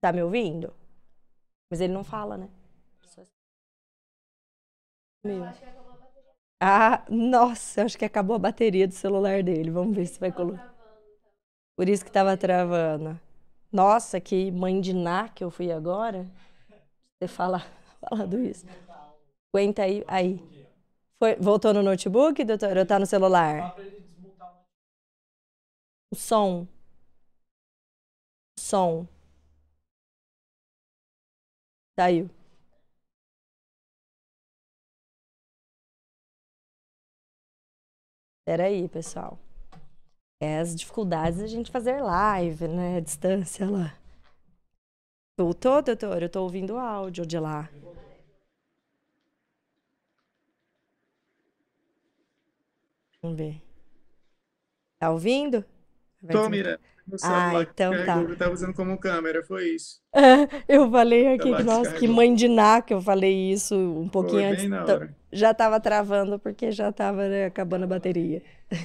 [0.01, 0.73] Tá me ouvindo?
[1.69, 2.49] Mas ele não fala, né?
[5.23, 5.43] Meu.
[6.59, 9.69] Ah, nossa, acho que acabou a bateria do celular dele.
[9.69, 10.73] Vamos ver se vai colocar.
[11.75, 13.19] Por isso que tava travando.
[13.71, 16.25] Nossa, que mãe de Ná que eu fui agora.
[17.19, 17.59] Você fala,
[18.01, 18.65] falando isso.
[19.53, 20.41] Aguenta aí, aí.
[21.19, 22.77] Foi, voltou no notebook, doutor?
[22.77, 23.75] Ou tá no celular?
[26.11, 26.67] O som.
[28.57, 29.07] O som.
[31.97, 32.29] Saiu.
[38.45, 39.39] Peraí, pessoal.
[40.39, 42.97] É as dificuldades da gente fazer live, né?
[42.97, 43.97] A distância lá.
[45.35, 46.21] Voltou, doutor?
[46.21, 47.67] Eu tô ouvindo o áudio de lá.
[53.23, 53.59] Vamos ver.
[54.99, 55.65] Tá ouvindo?
[56.21, 56.47] Vai Tô.
[56.47, 56.79] Mira.
[57.07, 58.05] No Ah, celular então tá.
[58.05, 60.01] carregou, Eu tava usando como câmera, foi isso.
[60.67, 64.09] Eu falei aqui, Ela que, nossa, que mãe de Ná que eu falei isso um
[64.09, 64.63] pouquinho Foi antes.
[64.63, 65.09] Então.
[65.31, 68.41] Já tava travando porque já tava né, acabando a bateria.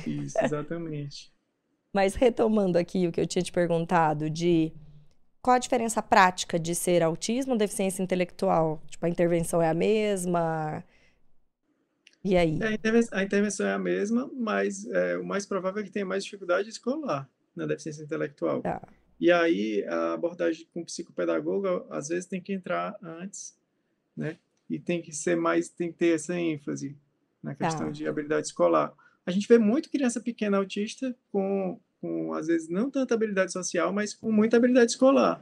[0.07, 1.32] Isso, exatamente.
[1.93, 4.73] Mas retomando aqui o que eu tinha te perguntado de
[5.43, 8.82] qual a diferença prática de ser autismo ou deficiência intelectual?
[8.89, 10.85] Tipo, a intervenção é a mesma?
[12.24, 12.59] E aí?
[12.61, 12.78] É,
[13.12, 16.69] a intervenção é a mesma, mas é, o mais provável é que tenha mais dificuldade
[16.69, 18.62] escolar na deficiência intelectual.
[18.62, 18.81] Tá.
[19.20, 23.57] E aí a abordagem com psicopedagoga às vezes tem que entrar antes,
[24.16, 24.37] né?
[24.69, 26.97] E tem que ser mais, tem que ter essa ênfase
[27.43, 27.93] na questão Tá.
[27.93, 28.93] de habilidade escolar.
[29.24, 33.93] A gente vê muito criança pequena autista com, com às vezes não tanta habilidade social,
[33.93, 35.41] mas com muita habilidade escolar,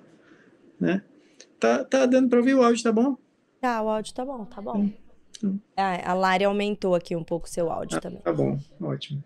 [0.79, 1.03] né?
[1.59, 3.17] Tá, tá dando para ouvir o áudio, tá bom?
[3.61, 4.91] Tá, o áudio tá bom, tá bom.
[5.43, 5.59] Hum.
[5.77, 8.21] Ah, a Lari aumentou aqui um pouco o seu áudio também.
[8.21, 9.23] Tá bom, ótimo.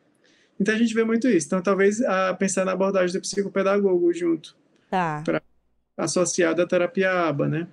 [0.59, 1.47] Então a gente vê muito isso.
[1.47, 4.57] Então talvez a, pensar na abordagem do psicopedagogo junto,
[4.91, 5.23] Tá,
[5.97, 7.69] associada à terapia ABA, né?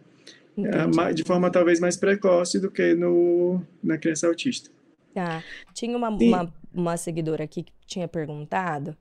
[0.58, 1.14] É, entendi.
[1.14, 4.70] de forma talvez mais precoce do que no, na criança autista.
[5.14, 5.44] Tá.
[5.74, 8.96] Tinha uma, uma, uma seguidora aqui que tinha perguntado.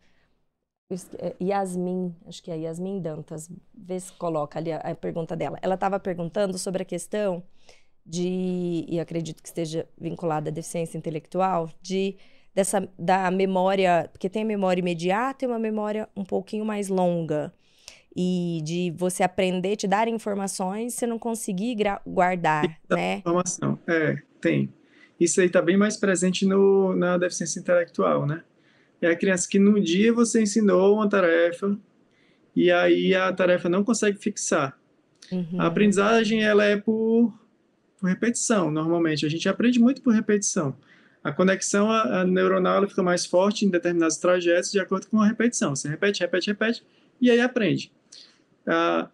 [1.18, 3.50] é, Yasmin, acho que é Yasmin Dantas.
[3.74, 5.58] Vê se coloca ali a, a pergunta dela.
[5.62, 7.42] Ela estava perguntando sobre a questão
[8.04, 12.16] de, e acredito que esteja vinculada à deficiência intelectual, de
[12.54, 17.52] dessa da memória, porque tem a memória imediata e uma memória um pouquinho mais longa.
[18.14, 23.18] E de você aprender, te dar informações, você não conseguir guardar, né?
[23.18, 23.78] Informação.
[23.86, 24.72] É, tem.
[25.18, 28.42] Isso aí está bem mais presente no, na deficiência intelectual, né?
[29.00, 31.78] É a criança que num dia você ensinou uma tarefa
[32.54, 34.78] e aí a tarefa não consegue fixar.
[35.30, 35.60] Uhum.
[35.60, 37.32] A aprendizagem ela é por,
[37.98, 39.24] por repetição, normalmente.
[39.24, 40.76] A gente aprende muito por repetição.
[41.22, 45.20] A conexão a, a neuronal ela fica mais forte em determinados trajetos de acordo com
[45.20, 45.74] a repetição.
[45.76, 46.82] Você repete, repete, repete
[47.20, 47.92] e aí aprende.
[48.66, 49.08] Ah,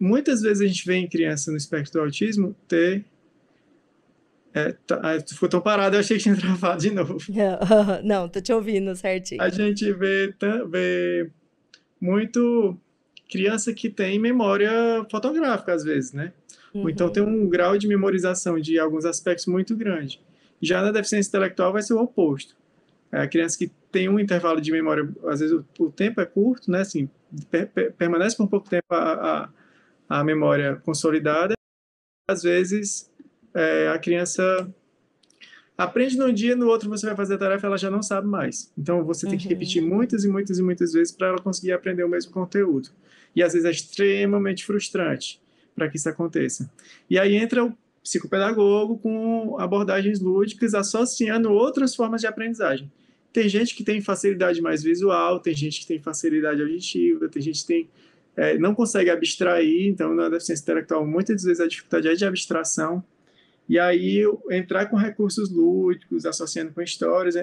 [0.00, 3.04] muitas vezes a gente vê em criança no espectro do autismo ter.
[4.54, 7.18] É, tá, ah, ficou tão parado, eu achei que tinha travado de novo.
[8.04, 9.42] Não, tô te ouvindo certinho.
[9.42, 10.32] A gente vê,
[10.70, 11.30] vê
[12.00, 12.76] muito
[13.28, 14.70] criança que tem memória
[15.10, 16.32] fotográfica, às vezes, né?
[16.72, 17.12] Ou então Uhum.
[17.12, 20.20] tem um grau de memorização de alguns aspectos muito grande.
[20.64, 22.56] Já na deficiência intelectual vai ser o oposto.
[23.12, 26.26] É a criança que tem um intervalo de memória, às vezes o, o tempo é
[26.26, 26.80] curto, né?
[26.80, 27.08] Assim,
[27.50, 29.50] per, per, permanece por um pouco tempo a,
[30.08, 31.54] a, a memória consolidada.
[32.28, 33.10] Às vezes
[33.54, 34.68] é, a criança
[35.76, 38.72] aprende num dia, no outro você vai fazer a tarefa, ela já não sabe mais.
[38.76, 39.88] Então você tem que repetir uhum.
[39.88, 42.88] muitas e muitas e muitas vezes para ela conseguir aprender o mesmo conteúdo.
[43.36, 45.40] E às vezes é extremamente frustrante
[45.74, 46.70] para que isso aconteça.
[47.10, 52.92] E aí entra o psicopedagogo com abordagens lúdicas associando outras formas de aprendizagem.
[53.32, 57.62] Tem gente que tem facilidade mais visual, tem gente que tem facilidade auditiva, tem gente
[57.62, 57.88] que tem,
[58.36, 63.02] é, não consegue abstrair, então na deficiência intelectual muitas vezes a dificuldade é de abstração.
[63.66, 67.34] E aí entrar com recursos lúdicos, associando com histórias,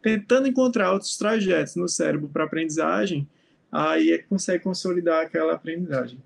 [0.00, 3.28] tentando encontrar outros trajetos no cérebro para aprendizagem,
[3.70, 6.18] aí é que consegue consolidar aquela aprendizagem.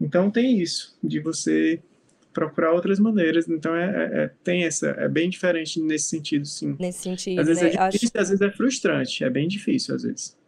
[0.00, 1.82] Então tem isso, de você
[2.32, 3.48] procurar outras maneiras.
[3.48, 6.76] Então é, é, é, tem essa, é bem diferente nesse sentido, sim.
[6.78, 7.68] Nesse sentido, às vezes né?
[7.68, 8.18] é difícil, acho...
[8.18, 10.38] às vezes é frustrante, é bem difícil às vezes.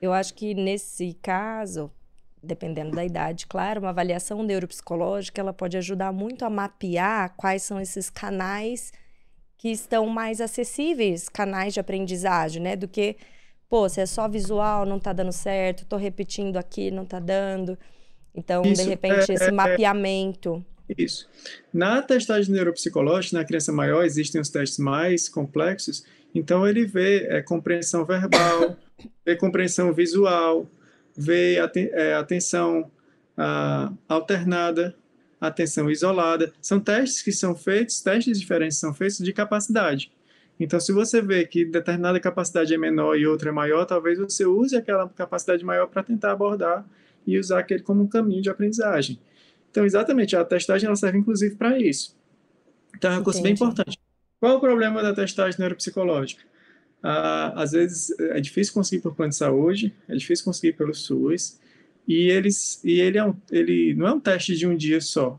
[0.00, 1.90] Eu acho que nesse caso,
[2.42, 7.80] dependendo da idade, claro, uma avaliação neuropsicológica ela pode ajudar muito a mapear quais são
[7.80, 8.92] esses canais
[9.58, 12.76] que estão mais acessíveis, canais de aprendizagem, né?
[12.76, 13.16] Do que,
[13.68, 17.78] pô, se é só visual, não tá dando certo, tô repetindo aqui, não tá dando.
[18.34, 19.52] Então, Isso, de repente, é, esse é, é.
[19.52, 20.64] mapeamento.
[20.96, 21.28] Isso.
[21.72, 26.04] Na testagem neuropsicológica, na criança maior, existem os testes mais complexos,
[26.34, 28.76] então ele vê é, compreensão verbal,
[29.24, 30.70] vê compreensão visual,
[31.16, 32.90] vê aten é, atenção
[33.36, 34.94] a, alternada,
[35.40, 36.52] atenção isolada.
[36.60, 40.12] São testes que são feitos, testes diferentes são feitos de capacidade.
[40.58, 44.46] Então, se você vê que determinada capacidade é menor e outra é maior, talvez você
[44.46, 46.86] use aquela capacidade maior para tentar abordar
[47.26, 49.18] e usar aquele como um caminho de aprendizagem.
[49.76, 52.16] Então, exatamente, a testagem ela serve inclusive para isso.
[52.96, 53.98] Então, é uma coisa bem importante.
[54.40, 56.42] Qual é o problema da testagem neuropsicológica?
[57.02, 61.60] Ah, às vezes é difícil conseguir por plano de saúde, é difícil conseguir pelo SUS,
[62.08, 65.38] e, eles, e ele, é um, ele não é um teste de um dia só.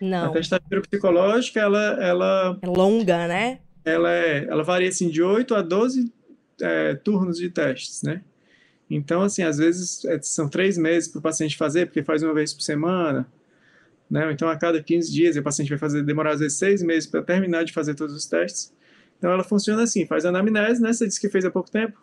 [0.00, 0.24] Não.
[0.24, 2.58] A testagem neuropsicológica, ela, ela...
[2.60, 3.60] É longa, né?
[3.84, 6.12] Ela, é, ela varia, assim, de 8 a 12
[6.60, 8.20] é, turnos de testes, né?
[8.90, 12.34] Então, assim, às vezes é, são três meses para o paciente fazer, porque faz uma
[12.34, 13.28] vez por semana,
[14.10, 14.32] né?
[14.32, 17.22] Então, a cada 15 dias, o paciente vai fazer, demorar às vezes seis meses para
[17.22, 18.72] terminar de fazer todos os testes.
[19.20, 20.92] Então ela funciona assim, faz anamnese, né?
[20.92, 22.02] Você disse que fez há pouco tempo.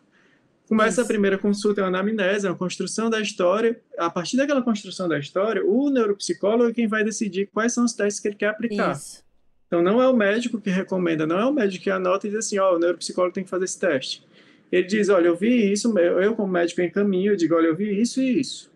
[0.68, 1.02] Começa Isso.
[1.02, 3.80] a primeira consulta, é uma anamnese, é uma construção da história.
[3.98, 7.94] A partir daquela construção da história, o neuropsicólogo é quem vai decidir quais são os
[7.94, 8.92] testes que ele quer aplicar.
[8.92, 9.24] Isso.
[9.66, 12.40] Então não é o médico que recomenda, não é o médico que anota e diz
[12.40, 14.26] assim, ó, oh, o neuropsicólogo tem que fazer esse teste.
[14.72, 17.76] Ele diz, olha, eu vi isso, eu como médico em caminho, eu digo, olha, eu
[17.76, 18.72] vi isso e isso.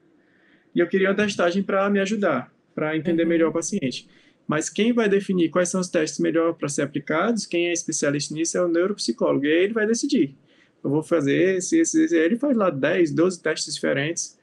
[0.73, 3.29] E eu queria uma testagem para me ajudar, para entender uhum.
[3.29, 4.07] melhor o paciente.
[4.47, 8.33] Mas quem vai definir quais são os testes melhor para ser aplicados, quem é especialista
[8.33, 9.45] nisso é o neuropsicólogo.
[9.45, 10.35] E aí ele vai decidir.
[10.83, 12.17] Eu vou fazer esse, esse, esse.
[12.17, 14.37] Ele faz lá 10, 12 testes diferentes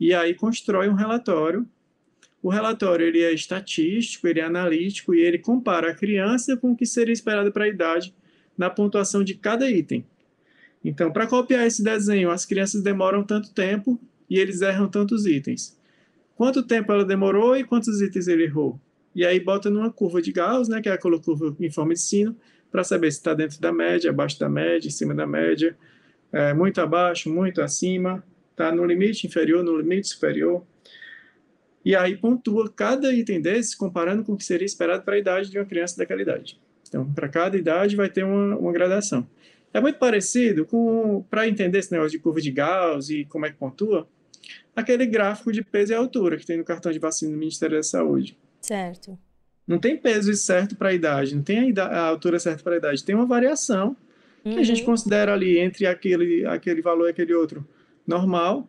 [0.00, 1.66] e aí constrói um relatório.
[2.42, 6.76] O relatório ele é estatístico, ele é analítico e ele compara a criança com o
[6.76, 8.12] que seria esperado para a idade
[8.58, 10.04] na pontuação de cada item.
[10.84, 15.78] Então, para copiar esse desenho, as crianças demoram tanto tempo e eles erram tantos itens.
[16.36, 18.80] Quanto tempo ela demorou e quantos itens ele errou?
[19.14, 22.00] e aí bota numa curva de Gauss, né, que é aquela curva em forma de
[22.00, 22.36] sino,
[22.70, 25.76] para saber se está dentro da média, abaixo da média, em cima da média,
[26.32, 30.64] é, muito abaixo, muito acima, está no limite inferior, no limite superior.
[31.84, 35.50] E aí pontua cada item desses comparando com o que seria esperado para a idade
[35.50, 36.58] de uma criança daquela idade.
[36.88, 39.26] Então, para cada idade vai ter uma, uma gradação.
[39.74, 43.50] É muito parecido com, para entender esse negócio de curva de Gauss e como é
[43.50, 44.06] que pontua,
[44.74, 47.82] aquele gráfico de peso e altura que tem no cartão de vacina do Ministério da
[47.82, 48.36] Saúde.
[48.60, 49.18] Certo.
[49.66, 52.74] Não tem peso certo para a idade, não tem a, idade, a, altura certa para
[52.74, 53.04] a idade.
[53.04, 53.96] Tem uma variação
[54.44, 54.54] uhum.
[54.54, 54.86] que a gente uhum.
[54.86, 57.66] considera ali entre aquele, aquele valor e aquele outro
[58.06, 58.68] normal.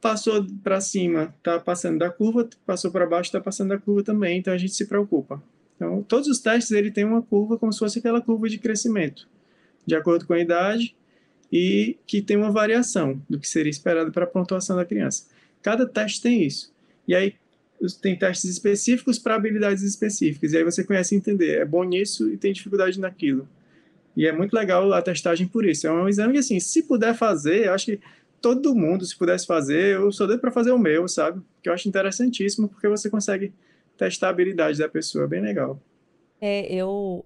[0.00, 4.38] Passou para cima, está passando da curva, passou para baixo, está passando da curva também,
[4.38, 5.42] então a gente se preocupa.
[5.74, 9.28] Então, todos os testes ele tem uma curva como se fosse aquela curva de crescimento,
[9.84, 10.94] de acordo com a idade
[11.50, 15.26] e que tem uma variação do que seria esperado para a pontuação da criança.
[15.62, 16.72] Cada teste tem isso.
[17.06, 17.34] E aí,
[18.00, 20.52] tem testes específicos para habilidades específicas.
[20.52, 23.48] E aí você conhece entender, é bom nisso e tem dificuldade naquilo.
[24.16, 25.86] E é muito legal a testagem por isso.
[25.86, 28.00] É um exame que, assim, se puder fazer, acho que
[28.40, 31.42] todo mundo, se pudesse fazer, eu sou doido para fazer o meu, sabe?
[31.62, 33.52] Que eu acho interessantíssimo, porque você consegue
[33.96, 35.80] testar a habilidade da pessoa, é bem legal.
[36.40, 37.24] É, eu,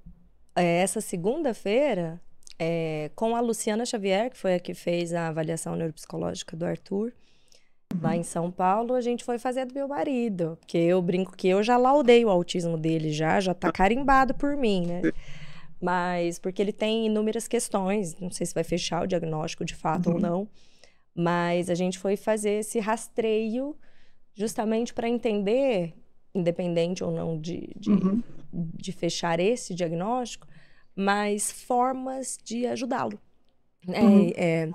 [0.56, 2.20] é, essa segunda-feira,
[2.60, 7.12] é, com a Luciana Xavier, que foi a que fez a avaliação neuropsicológica do Arthur,
[8.00, 10.56] Lá em São Paulo, a gente foi fazer do meu marido.
[10.60, 14.56] Porque eu brinco que eu já laudei o autismo dele já, já tá carimbado por
[14.56, 15.02] mim, né?
[15.80, 20.08] Mas porque ele tem inúmeras questões, não sei se vai fechar o diagnóstico de fato
[20.08, 20.14] uhum.
[20.14, 20.48] ou não,
[21.14, 23.74] mas a gente foi fazer esse rastreio
[24.34, 25.94] justamente para entender,
[26.34, 28.22] independente ou não de, de, uhum.
[28.52, 30.46] de fechar esse diagnóstico,
[30.94, 33.18] mas formas de ajudá-lo.
[33.88, 34.32] É, uhum.
[34.36, 34.70] É,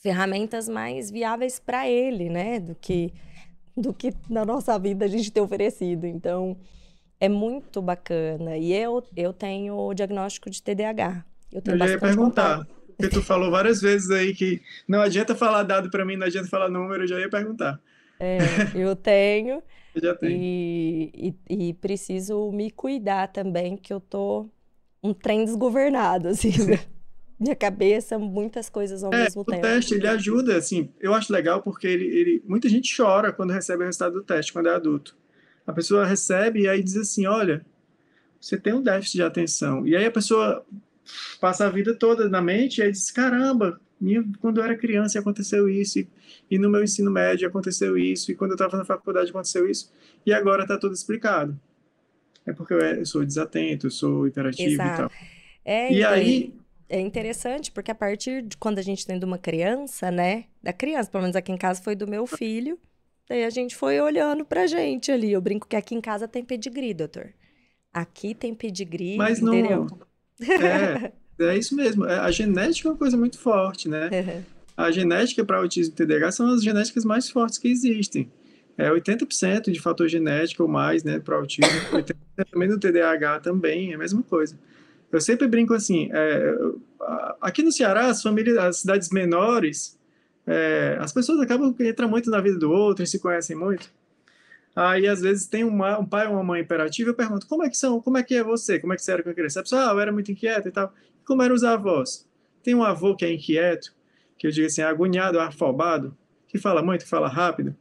[0.00, 2.58] ferramentas mais viáveis para ele, né?
[2.58, 3.12] Do que,
[3.76, 6.06] do que na nossa vida a gente ter oferecido.
[6.06, 6.56] Então,
[7.20, 8.56] é muito bacana.
[8.56, 11.24] E eu, eu tenho o diagnóstico de TDAH.
[11.52, 12.58] Eu, tenho eu já ia perguntar.
[12.58, 12.80] Contato.
[13.00, 16.48] Porque tu falou várias vezes aí que não adianta falar dado para mim, não adianta
[16.48, 17.80] falar número, eu já ia perguntar.
[18.18, 18.38] É,
[18.74, 19.62] eu tenho.
[19.94, 20.38] eu já tenho.
[20.38, 24.50] E, e, e, preciso me cuidar também, que eu tô
[25.02, 26.80] um trem desgovernado, assim, né?
[27.40, 29.58] minha cabeça, muitas coisas ao é, mesmo o tempo.
[29.58, 33.50] O teste, ele ajuda, assim, eu acho legal porque ele, ele, muita gente chora quando
[33.50, 35.16] recebe o resultado do teste, quando é adulto.
[35.66, 37.64] A pessoa recebe e aí diz assim, olha,
[38.38, 39.86] você tem um déficit de atenção.
[39.86, 40.64] E aí a pessoa
[41.40, 45.18] passa a vida toda na mente e aí diz, caramba, minha, quando eu era criança
[45.18, 46.08] aconteceu isso, e,
[46.50, 49.90] e no meu ensino médio aconteceu isso, e quando eu estava na faculdade aconteceu isso,
[50.26, 51.58] e agora está tudo explicado.
[52.46, 54.92] É porque eu, é, eu sou desatento, eu sou hiperativo Exato.
[54.92, 55.10] e tal.
[55.64, 56.54] É, e aí
[56.88, 60.44] é interessante porque a partir de quando a gente tem de uma criança, né?
[60.62, 62.78] Da criança, pelo menos aqui em casa foi do meu filho.
[63.28, 65.30] Daí a gente foi olhando pra gente ali.
[65.32, 67.32] Eu brinco que aqui em casa tem pedigree, doutor.
[67.92, 69.54] Aqui tem pedigree, Mas não...
[69.54, 69.86] entendeu?
[70.40, 71.12] É,
[71.44, 72.06] é isso mesmo.
[72.06, 74.10] É, a genética é uma coisa muito forte, né?
[74.76, 78.32] A genética para autismo e TDAH são as genéticas mais fortes que existem.
[78.80, 81.70] É 80% de fator genético ou mais, né, para autismo.
[81.92, 82.14] 80%
[82.50, 84.58] também no TDAH também, é a mesma coisa.
[85.12, 86.54] Eu sempre brinco assim, é,
[87.40, 89.98] aqui no Ceará, as famílias, as cidades menores,
[90.46, 93.92] é, as pessoas acabam que entram muito na vida do outro e se conhecem muito.
[94.74, 97.68] Aí, às vezes, tem uma, um pai ou uma mãe imperativa, eu pergunto, como é
[97.68, 98.78] que são, como é que é você?
[98.78, 99.60] Como é que você era com a criança?
[99.60, 100.94] A pessoa, ah, eu era muito inquieto e tal.
[101.26, 102.26] Como eram os avós?
[102.62, 103.92] Tem um avô que é inquieto,
[104.38, 106.16] que eu digo assim, agoniado, afobado,
[106.48, 107.76] que fala muito, que fala rápido,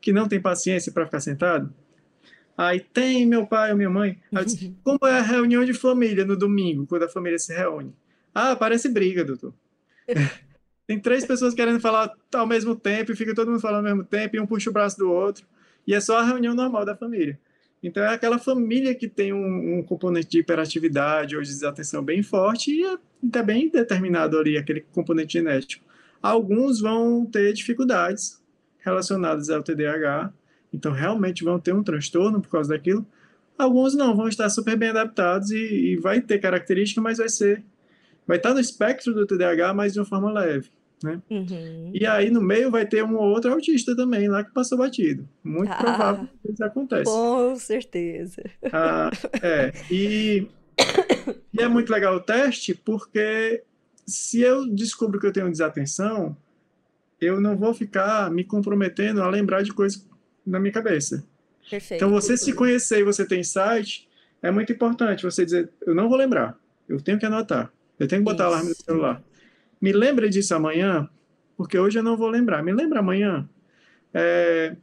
[0.00, 1.72] que não tem paciência para ficar sentado.
[2.56, 4.18] Aí tem meu pai ou minha mãe.
[4.44, 7.94] Disse, Como é a reunião de família no domingo, quando a família se reúne?
[8.34, 9.54] Ah, parece briga, doutor.
[10.86, 14.04] tem três pessoas querendo falar ao mesmo tempo e fica todo mundo falando ao mesmo
[14.04, 15.46] tempo e um puxa o braço do outro.
[15.86, 17.38] E é só a reunião normal da família.
[17.82, 22.22] Então é aquela família que tem um, um componente de hiperatividade ou de desatenção bem
[22.22, 22.82] forte e
[23.24, 25.84] está é, bem determinado ali aquele componente genético.
[26.20, 28.39] Alguns vão ter dificuldades
[28.80, 30.32] relacionadas ao TDAH,
[30.72, 33.06] então realmente vão ter um transtorno por causa daquilo.
[33.58, 37.62] Alguns não, vão estar super bem adaptados e, e vai ter característica, mas vai ser.
[38.26, 40.70] Vai estar no espectro do TDAH, mas de uma forma leve.
[41.02, 41.20] Né?
[41.30, 41.90] Uhum.
[41.94, 45.26] E aí no meio vai ter um outro autista também lá que passou batido.
[45.42, 47.10] Muito ah, provável que isso aconteça.
[47.10, 48.42] Com certeza.
[48.72, 49.10] Ah,
[49.42, 49.72] é.
[49.90, 50.46] E,
[51.52, 53.62] e é muito legal o teste porque
[54.06, 56.36] se eu descubro que eu tenho desatenção,
[57.20, 60.06] eu não vou ficar me comprometendo a lembrar de coisas
[60.46, 61.24] na minha cabeça.
[61.68, 62.02] Perfeito.
[62.02, 64.08] Então, você se conhecer e você tem insight,
[64.42, 68.22] é muito importante você dizer, eu não vou lembrar, eu tenho que anotar, eu tenho
[68.22, 68.54] que botar Isso.
[68.54, 69.22] alarme no celular.
[69.80, 71.08] Me lembre disso amanhã,
[71.56, 72.62] porque hoje eu não vou lembrar.
[72.62, 73.48] Me lembra amanhã.
[74.14, 74.74] É...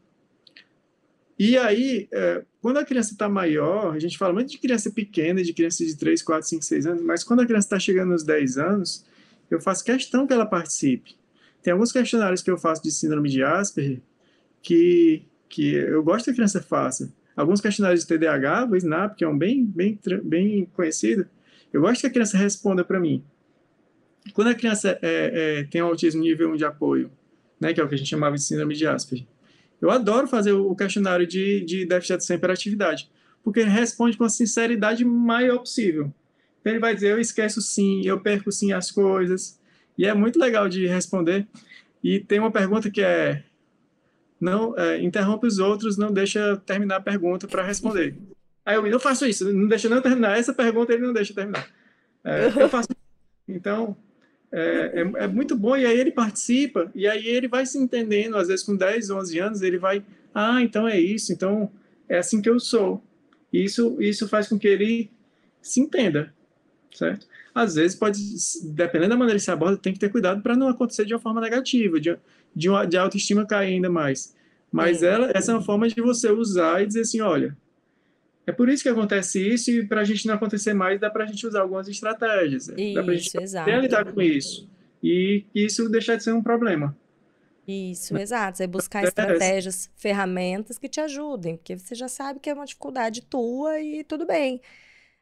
[1.39, 5.43] E aí, é, quando a criança está maior, a gente fala muito de criança pequena,
[5.43, 8.23] de criança de 3, 4, 5, 6 anos, mas quando a criança está chegando nos
[8.23, 9.05] 10 anos,
[9.49, 11.16] eu faço questão que ela participe.
[11.67, 14.01] Tem alguns questionários que eu faço de síndrome de Asperger
[14.63, 17.13] que que eu gosto que a criança faça.
[17.35, 21.27] Alguns questionários de TDAH, o SNAP, que é um bem, bem, bem conhecido,
[21.73, 23.21] eu gosto que a criança responda para mim.
[24.33, 27.11] Quando a criança é, é, tem autismo nível 1 de apoio,
[27.59, 29.27] né, que é o que a gente chamava de síndrome de Asperger,
[29.81, 33.11] eu adoro fazer o questionário de, de déficit de atenção hiperatividade,
[33.43, 36.13] porque ele responde com a sinceridade maior possível.
[36.61, 39.59] Então ele vai dizer, eu esqueço sim, eu perco sim as coisas,
[39.97, 41.47] e é muito legal de responder.
[42.03, 43.43] E tem uma pergunta que é,
[44.39, 48.15] não é, interrompe os outros, não deixa terminar a pergunta para responder.
[48.65, 51.67] Aí eu não faço isso, não deixa não terminar essa pergunta, ele não deixa terminar.
[52.23, 52.89] É, eu faço.
[53.47, 53.95] Então,
[54.51, 58.37] é, é, é, muito bom, e aí ele participa, e aí ele vai se entendendo,
[58.37, 60.03] às vezes com 10, 11 anos, ele vai,
[60.33, 61.71] ah, então é isso, então
[62.07, 63.01] é assim que eu sou.
[63.51, 65.09] Isso, isso faz com que ele
[65.61, 66.33] se entenda,
[66.93, 67.25] certo?
[67.57, 68.19] Às vezes pode,
[68.73, 71.19] dependendo da maneira que se aborda, tem que ter cuidado para não acontecer de uma
[71.19, 72.15] forma negativa, de,
[72.55, 74.35] de, uma, de autoestima cair ainda mais.
[74.71, 77.57] Mas ela, essa é uma forma de você usar e dizer assim, olha,
[78.45, 81.23] é por isso que acontece isso e para a gente não acontecer mais, dá para
[81.23, 82.67] a gente usar algumas estratégias.
[82.69, 83.69] Isso, dá para a gente exato.
[83.71, 84.69] lidar com isso.
[85.01, 86.95] E isso deixar de ser um problema.
[87.67, 88.63] Isso, exato.
[88.63, 93.21] É buscar estratégias, ferramentas que te ajudem, porque você já sabe que é uma dificuldade
[93.23, 94.61] tua e tudo bem.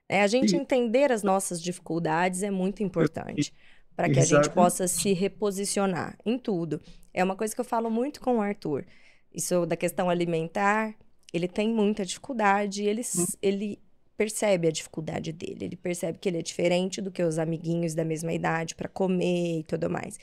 [0.08, 3.54] É, a gente entender as nossas dificuldades é muito importante
[3.96, 6.82] para que a gente possa se reposicionar em tudo.
[7.14, 8.86] É uma coisa que eu falo muito com o Arthur.
[9.34, 10.96] Isso da questão alimentar,
[11.34, 13.80] ele tem muita dificuldade, ele, s- ele
[14.18, 18.06] percebe a dificuldade dele, ele percebe que ele é diferente do que os amiguinhos da
[18.06, 20.18] mesma idade para comer e tudo mais.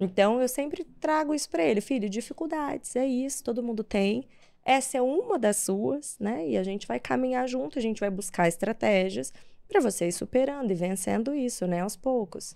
[0.00, 4.26] Então eu sempre trago isso para ele, filho, dificuldades, é isso, todo mundo tem.
[4.68, 6.46] Essa é uma das suas, né?
[6.46, 9.32] E a gente vai caminhar junto, a gente vai buscar estratégias
[9.66, 12.54] para você ir superando e vencendo isso, né, aos poucos.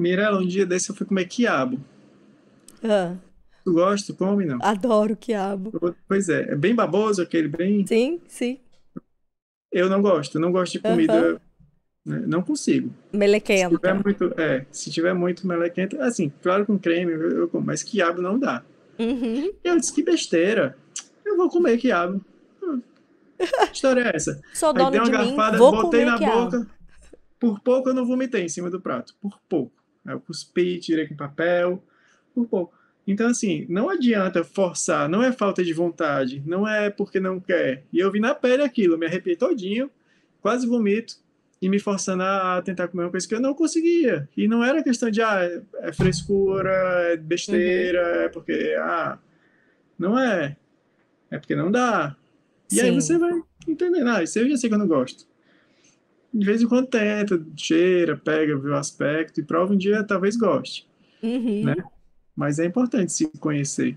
[0.00, 1.78] Mirella, um dia desse eu fui comer quiabo.
[2.82, 3.14] Ah,
[3.62, 4.12] Tu gosta?
[4.12, 4.58] Tu come, não?
[4.62, 5.94] adoro quiabo.
[6.08, 7.86] Pois é, é bem baboso aquele, bem...
[7.86, 8.58] Sim, sim.
[9.70, 11.34] Eu não gosto, não gosto de comida...
[12.06, 12.22] né?
[12.26, 12.88] Não consigo.
[12.88, 13.94] Se tiver Melequenta.
[13.94, 18.38] muito, é, se tiver muito melequento, assim, claro com creme, eu, como, mas quiabo não
[18.38, 18.62] dá.
[18.98, 19.52] Uhum.
[19.62, 20.76] Eu disse, que besteira,
[21.34, 22.24] eu vou comer quiabo.
[22.62, 22.80] Hum,
[23.38, 24.40] Que história é essa?
[24.54, 26.44] Sou Aí uma de mim, garfada, vou botei na quiabo.
[26.50, 26.66] boca,
[27.38, 29.72] por pouco eu não vomitei em cima do prato, por pouco.
[30.06, 31.82] Aí eu cuspi, tirei com papel,
[32.34, 32.74] por pouco.
[33.06, 37.84] Então, assim, não adianta forçar, não é falta de vontade, não é porque não quer.
[37.92, 39.90] E eu vi na pele aquilo, me arrepiei todinho,
[40.40, 41.16] quase vomito,
[41.60, 44.26] e me forçando a tentar comer uma coisa que eu não conseguia.
[44.36, 45.38] E não era questão de, ah,
[45.82, 46.70] é- frescura,
[47.12, 49.18] é besteira, é porque, ah,
[49.98, 50.56] não é.
[51.34, 52.14] É porque não dá.
[52.70, 53.00] E aí Sim.
[53.00, 53.32] você vai
[53.66, 55.26] entendendo, ah, isso eu já sei que eu não gosto.
[56.32, 60.36] De vez em quando tenta, cheira, pega, vê o aspecto e prova um dia talvez
[60.36, 60.86] goste.
[61.22, 61.64] Uhum.
[61.64, 61.76] Né?
[62.36, 63.96] Mas é importante se conhecer.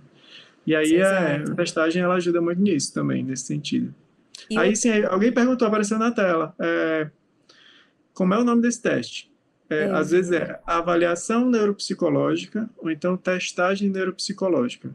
[0.65, 3.93] E aí a testagem ela ajuda muito nisso também, nesse sentido.
[4.49, 7.09] E aí sim, aí alguém perguntou, apareceu na tela, é,
[8.13, 9.31] como é o nome desse teste?
[9.69, 9.91] É, É.
[9.91, 14.89] Às vezes é avaliação neuropsicológica ou então testagem neuropsicológica.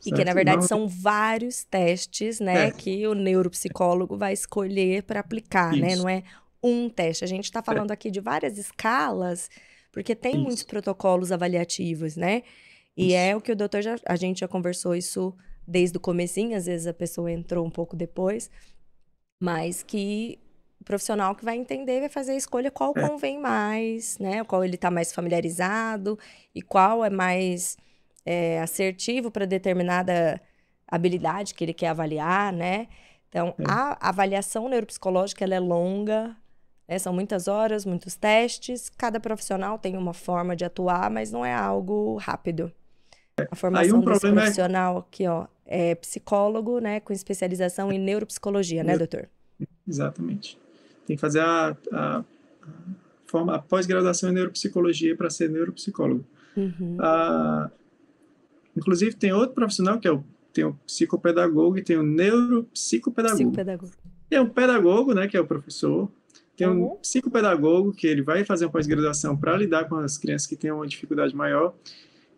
[0.00, 0.24] E que, certo?
[0.26, 2.70] na verdade, Não- são vários testes, né, É.
[2.70, 5.88] que o neuropsicólogo vai escolher para aplicar, né?
[5.88, 6.02] Isso.
[6.02, 6.22] Não é
[6.62, 7.24] um teste.
[7.24, 9.48] A gente está falando aqui de várias escalas,
[9.92, 10.66] porque tem muitos Isso.
[10.66, 12.42] protocolos avaliativos, né?
[12.96, 13.16] E Isso.
[13.16, 13.96] é o que o doutor já.
[14.06, 15.34] A gente já conversou isso
[15.66, 18.50] desde o comecinho, às vezes a pessoa entrou um pouco depois,
[19.40, 20.38] mas que
[20.80, 23.06] o profissional que vai entender vai fazer a escolha qual É.
[23.08, 24.42] convém mais, né?
[24.44, 26.18] Qual ele está mais familiarizado
[26.54, 27.76] e qual é mais
[28.30, 30.38] é, assertivo para determinada
[30.86, 32.88] habilidade que ele quer avaliar, né?
[33.30, 33.64] Então, É.
[33.66, 36.36] a avaliação neuropsicológica ela é longa,
[36.86, 36.98] né?
[36.98, 38.90] São muitas horas, muitos testes.
[38.90, 42.70] Cada profissional tem uma forma de atuar, mas não é algo rápido.
[43.50, 48.84] A formação desse problema é- profissional aqui, ó, é psicólogo, né, com especialização em neuropsicologia,
[48.84, 49.26] né, doutor?
[49.86, 50.58] Exatamente.
[51.06, 56.24] Tem que fazer a, a, a a pós-graduação em neuropsicologia para ser neuropsicólogo.
[56.56, 56.96] Uhum.
[57.00, 57.70] Ah,
[58.78, 63.36] inclusive, tem outro profissional que é o, tem o psicopedagogo e tem o neuropsicopedagogo.
[63.38, 63.92] Psicopedagogo.
[64.28, 66.10] Tem um pedagogo, né, que é o professor.
[66.56, 66.96] Tem um Uhum.
[66.96, 70.86] psicopedagogo, que ele vai fazer uma pós-graduação para lidar com as crianças que têm uma
[70.86, 71.74] dificuldade maior.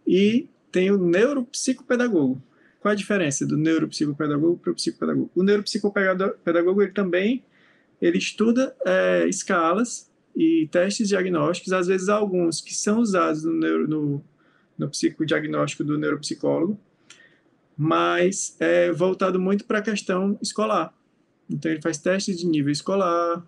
[0.07, 2.43] E tem o neuropsicopedagogo.
[2.81, 5.31] Qual a diferença do neuropsicopedagogo para o psicopedagogo?
[5.35, 7.45] O neuropsicopedagogo, ele também
[8.01, 13.87] ele estuda é, escalas e testes diagnósticos, às vezes alguns que são usados no, neuro,
[13.89, 14.25] no,
[14.81, 16.81] no psicodiagnóstico do neuropsicólogo,
[17.77, 20.95] mas é voltado muito para a questão escolar.
[21.49, 23.45] Então, ele faz testes de nível escolar.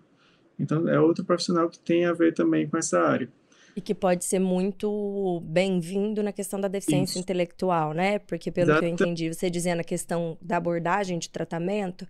[0.59, 3.27] Então, é outro profissional que tem a ver também com essa área.
[3.75, 7.19] E que pode ser muito bem-vindo na questão da deficiência Isso.
[7.19, 8.19] intelectual, né?
[8.19, 9.03] Porque, pelo que eu Exato.
[9.03, 12.07] entendi, você dizendo a questão da abordagem de tratamento,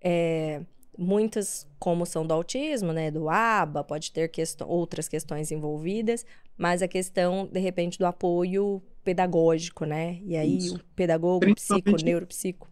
[0.00, 0.62] é,
[0.98, 3.10] muitas, como são do autismo, né?
[3.10, 6.24] Do ABA, pode ter questão, outras questões envolvidas,
[6.56, 10.20] mas a questão, de repente, do apoio pedagógico, né?
[10.24, 10.76] E aí, Isso.
[10.76, 12.70] o pedagogo, o psico, neuropsico.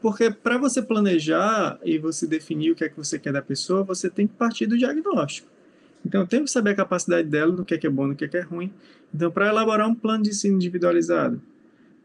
[0.00, 3.84] Porque para você planejar e você definir o que é que você quer da pessoa,
[3.84, 5.48] você tem que partir do diagnóstico.
[6.04, 8.24] Então, tem que saber a capacidade dela, no que é que é bom, no que
[8.24, 8.72] é que é ruim.
[9.14, 11.40] Então, para elaborar um plano de ensino individualizado,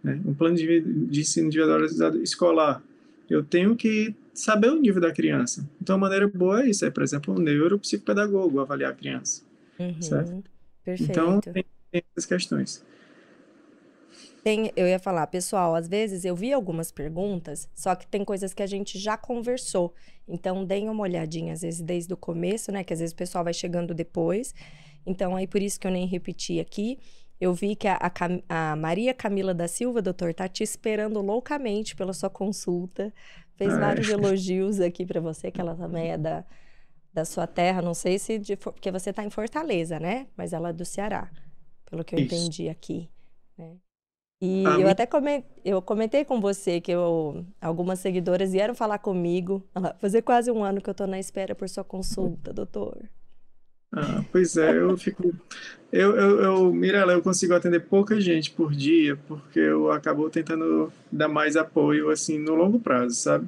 [0.03, 2.83] né, um plano de, de ensino individualizado escolar,
[3.27, 5.67] eu tenho que saber o nível da criança.
[5.81, 9.43] Então, a maneira boa é isso, é, por exemplo, um neuropsicopedagogo avaliar a criança.
[9.79, 10.43] Uhum, Certo.
[10.83, 11.11] Perfeito.
[11.11, 12.85] Então, tem, tem essas questões.
[14.43, 18.53] Tem, eu ia falar, pessoal, às vezes eu vi algumas perguntas, só que tem coisas
[18.53, 19.93] que a gente já conversou.
[20.27, 22.83] Então, deem uma olhadinha, às vezes, desde o começo, né?
[22.83, 24.53] Que às vezes o pessoal vai chegando depois.
[25.05, 26.99] Então, aí por isso que eu nem repeti aqui.
[27.39, 31.21] Eu vi que a, a Cam- a Maria Camila da Silva, doutor, tá te esperando
[31.21, 33.13] loucamente pela sua consulta.
[33.55, 33.95] Fez Ah, é.
[33.95, 36.45] vários elogios aqui pra você, que ela também é da,
[37.13, 37.81] da sua terra.
[37.81, 40.27] Não sei se de, porque você tá em Fortaleza, né?
[40.37, 41.31] Mas ela é do Ceará,
[41.89, 42.51] pelo que eu Isso.
[42.51, 43.09] entendi aqui,
[43.57, 43.77] né?
[44.41, 48.99] E Ah, eu até comentei, eu comentei com você que eu, algumas seguidoras vieram falar
[48.99, 49.63] comigo.
[49.99, 53.09] Fazer quase um ano que eu tô na espera por sua consulta, doutor.
[53.91, 55.33] Ah, pois é, eu fico.
[55.91, 60.91] Eu, eu, eu, Mirella, eu consigo atender pouca gente por dia, porque eu acabo tentando
[61.11, 63.47] dar mais apoio, assim, no longo prazo, sabe?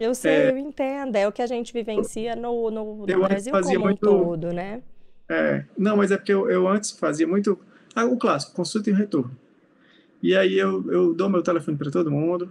[0.00, 1.16] Eu sei, eu entendo.
[1.16, 4.00] É o que a gente vivencia no, no, no Brasil fazia como um muito.
[4.00, 4.80] todo, né?
[5.28, 7.58] É, não, mas é porque eu, eu antes fazia muito.
[7.94, 9.36] Ah, o clássico, consulta e retorno.
[10.22, 12.50] E aí eu, eu dou meu telefone para todo mundo,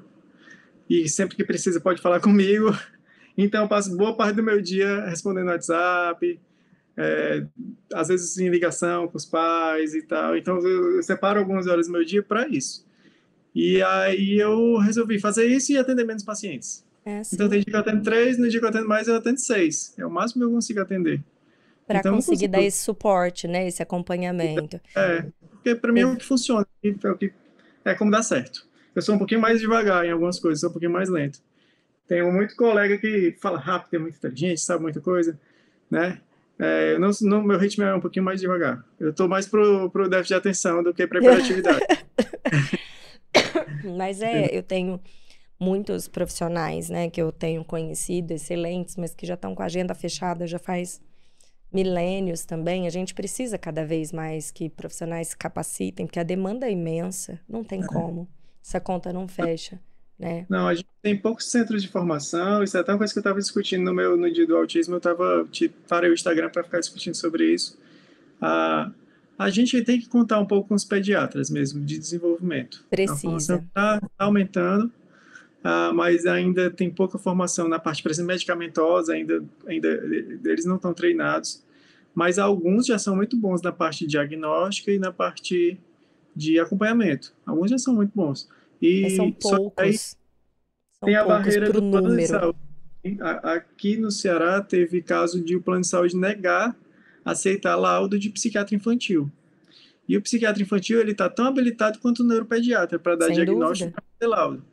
[0.89, 2.77] e sempre que precisa pode falar comigo.
[3.37, 6.39] Então eu passo boa parte do meu dia respondendo WhatsApp,
[6.97, 7.45] é,
[7.93, 10.35] às vezes em ligação com os pais e tal.
[10.35, 12.85] Então eu, eu separo algumas horas do meu dia para isso.
[13.53, 16.85] E aí eu resolvi fazer isso e atender menos pacientes.
[17.05, 19.15] É Então tem dia que eu atendo três, no dia que eu atendo mais eu
[19.15, 19.93] atendo seis.
[19.97, 21.23] É o máximo que eu consigo atender.
[21.85, 23.67] Para Então conseguir dar esse suporte, né?
[23.67, 24.81] Esse acompanhamento.
[24.95, 27.31] É, porque para mim é o que funciona, é o que
[27.85, 28.67] é como dá certo.
[28.93, 31.39] Eu sou um pouquinho mais devagar em algumas coisas, sou um pouquinho mais lento.
[32.07, 35.39] Tenho muito colega que fala rápido, é muito inteligente, sabe muita coisa,
[35.89, 36.19] né?
[36.59, 38.83] É, eu não, não, meu ritmo é um pouquinho mais devagar.
[38.99, 41.85] Eu estou mais pro, pro déficit de atenção do que para hiperatividade.
[43.97, 44.99] Mas é, eu tenho
[45.59, 49.95] muitos profissionais, né, que eu tenho conhecido, excelentes, mas que já estão com a agenda
[49.95, 51.01] fechada já faz
[51.71, 52.85] milênios também.
[52.85, 57.39] A gente precisa cada vez mais que profissionais se capacitem, porque a demanda é imensa,
[57.47, 58.27] não tem como.
[58.63, 59.79] Essa conta não fecha,
[60.19, 60.45] né?
[60.49, 63.21] Não, a gente tem poucos centros de formação, isso é até uma coisa que eu
[63.21, 66.63] estava discutindo no meu no dia do autismo, eu tava, te, parei o Instagram para
[66.63, 67.77] ficar discutindo sobre isso.
[68.41, 68.91] Ah,
[69.37, 72.83] a gente tem que contar um pouco com os pediatras mesmo, de desenvolvimento.
[72.89, 73.55] Formação Precisa.
[73.67, 74.91] está aumentando,
[75.63, 79.87] ah, mas ainda tem pouca formação na parte, por exemplo, medicamentosa, ainda, ainda
[80.45, 81.63] eles não estão treinados,
[82.15, 85.79] mas alguns já são muito bons na parte diagnóstica e na parte
[86.35, 87.33] de acompanhamento.
[87.45, 88.49] Alguns já são muito bons.
[88.81, 90.17] Mas são E só que aí poucos.
[90.99, 92.27] São tem a barreira para do plano de número.
[92.27, 92.57] saúde.
[93.43, 96.75] Aqui no Ceará teve caso de o plano de saúde negar
[97.23, 99.31] aceitar laudo de psiquiatra infantil.
[100.07, 103.89] E o psiquiatra infantil ele está tão habilitado quanto o neuropediatra para dar Sem diagnóstico
[103.89, 104.03] e dúvida.
[104.19, 104.63] fazer laudo.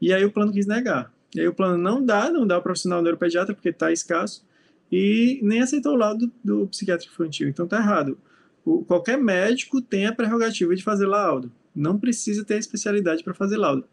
[0.00, 1.12] E aí o plano quis negar.
[1.34, 4.44] E aí o plano não dá, não dá o profissional neuropediatra porque está escasso
[4.90, 7.48] e nem aceitou o laudo do, do psiquiatra infantil.
[7.48, 8.18] Então tá errado.
[8.64, 11.50] O- qualquer médico tem a prerrogativa de fazer laudo.
[11.74, 13.84] Não precisa ter especialidade para fazer laudo.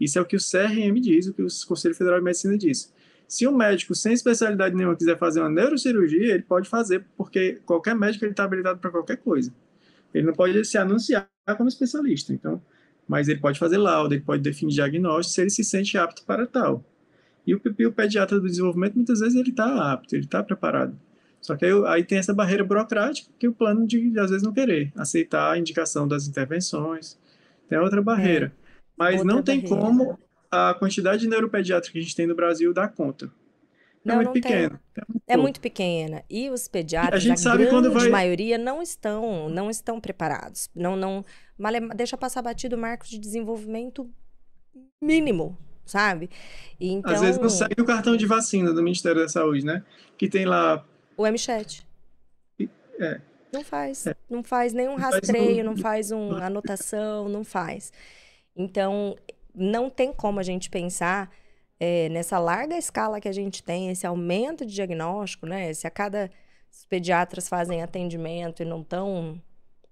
[0.00, 2.92] Isso é o que o CRM diz, o que o Conselho Federal de Medicina diz.
[3.26, 7.94] Se um médico sem especialidade nenhuma quiser fazer uma neurocirurgia, ele pode fazer, porque qualquer
[7.94, 9.52] médico ele está habilitado para qualquer coisa.
[10.14, 12.62] Ele não pode se anunciar como especialista, então,
[13.06, 16.46] mas ele pode fazer laudo, ele pode definir diagnóstico se ele se sente apto para
[16.46, 16.84] tal.
[17.46, 20.98] E o, o pediatra do desenvolvimento, muitas vezes, ele está apto, ele está preparado.
[21.40, 24.52] Só que aí, aí tem essa barreira burocrática, que o plano de, às vezes, não
[24.52, 27.18] querer aceitar a indicação das intervenções.
[27.68, 28.52] Tem outra barreira.
[28.96, 29.84] Mas outra não tem barreira.
[29.84, 30.18] como
[30.50, 33.26] a quantidade de neuropediatra que a gente tem no Brasil dar conta.
[33.26, 34.42] É Não, muito não tem.
[34.42, 34.80] pequeno.
[34.96, 35.42] É muito É pouco.
[35.42, 36.24] muito pequena.
[36.30, 38.10] E os A pediatras, a gente quando grande vai.
[38.10, 40.70] maioria, não estão, não estão preparados.
[40.74, 41.24] Não, não,
[41.94, 44.08] deixa passar batido o marco de desenvolvimento
[45.02, 46.30] mínimo, sabe?
[46.80, 49.84] E Às vezes não então, segue o cartão de vacina do Ministério da Saúde, né?
[50.16, 50.84] Que tem lá.
[51.16, 51.86] o MChat
[53.00, 53.20] É,
[53.52, 57.92] não faz, não faz nenhum não faz um- rastreio, não faz uma anotação, não faz.
[58.56, 59.16] Então,
[59.54, 61.30] não tem como a gente pensar
[61.80, 65.72] eh, nessa larga escala que a gente tem, esse aumento de diagnóstico, né?
[65.72, 66.30] Se a cada
[66.70, 69.40] os pediatras fazem atendimento e não tão,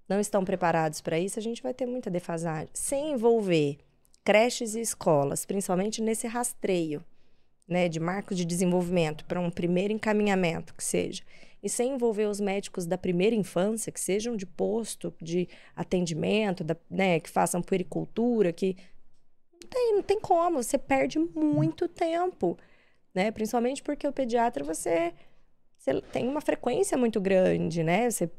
[0.07, 2.69] não estão preparados para isso, a gente vai ter muita defasagem.
[2.73, 3.77] Sem envolver
[4.23, 7.03] creches e escolas, principalmente nesse rastreio,
[7.67, 11.23] né, de marcos de desenvolvimento para um primeiro encaminhamento que seja,
[11.61, 16.77] e sem envolver os médicos da primeira infância, que sejam de posto de atendimento, da,
[16.89, 18.75] né, que façam puericultura, que
[19.61, 22.57] não tem, não tem como, você perde muito tempo,
[23.13, 23.31] né?
[23.31, 25.13] Principalmente porque o pediatra você,
[25.77, 28.09] você tem uma frequência muito grande, né?
[28.09, 28.29] Você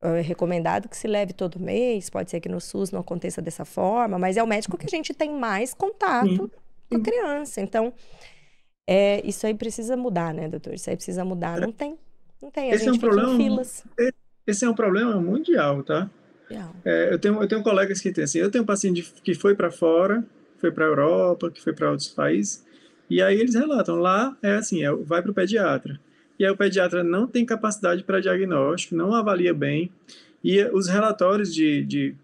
[0.00, 3.64] é recomendado que se leve todo mês, pode ser que no SUS não aconteça dessa
[3.64, 6.50] forma, mas é o médico que a gente tem mais contato
[6.88, 7.60] com a criança.
[7.60, 7.92] Então,
[8.86, 10.72] é, isso aí precisa mudar, né, doutor?
[10.72, 11.60] Isso aí precisa mudar.
[11.60, 11.98] Não tem,
[12.42, 12.70] não tem.
[12.70, 13.84] A Esse é um gente fica em problema- filas.
[14.46, 16.10] esse é um problema mundial, tá?
[16.84, 18.38] É, eu, tenho, eu tenho colegas que têm assim.
[18.38, 20.24] Eu tenho um paciente que foi para fora,
[20.58, 22.64] foi para a Europa, que foi para outros países,
[23.10, 26.00] e aí eles relatam: lá é assim, é, vai para o pediatra.
[26.38, 29.90] E aí o pediatra não tem capacidade para diagnóstico, não avalia bem.
[30.42, 32.14] E os relatórios de, de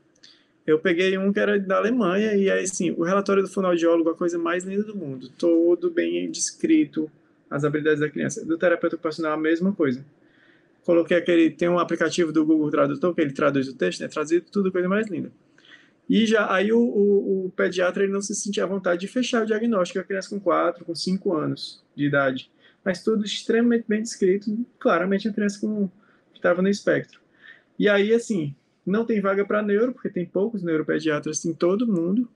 [0.67, 4.15] Eu peguei um que era da Alemanha, e aí, assim, o relatório do fonoaudiólogo, a
[4.15, 5.29] coisa mais linda do mundo.
[5.37, 7.11] Todo bem descrito,
[7.55, 8.45] as habilidades da criança.
[8.45, 10.05] Do terapeuta ocupacional, a mesma coisa.
[10.85, 14.09] Coloquei aquele, tem um aplicativo do Google Tradutor, que ele traduz o texto, né?
[14.09, 15.31] Trazido, tudo coisa mais linda.
[16.11, 19.43] E já aí o, o, o, pediatra ele não se sentia à vontade de fechar
[19.43, 22.51] o diagnóstico da criança com 4, com 5 anos de idade.
[22.85, 25.89] Mas tudo extremamente bem descrito, claramente a criança com,
[26.33, 27.21] que estava no espectro.
[27.79, 28.55] E aí, assim,
[28.85, 32.29] não tem vaga para neuro, porque tem poucos neuropediatras em todo mundo.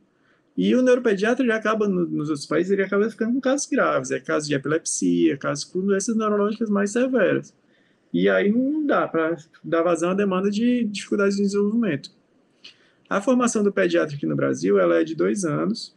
[0.59, 4.11] E o neuropediatra ele acaba, no, nos outros países, ele acaba ficando com casos graves,
[4.11, 7.55] é casos de epilepsia, casos com doenças neurológicas mais severas.
[8.13, 12.11] E aí não dá para dar vazão à demanda de dificuldades de desenvolvimento.
[13.09, 15.97] A formação do pediatra aqui no Brasil ela é de dois anos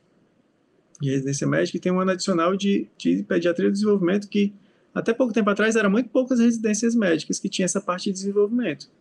[1.01, 4.53] de residência médica e tem um ano adicional de, de pediatria de desenvolvimento que
[4.93, 8.91] até pouco tempo atrás eram muito poucas residências médicas que tinha essa parte de desenvolvimento.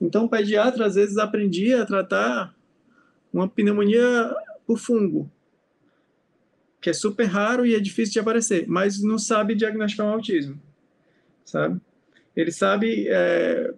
[0.00, 2.56] Então o pediatra às vezes aprendia a tratar
[3.30, 4.34] uma pneumonia
[4.66, 5.30] por fungo,
[6.80, 10.60] que é super raro e é difícil de aparecer, mas não sabe diagnosticar um autismo,
[11.44, 11.80] sabe?
[12.36, 13.72] Ele sabe é,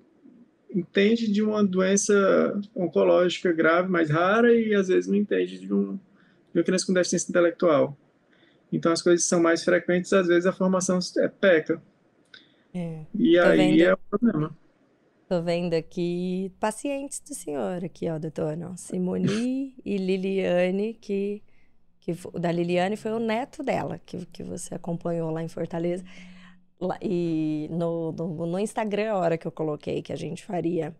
[0.74, 5.96] entende de uma doença oncológica grave, mais rara, e às vezes não entende de, um,
[6.52, 7.96] de uma criança com deficiência intelectual.
[8.72, 11.80] Então, as coisas são mais frequentes, às vezes a formação é peca.
[12.74, 14.58] É, e aí vendo, é o problema.
[15.28, 18.57] Tô vendo aqui pacientes do senhor, aqui, ó, doutor.
[18.57, 21.43] Não, Simone e Liliane, que,
[21.98, 26.05] que da Liliane foi o neto dela, que, que você acompanhou lá em Fortaleza.
[27.03, 30.94] E no, no, no, Instagram, a hora que eu coloquei que a gente faria,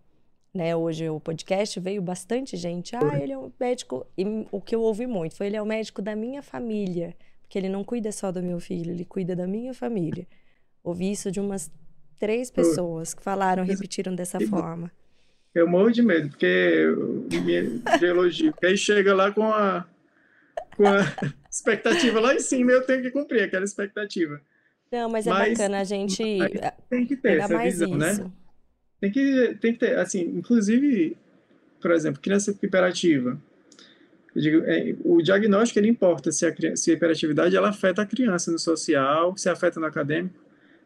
[0.53, 2.97] né, hoje o podcast, veio bastante gente.
[2.97, 4.05] Ah, ele é um médico.
[4.19, 7.17] E o que eu ouvi muito foi: ele é o médico da minha família.
[7.43, 10.27] Porque ele não cuida só do meu filho, ele cuida da minha família.
[10.83, 11.71] Ouvi isso de umas
[12.19, 14.91] três pessoas que falaram, repetiram dessa forma.
[15.55, 16.85] Eu morro de medo, porque
[17.29, 18.53] de elogio.
[18.53, 19.87] Porque aí chega lá com a,
[20.77, 21.01] com a
[21.51, 24.41] expectativa lá em cima, eu tenho que cumprir aquela expectativa.
[24.93, 26.23] Não, mas é mas, bacana a gente.
[26.89, 28.13] Tem que ter essa visão, né?
[28.13, 28.25] isso.
[28.25, 28.31] né?
[29.01, 31.17] Tem que, tem que ter, assim, inclusive,
[31.81, 33.41] por exemplo, criança hiperativa.
[34.35, 38.53] Digo, é, o diagnóstico ele importa se a, se a hiperatividade ela afeta a criança
[38.53, 40.39] no social, se afeta no acadêmico,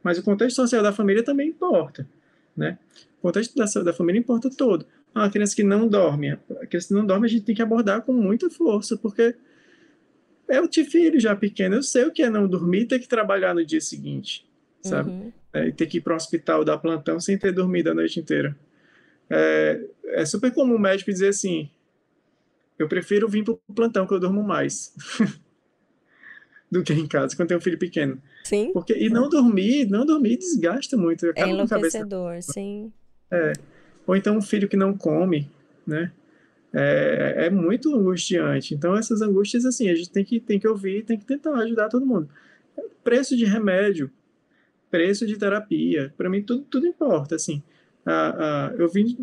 [0.03, 2.09] mas o contexto social da família também importa,
[2.57, 2.79] né?
[3.19, 4.87] O contexto da, da família importa todo.
[5.15, 7.63] Ah, a criança que não dorme, a criança que não dorme a gente tem que
[7.63, 9.35] abordar com muita força, porque
[10.49, 13.09] eu tive filho já pequeno, eu sei o que é não dormir e ter que
[13.09, 14.47] trabalhar no dia seguinte,
[14.83, 15.11] sabe?
[15.11, 15.33] Uhum.
[15.53, 18.21] É, e ter que ir para o hospital dar plantão sem ter dormido a noite
[18.21, 18.57] inteira.
[19.29, 21.69] É, é super comum o médico dizer assim:
[22.79, 24.95] eu prefiro vir para o plantão que eu durmo mais
[26.71, 28.21] do que em casa quando tem um filho pequeno.
[28.45, 28.71] Sim.
[28.73, 31.27] Porque, e não dormir, não dormir desgasta muito.
[31.35, 32.93] É enlouquecedor, sim.
[33.31, 33.53] É.
[34.07, 35.51] Ou então um filho que não come,
[35.87, 36.13] né?
[36.73, 38.75] é, é muito angustiante.
[38.75, 41.89] Então, essas angústias, assim, a gente tem que, tem que ouvir, tem que tentar ajudar
[41.89, 42.29] todo mundo.
[43.03, 44.11] Preço de remédio,
[44.91, 47.63] preço de terapia, para mim tudo, tudo importa, assim.
[48.07, 49.17] A, a, eu vim,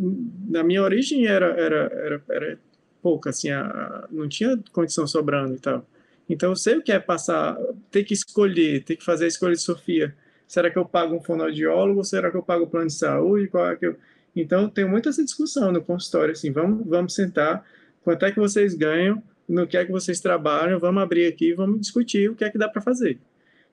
[0.47, 2.59] na minha origem era, era, era, era
[3.01, 5.85] pouca, assim, a, não tinha condição sobrando e tal.
[6.29, 7.57] Então, eu sei o que é passar,
[7.89, 10.13] ter que escolher, ter que fazer a escolha de Sofia.
[10.47, 12.03] Será que eu pago um fonoaudiólogo?
[12.03, 13.47] Será que eu pago o plano de saúde?
[13.47, 13.95] Qual é que eu...
[14.35, 17.65] Então, tem muita essa discussão no consultório, assim, vamos, vamos sentar,
[18.03, 21.81] quanto é que vocês ganham, no que é que vocês trabalham, vamos abrir aqui, vamos
[21.81, 23.19] discutir o que é que dá para fazer.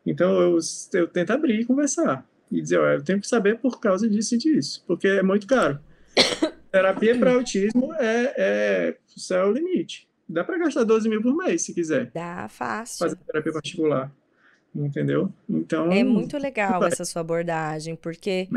[0.06, 0.58] Então, eu,
[0.94, 4.36] eu tento abrir e conversar, e dizer, olha, eu tenho que saber por causa disso
[4.36, 5.78] e disso, porque é muito caro.
[6.70, 10.08] Terapia para autismo é, é, o céu limite.
[10.28, 12.10] Dá para gastar 12 mil por mês, se quiser.
[12.12, 12.98] Dá, fácil.
[12.98, 14.12] Fazer terapia particular.
[14.74, 15.32] Entendeu?
[15.48, 15.92] Então.
[15.92, 18.48] É muito legal essa sua abordagem, porque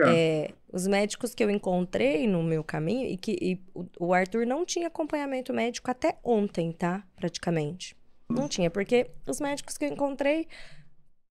[0.00, 3.60] é, os médicos que eu encontrei no meu caminho, e que e
[3.98, 7.04] o Arthur não tinha acompanhamento médico até ontem, tá?
[7.14, 7.96] Praticamente.
[8.28, 10.48] Não tinha, porque os médicos que eu encontrei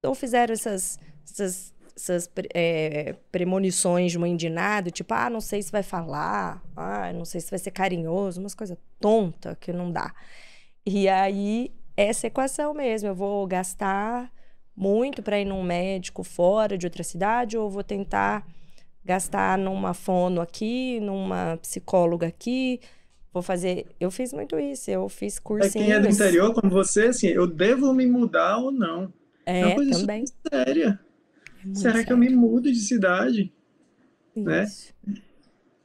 [0.03, 5.63] ou fizeram essas, essas, essas é, premonições de mãe de nada, tipo, ah, não sei
[5.63, 9.91] se vai falar, ah, não sei se vai ser carinhoso, umas coisas tonta que não
[9.91, 10.13] dá.
[10.85, 14.31] E aí, essa equação mesmo, eu vou gastar
[14.77, 18.47] muito para ir num médico fora de outra cidade ou vou tentar
[19.03, 22.81] gastar numa fono aqui, numa psicóloga aqui.
[23.33, 23.87] Vou fazer.
[23.99, 25.77] Eu fiz muito isso, eu fiz cursinhos.
[25.77, 29.13] É quem é do interior, como você, assim, eu devo me mudar ou não?
[29.47, 30.25] É, é uma coisa também.
[30.53, 31.06] séria.
[31.71, 32.07] É Será sério.
[32.07, 33.53] que eu me mudo de cidade?
[34.35, 34.65] Né?
[34.65, 34.95] Isso.
[35.07, 35.23] Né?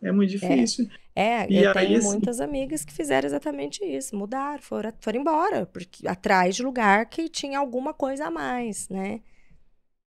[0.01, 0.89] É muito difícil.
[1.15, 2.07] É, e eu aí, tenho assim...
[2.07, 7.29] muitas amigas que fizeram exatamente isso, mudaram, foram, foram embora, porque atrás de lugar que
[7.29, 9.21] tinha alguma coisa a mais, né?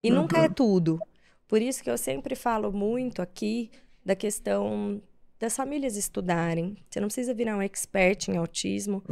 [0.04, 0.22] E uhum.
[0.22, 1.00] nunca é tudo.
[1.48, 3.70] Por isso que eu sempre falo muito aqui
[4.06, 5.02] da questão
[5.40, 6.78] das famílias estudarem.
[6.90, 9.04] Você não precisa virar um expert em autismo.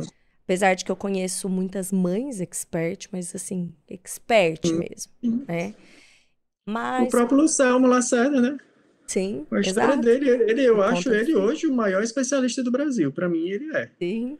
[0.43, 5.11] Apesar de que eu conheço muitas mães expert, mas assim, expert mesmo,
[5.47, 5.75] né?
[6.69, 7.07] Mas...
[7.07, 8.57] O próprio Lucelmo Lacerda, né?
[9.07, 10.01] Sim, A história exato.
[10.03, 13.11] dele, ele, eu Por acho ele hoje o maior especialista do Brasil.
[13.11, 13.89] Para mim, ele é.
[13.97, 14.37] Sim.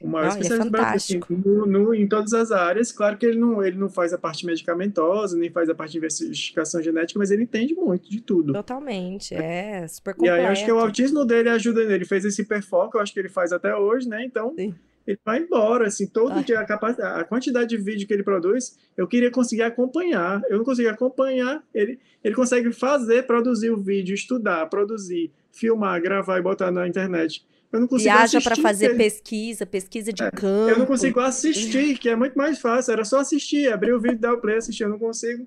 [0.00, 2.90] O maior Não, é especialista do Brasil, assim, no, no- em todas as áreas.
[2.92, 5.98] Claro que ele não, ele não faz a parte medicamentosa, nem faz a parte de
[5.98, 8.52] investigação genética, mas ele entende muito de tudo.
[8.52, 9.34] Totalmente.
[9.34, 10.86] É super E aí, eu acho que o completo.
[10.88, 11.94] autismo dele ajuda ele.
[11.94, 14.24] Ele fez esse hiperfoco, eu acho que ele faz até hoje, né?
[14.24, 14.74] Então, Sim.
[15.06, 18.78] Ele vai embora, assim, todo dia, a, capacidade, a quantidade de vídeo que ele produz,
[18.96, 20.40] eu queria conseguir acompanhar.
[20.48, 21.62] Eu não consigo acompanhar.
[21.74, 27.44] Ele, ele consegue fazer, produzir o vídeo, estudar, produzir, filmar, gravar e botar na internet.
[27.72, 28.98] Eu não consigo Viaja para fazer ele.
[28.98, 30.70] pesquisa, pesquisa de É, campo.
[30.70, 32.92] Eu não consigo assistir, que é muito mais fácil.
[32.92, 34.82] Era só assistir, abrir o vídeo, dar o play, assistir.
[34.82, 35.46] Eu não consigo.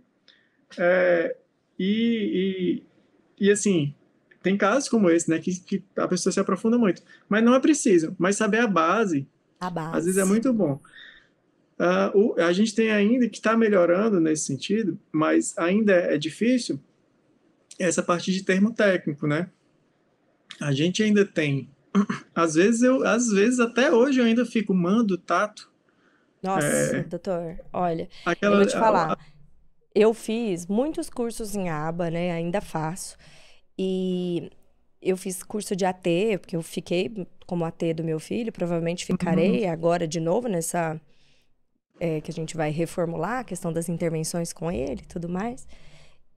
[0.78, 1.36] É,
[1.78, 2.84] e,
[3.40, 3.94] e, e, assim,
[4.42, 5.38] tem casos como esse, né?
[5.38, 7.04] Que, que a pessoa se aprofunda muito.
[7.30, 8.16] Mas não é preciso.
[8.18, 9.28] Mas saber a base,
[9.60, 9.98] A base.
[9.98, 10.80] às vezes é muito bom.
[11.78, 16.80] Ah, o- a gente tem ainda que está melhorando nesse sentido, mas ainda é difícil
[17.80, 19.50] essa parte de termo técnico, né?
[20.62, 21.70] A gente ainda tem.
[22.34, 25.70] Às vezes eu, às vezes até hoje eu ainda fico mando tato.
[26.44, 27.04] Nossa, É.
[27.04, 29.18] doutor, olha, Aquela, eu vou te falar.
[29.94, 32.32] Eu fiz muitos cursos em aba, né?
[32.34, 33.18] Ainda faço.
[33.80, 34.52] E
[35.06, 36.04] eu fiz curso de AT,
[36.42, 41.00] porque eu fiquei como AT do meu filho, provavelmente ficarei agora de novo nessa.
[42.00, 45.66] é, que a gente vai reformular a questão das intervenções com ele e tudo mais.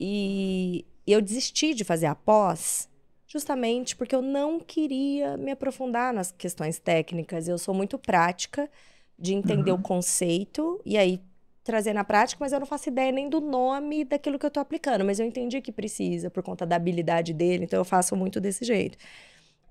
[0.01, 2.89] E eu desisti de fazer a pós
[3.27, 7.49] justamente porque eu não queria me aprofundar nas questões técnicas.
[7.49, 8.71] Eu sou muito prática
[9.19, 9.79] de entender Uhum.
[9.79, 11.21] o conceito e aí
[11.69, 14.61] trazer na prática, mas eu não faço ideia nem do nome daquilo que eu tô
[14.61, 18.41] aplicando, mas eu entendi que precisa por conta da habilidade dele, então eu faço muito
[18.41, 18.97] desse jeito.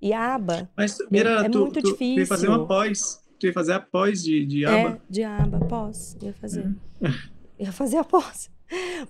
[0.02, 2.52] E a aba Mas, Mira, é tu, muito tu, tu ia fazer difícil.
[2.52, 3.24] uma pós.
[3.40, 5.02] Tu ia fazer a pós de, de é aba.
[5.10, 6.70] de aba, pós, ia fazer.
[7.60, 8.52] Ia fazer a pós.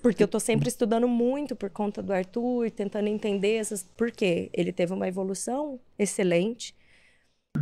[0.02, 3.84] Porque eu tô sempre estudando muito por conta do Arthur, tentando entender essas.
[3.84, 4.50] Por quê?
[4.54, 6.76] Ele teve uma evolução excelente.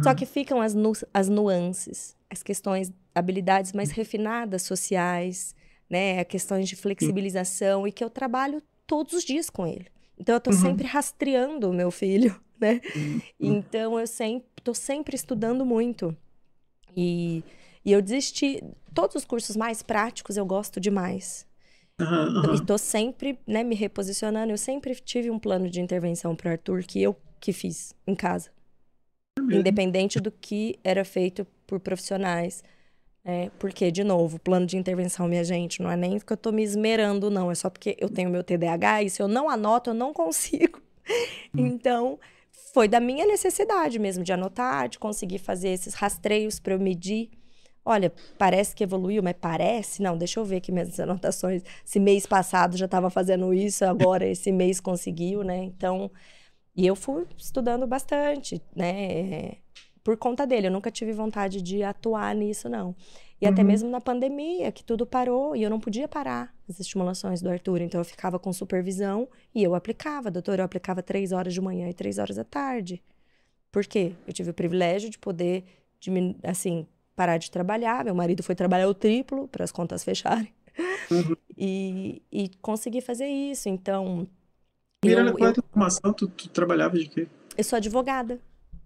[0.04, 5.56] Só que ficam as, nu- as nuances, as questões, habilidades mais refinadas sociais,
[5.90, 6.24] né?
[6.24, 9.88] Questões de flexibilização e que eu trabalho todos os dias com ele.
[10.18, 10.58] Então eu tô Uhum.
[10.58, 12.82] sempre rastreando o meu filho, né?
[12.96, 13.22] Uhum.
[13.40, 16.16] Então eu sempre tô sempre estudando muito.
[16.96, 17.44] E,
[17.84, 18.64] e eu desisti.
[18.94, 21.46] Todos os cursos mais práticos eu gosto demais.
[22.00, 22.56] Aham.
[22.56, 24.52] E tô sempre, né, me reposicionando.
[24.52, 28.50] Eu sempre tive um plano de intervenção pro Arthur que eu que fiz em casa.
[29.40, 29.60] mesmo.
[29.60, 32.64] Independente do que era feito por profissionais.
[33.24, 36.52] É, porque, de novo, plano de intervenção, minha gente, não é nem que eu tô
[36.52, 37.50] me esmerando, não.
[37.50, 40.82] É só porque eu tenho meu TDAH e se eu não anoto, eu não consigo.
[41.56, 42.20] Então,
[42.74, 47.30] foi da minha necessidade mesmo de anotar, de conseguir fazer esses rastreios para eu medir.
[47.86, 50.02] Olha, parece que evoluiu, mas parece?
[50.02, 51.64] Não, deixa eu ver aqui minhas anotações.
[51.86, 55.58] Se mês passado já estava fazendo isso, agora esse mês conseguiu, né?
[55.64, 56.12] Então,
[56.76, 59.58] e eu fui estudando bastante, né?
[60.06, 62.96] Por conta dele, eu nunca tive vontade de atuar nisso, não.
[63.42, 63.68] E até Uhum.
[63.68, 67.82] mesmo na pandemia, que tudo parou e eu não podia parar as estimulações do Arthur.
[67.82, 71.90] Então eu ficava com supervisão e eu aplicava, doutor, eu aplicava três horas de manhã
[71.90, 73.02] e três horas da tarde.
[73.72, 74.14] Por quê?
[74.28, 75.64] Eu tive o privilégio de poder,
[76.44, 78.06] assim, parar de trabalhar.
[78.06, 80.54] Meu marido foi trabalhar o triplo para as contas fecharem.
[81.10, 81.36] Uhum.
[81.58, 83.68] E, e consegui fazer isso.
[83.70, 84.28] Então,
[85.04, 85.54] Miranda, eu, qual é
[86.10, 86.14] a?
[86.14, 87.28] Tu, tu trabalhava de quê?
[87.58, 88.40] eu sou advogada.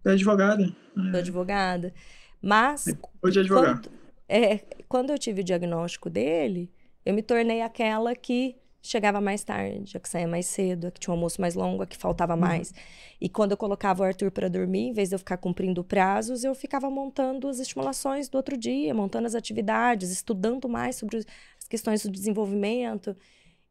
[0.04, 0.76] Tu é advogada.
[0.96, 1.94] Sou advogada.
[2.42, 2.86] Mas
[3.22, 3.82] Hoje é advogada.
[3.82, 3.92] quando,
[4.28, 4.58] é,
[4.88, 6.72] quando eu tive o diagnóstico dele,
[7.06, 11.00] eu me tornei aquela que chegava mais tarde, a que saía mais cedo, a que
[11.00, 12.74] tinha um almoço mais longo, a que faltava mais.
[13.20, 16.44] E quando eu colocava o Arthur para dormir, em vez de eu ficar cumprindo prazos,
[16.44, 21.68] eu ficava montando as estimulações do outro dia, montando as atividades, estudando mais sobre as
[21.68, 23.16] questões do desenvolvimento.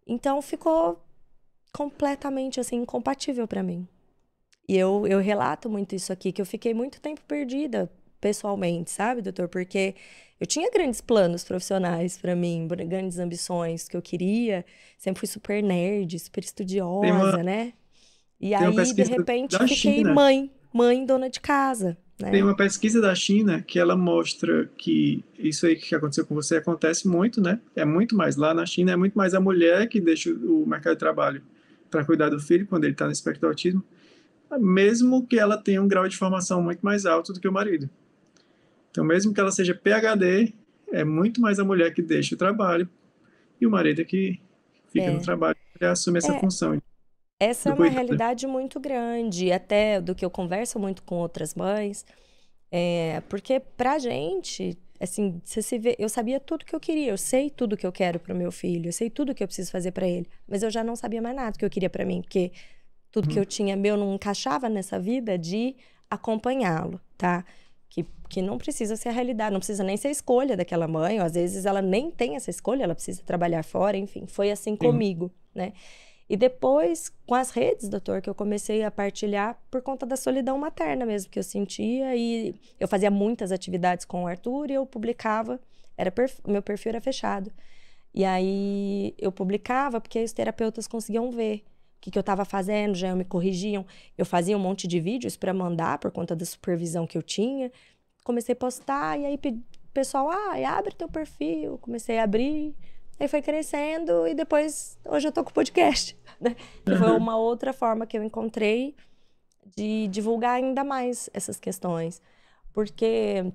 [0.06, 1.02] Então ficou
[1.72, 3.88] completamente assim incompatível para mim.
[4.68, 7.90] E eu, eu relato muito isso aqui, que eu fiquei muito tempo perdida
[8.20, 9.48] pessoalmente, sabe, doutor?
[9.48, 9.94] Porque
[10.38, 14.64] eu tinha grandes planos profissionais para mim, grandes ambições que eu queria.
[14.98, 17.72] Sempre fui super nerd, super estudiosa, uma- né?
[18.40, 20.14] E tem aí, de repente, fiquei China.
[20.14, 22.30] mãe, mãe dona de casa, né?
[22.30, 26.56] Tem uma pesquisa da China que ela mostra que isso aí que aconteceu com você
[26.56, 27.58] acontece muito, né?
[27.74, 28.36] É muito mais.
[28.36, 31.42] Lá na China é muito mais a mulher que deixa o mercado de trabalho
[31.90, 33.82] para cuidar do filho quando ele está no espectro do autismo,
[34.56, 37.90] mesmo que ela tenha um grau de formação muito mais alto do que o marido.
[38.90, 40.54] Então, mesmo que ela seja PhD,
[40.92, 42.88] é muito mais a mulher que deixa o trabalho
[43.60, 44.40] e o marido é que
[44.90, 45.10] fica É.
[45.10, 46.40] no trabalho e assume essa É.
[46.40, 46.80] função.
[47.40, 52.04] Essa é uma realidade muito grande, até do que eu converso muito com outras mães,
[52.72, 57.16] é, porque pra gente, assim, você se vê, eu sabia tudo que eu queria, eu
[57.18, 59.92] sei tudo que eu quero pro meu filho, eu sei tudo que eu preciso fazer
[59.92, 62.50] pra ele, mas eu já não sabia mais nada que eu queria pra mim, porque
[63.18, 63.32] tudo uhum.
[63.34, 65.74] que eu tinha meu não encaixava nessa vida de
[66.08, 67.44] acompanhá-lo, tá?
[67.90, 71.18] Que, que não precisa ser a realidade, não precisa nem ser a escolha daquela mãe,
[71.18, 74.72] ou às vezes ela nem tem essa escolha, ela precisa trabalhar fora, enfim, foi assim
[74.72, 74.76] Sim.
[74.76, 75.72] comigo, né?
[76.30, 80.58] E depois, com as redes, doutor, que eu comecei a partilhar por conta da solidão
[80.58, 82.14] materna mesmo que eu sentia.
[82.14, 85.58] E eu fazia muitas atividades com o Arthur e eu publicava.
[85.96, 86.38] Era perf...
[86.46, 87.50] Meu perfil era fechado.
[88.14, 91.64] E aí eu publicava porque os terapeutas conseguiam ver
[91.98, 93.84] o que, que eu estava fazendo, já me corrigiam.
[94.16, 97.72] Eu fazia um monte de vídeos para mandar por conta da supervisão que eu tinha.
[98.22, 101.76] Comecei a postar e aí o pessoal, ah, abre teu perfil.
[101.78, 102.72] Comecei a abrir.
[103.18, 106.16] Aí foi crescendo e depois, hoje eu tô com o podcast.
[106.40, 106.54] Né?
[106.84, 108.94] Foi uma outra forma que eu encontrei
[109.74, 112.22] de divulgar ainda mais essas questões.
[112.72, 113.52] Porque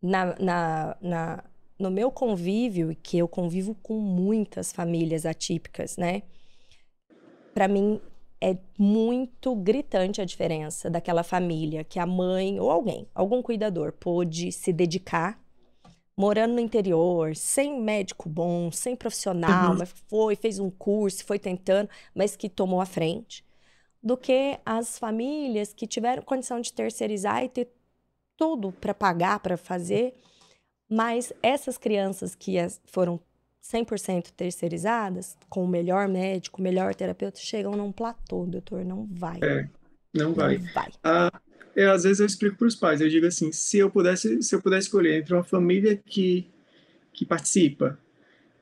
[0.00, 1.44] na, na, na,
[1.76, 6.22] no meu convívio, que eu convivo com muitas famílias atípicas, né?
[7.56, 7.98] Para mim
[8.38, 14.52] é muito gritante a diferença daquela família que a mãe ou alguém, algum cuidador, pôde
[14.52, 15.40] se dedicar
[16.14, 19.78] morando no interior, sem médico bom, sem profissional, uhum.
[19.78, 23.42] mas foi, fez um curso, foi tentando, mas que tomou a frente,
[24.02, 27.72] do que as famílias que tiveram condição de terceirizar e ter
[28.36, 30.12] tudo para pagar, para fazer,
[30.90, 32.54] mas essas crianças que
[32.84, 33.18] foram
[33.72, 39.38] 100% terceirizadas, com o melhor médico, o melhor terapeuta, chegam num platô, doutor, não vai.
[39.42, 39.68] É,
[40.14, 40.58] não vai.
[40.58, 40.90] Não vai.
[41.02, 41.40] Ah,
[41.74, 44.54] eu, às vezes eu explico para os pais, eu digo assim, se eu pudesse, se
[44.54, 46.48] eu pudesse escolher entre uma família que
[47.16, 47.98] que participa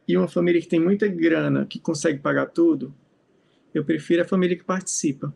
[0.06, 2.94] e uma família que tem muita grana, que consegue pagar tudo,
[3.74, 5.34] eu prefiro a família que participa.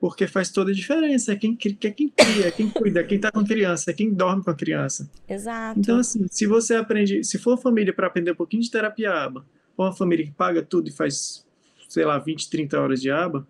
[0.00, 1.32] Porque faz toda a diferença.
[1.32, 3.94] É quem, é quem cria, é quem cuida, é quem está com a criança, é
[3.94, 5.10] quem dorme com a criança.
[5.28, 5.78] Exato.
[5.78, 9.44] Então, assim, se você aprende, se for família para aprender um pouquinho de terapia aba,
[9.76, 11.46] ou uma família que paga tudo e faz,
[11.88, 13.46] sei lá, 20, 30 horas de aba,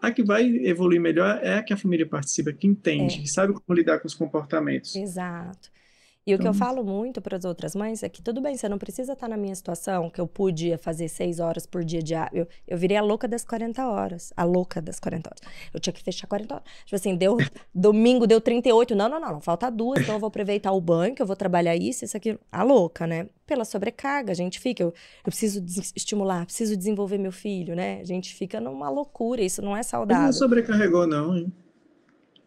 [0.00, 3.22] a que vai evoluir melhor é a que a família participa, que entende, é.
[3.22, 4.94] que sabe como lidar com os comportamentos.
[4.94, 5.70] Exato.
[6.28, 6.54] E o que eu uhum.
[6.58, 9.30] falo muito para as outras mães é que tudo bem, você não precisa estar tá
[9.30, 12.96] na minha situação, que eu podia fazer seis horas por dia de eu, eu virei
[12.96, 14.32] a louca das 40 horas.
[14.36, 15.40] A louca das 40 horas.
[15.72, 16.66] Eu tinha que fechar 40 horas.
[16.84, 17.36] Tipo assim, deu
[17.72, 18.96] domingo, deu 38.
[18.96, 19.40] Não, não, não, não.
[19.40, 22.36] Falta duas, então eu vou aproveitar o banho, que eu vou trabalhar isso, isso aqui.
[22.50, 23.28] A louca, né?
[23.46, 24.82] Pela sobrecarga, a gente fica.
[24.82, 24.94] Eu, eu
[25.26, 28.00] preciso estimular, preciso desenvolver meu filho, né?
[28.00, 30.24] A gente fica numa loucura, isso não é saudável.
[30.24, 31.52] Ele não sobrecarregou, não, hein?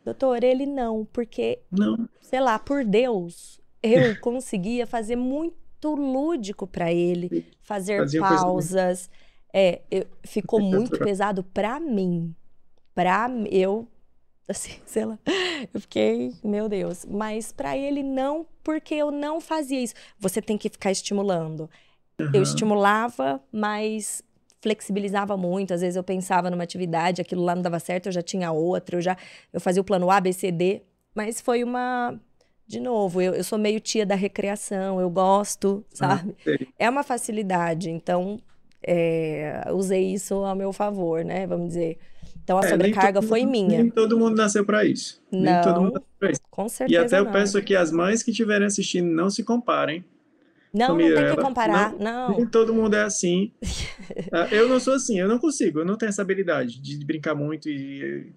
[0.03, 2.10] Doutor, ele não, porque, não.
[2.22, 9.10] sei lá, por Deus, eu conseguia fazer muito lúdico para ele, fazer Fazia pausas.
[9.53, 12.35] É, eu, ficou muito pesado para mim.
[12.93, 13.88] Para eu,
[14.47, 15.18] assim, sei lá,
[15.73, 17.06] eu fiquei, meu Deus.
[17.06, 19.93] Mas para ele não, porque eu não fazia isso.
[20.19, 21.69] Você tem que ficar estimulando.
[22.19, 22.31] Uhum.
[22.34, 24.22] Eu estimulava, mas
[24.61, 25.73] flexibilizava muito.
[25.73, 28.97] Às vezes eu pensava numa atividade, aquilo lá não dava certo, eu já tinha outra,
[28.97, 29.18] eu já
[29.53, 30.84] eu fazia o plano A, B, C, D.
[31.15, 32.19] Mas foi uma
[32.69, 36.35] de novo, eu, eu sou meio tia da recreação, eu gosto, ah, sabe?
[36.47, 38.39] Ah, é uma facilidade, então
[38.85, 41.47] é, usei isso ao meu favor, né?
[41.47, 41.97] Vamos dizer.
[42.43, 43.81] Então a é, sobrecarga foi minha.
[43.81, 45.19] Nem todo mundo nasceu para isso.
[45.31, 46.41] Não, nem todo mundo nasceu pra isso.
[46.51, 47.01] com certeza.
[47.01, 47.31] E até eu não.
[47.31, 50.05] peço que as mães que estiverem assistindo não se comparem.
[50.71, 52.37] Não, não tem que comparar, não, não.
[52.37, 53.51] Nem todo mundo é assim.
[54.31, 57.35] Ah, eu não sou assim, eu não consigo, eu não tenho essa habilidade de brincar
[57.35, 58.31] muito e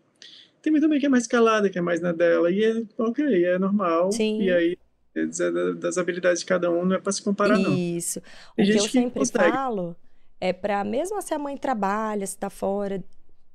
[0.63, 3.59] tem também que é mais calada, que é mais na dela, e é ok, é
[3.59, 4.13] normal.
[4.13, 4.41] Sim.
[4.43, 4.79] E aí,
[5.15, 5.27] é
[5.75, 7.77] das habilidades de cada um, não é para se comparar, não.
[7.77, 8.21] Isso.
[8.57, 9.97] O que eu sempre falo
[10.41, 13.03] é para, mesmo se a mãe trabalha, se está fora,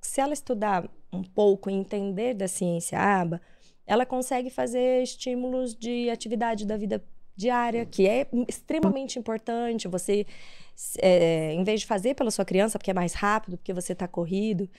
[0.02, 3.42] se ela estudar um pouco e entender da ciência aba,
[3.86, 7.04] ela consegue fazer estímulos de atividade da vida
[7.36, 9.88] diária, que é extremamente importante.
[9.88, 10.26] Você,
[11.00, 14.08] é, em vez de fazer pela sua criança, porque é mais rápido, porque você está
[14.08, 14.70] corrido,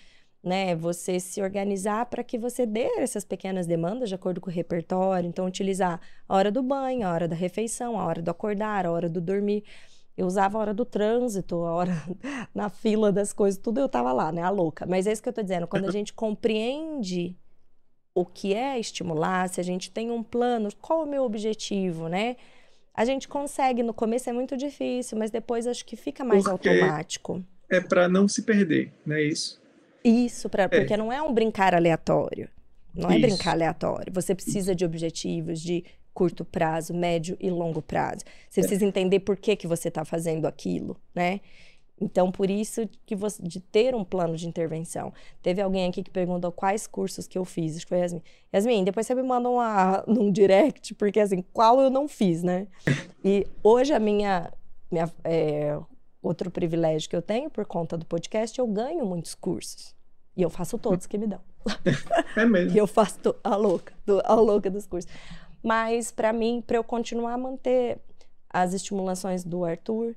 [0.49, 0.75] né?
[0.75, 5.29] Você se organizar para que você dê essas pequenas demandas de acordo com o repertório.
[5.29, 8.91] Então, utilizar a hora do banho, a hora da refeição, a hora do acordar, a
[8.91, 9.63] hora do dormir.
[10.17, 11.93] Eu usava a hora do trânsito, a hora
[12.53, 14.43] na fila das coisas, tudo eu tava lá, né?
[14.43, 14.85] A louca.
[14.87, 15.69] Mas é isso que eu tô dizendo.
[15.69, 17.37] Quando a gente compreende
[18.15, 22.09] o que é estimular, se a gente tem um plano, qual é o meu objetivo,
[22.09, 22.37] né?
[22.93, 26.69] A gente consegue, no começo é muito difícil, mas depois acho que fica mais Porque
[26.69, 27.45] automático.
[27.71, 29.61] É para não se perder, não é isso?
[30.09, 30.69] Isso, pra, é.
[30.69, 32.49] porque não é um brincar aleatório.
[32.95, 33.29] Não é Isso.
[33.29, 34.13] brincar aleatório.
[34.13, 38.25] Você precisa de objetivos de curto prazo, médio e longo prazo.
[38.51, 38.63] Você é.
[38.63, 41.41] precisa entender por que, que você está fazendo aquilo, né?
[42.01, 45.13] Então, por isso que você, de ter um plano de intervenção.
[45.43, 47.77] Teve alguém aqui que perguntou quais cursos que eu fiz.
[47.77, 48.23] Acho que foi Yasmin.
[48.55, 52.69] Yasmin, depois você me manda uma, num direct, porque assim, qual eu não fiz, né?
[53.25, 54.53] E hoje a minha,
[54.91, 55.79] minha é,
[56.23, 59.98] outro privilégio que eu tenho por conta do podcast, eu ganho muitos cursos.
[60.39, 61.41] E eu faço todos que me dão.
[62.37, 62.71] É mesmo.
[62.73, 65.11] E eu faço a louca, do, a louca dos cursos.
[65.61, 67.99] Mas para mim, para eu continuar a manter
[68.49, 70.15] as estimulações do Arthur,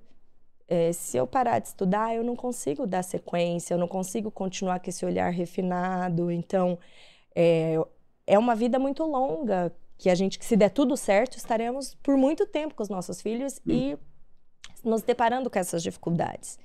[0.67, 4.79] é, se eu parar de estudar, eu não consigo dar sequência, eu não consigo continuar
[4.79, 6.29] com esse olhar refinado.
[6.29, 6.77] Então,
[7.35, 7.75] é,
[8.27, 12.15] é uma vida muito longa que a gente, que se der tudo certo, estaremos por
[12.15, 13.71] muito tempo com os nossos filhos hum.
[13.71, 13.97] e
[14.83, 16.59] nos deparando com essas dificuldades.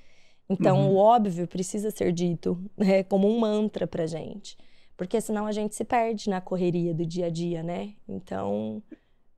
[0.49, 0.93] Então, uhum.
[0.93, 4.57] o óbvio precisa ser dito né, como um mantra pra gente.
[4.95, 7.93] Porque senão a gente se perde na correria do dia a dia, né?
[8.07, 8.81] Então,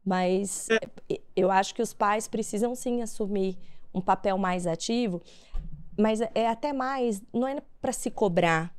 [0.05, 1.19] mas é.
[1.35, 3.57] eu acho que os pais precisam sim assumir
[3.93, 5.21] um papel mais ativo,
[5.97, 8.73] mas é até mais, não é para se cobrar.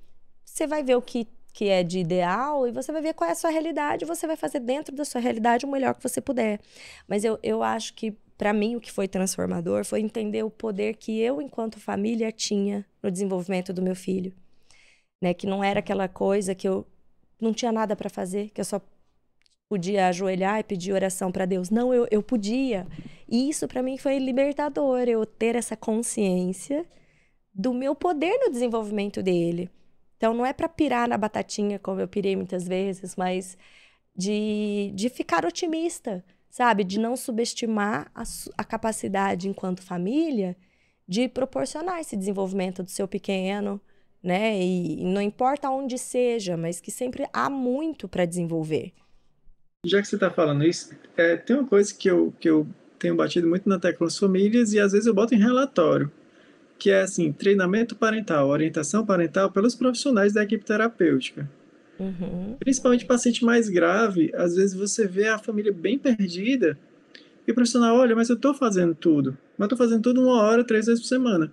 [0.45, 3.33] Você vai ver o que, que é de ideal e você vai ver qual é
[3.33, 6.61] a sua realidade, você vai fazer dentro da sua realidade o melhor que você puder.
[7.07, 10.97] Mas eu, eu acho que, para mim, o que foi transformador foi entender o poder
[10.97, 14.33] que eu, enquanto família, tinha no desenvolvimento do meu filho.
[15.21, 15.35] Né?
[15.35, 16.87] Que não era aquela coisa que eu
[17.39, 18.81] não tinha nada para fazer, que eu só
[19.69, 21.69] podia ajoelhar e pedir oração para Deus.
[21.69, 22.87] Não, eu, eu podia.
[23.29, 26.87] E isso para mim foi libertador, eu ter essa consciência
[27.53, 29.69] do meu poder no desenvolvimento dele.
[30.17, 33.59] Então não é para pirar na batatinha, como eu pirei muitas vezes, mas
[34.17, 36.85] de, de ficar otimista, sabe?
[36.85, 38.23] De não subestimar a,
[38.59, 40.57] a capacidade enquanto família
[41.09, 43.81] de proporcionar esse desenvolvimento do seu pequeno,
[44.23, 44.61] né?
[44.61, 48.93] E, e não importa onde seja, mas que sempre há muito para desenvolver.
[49.85, 52.67] Já que você está falando isso, é, tem uma coisa que eu, que eu
[52.99, 56.13] tenho batido muito na tecla com as famílias e às vezes eu boto em relatório,
[56.79, 61.51] que é assim, treinamento parental, orientação parental pelos profissionais da equipe terapêutica.
[62.01, 62.57] Uhum.
[62.59, 66.79] Principalmente paciente mais grave, às vezes você vê a família bem perdida
[67.47, 70.65] e o profissional, olha, mas eu estou fazendo tudo, mas estou fazendo tudo uma hora,
[70.65, 71.53] três vezes por semana.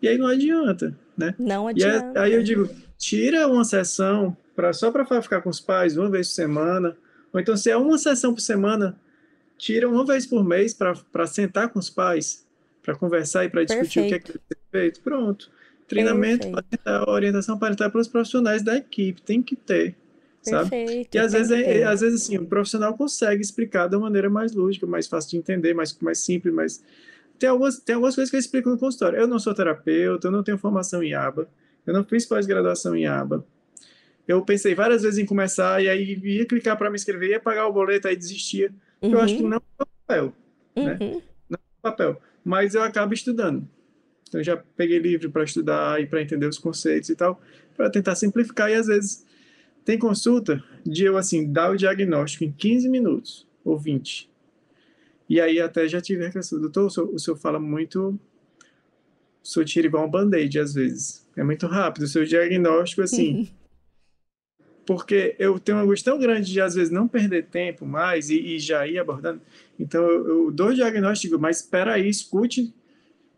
[0.00, 1.34] E aí não adianta, né?
[1.38, 2.22] Não adianta.
[2.22, 6.08] Aí, aí eu digo, tira uma sessão pra, só para ficar com os pais uma
[6.08, 6.96] vez por semana,
[7.32, 8.98] ou então, se é uma sessão por semana,
[9.58, 12.46] tira uma vez por mês para sentar com os pais,
[12.82, 14.20] para conversar e para discutir Perfeito.
[14.20, 15.00] o que é que ser feito.
[15.02, 15.50] Pronto.
[15.94, 19.96] Treinamento, parental, orientação parental para os profissionais da equipe, tem que ter.
[20.42, 20.70] Sabe?
[20.70, 24.52] Perfeito, e às vezes, é, às vezes assim, o profissional consegue explicar da maneira mais
[24.52, 26.82] lúdica, mais fácil de entender, mais, mais simples, mais.
[27.38, 29.18] Tem algumas, tem algumas coisas que eu explico no consultório.
[29.18, 31.48] Eu não sou terapeuta, eu não tenho formação em aba,
[31.86, 33.44] eu não fiz pós-graduação em aba,
[34.26, 37.66] eu pensei várias vezes em começar e aí ia clicar para me inscrever, ia pagar
[37.66, 38.72] o boleto, aí desistia.
[39.00, 39.12] Uhum.
[39.12, 40.32] Eu acho que não é papel,
[40.76, 40.98] né?
[41.00, 41.14] uhum.
[41.14, 41.22] né?
[41.50, 42.20] Não é papel.
[42.44, 43.68] Mas eu acabo estudando.
[44.32, 47.38] Então eu já peguei livro para estudar e para entender os conceitos e tal,
[47.76, 49.26] para tentar simplificar e às vezes
[49.84, 54.30] tem consulta de eu assim dar o diagnóstico em 15 minutos ou 20.
[55.28, 58.18] E aí até já tive reclamação, doutor, o senhor, o senhor fala muito
[59.42, 61.28] o senhor tira igual um band-aid às vezes.
[61.36, 62.04] É muito rápido.
[62.04, 63.50] O seu diagnóstico, assim,
[64.86, 68.38] porque eu tenho uma angústia tão grande de, às vezes, não perder tempo mais e,
[68.38, 69.42] e já ir abordando.
[69.78, 72.72] Então, eu, eu dou o diagnóstico, mas espera aí, escute.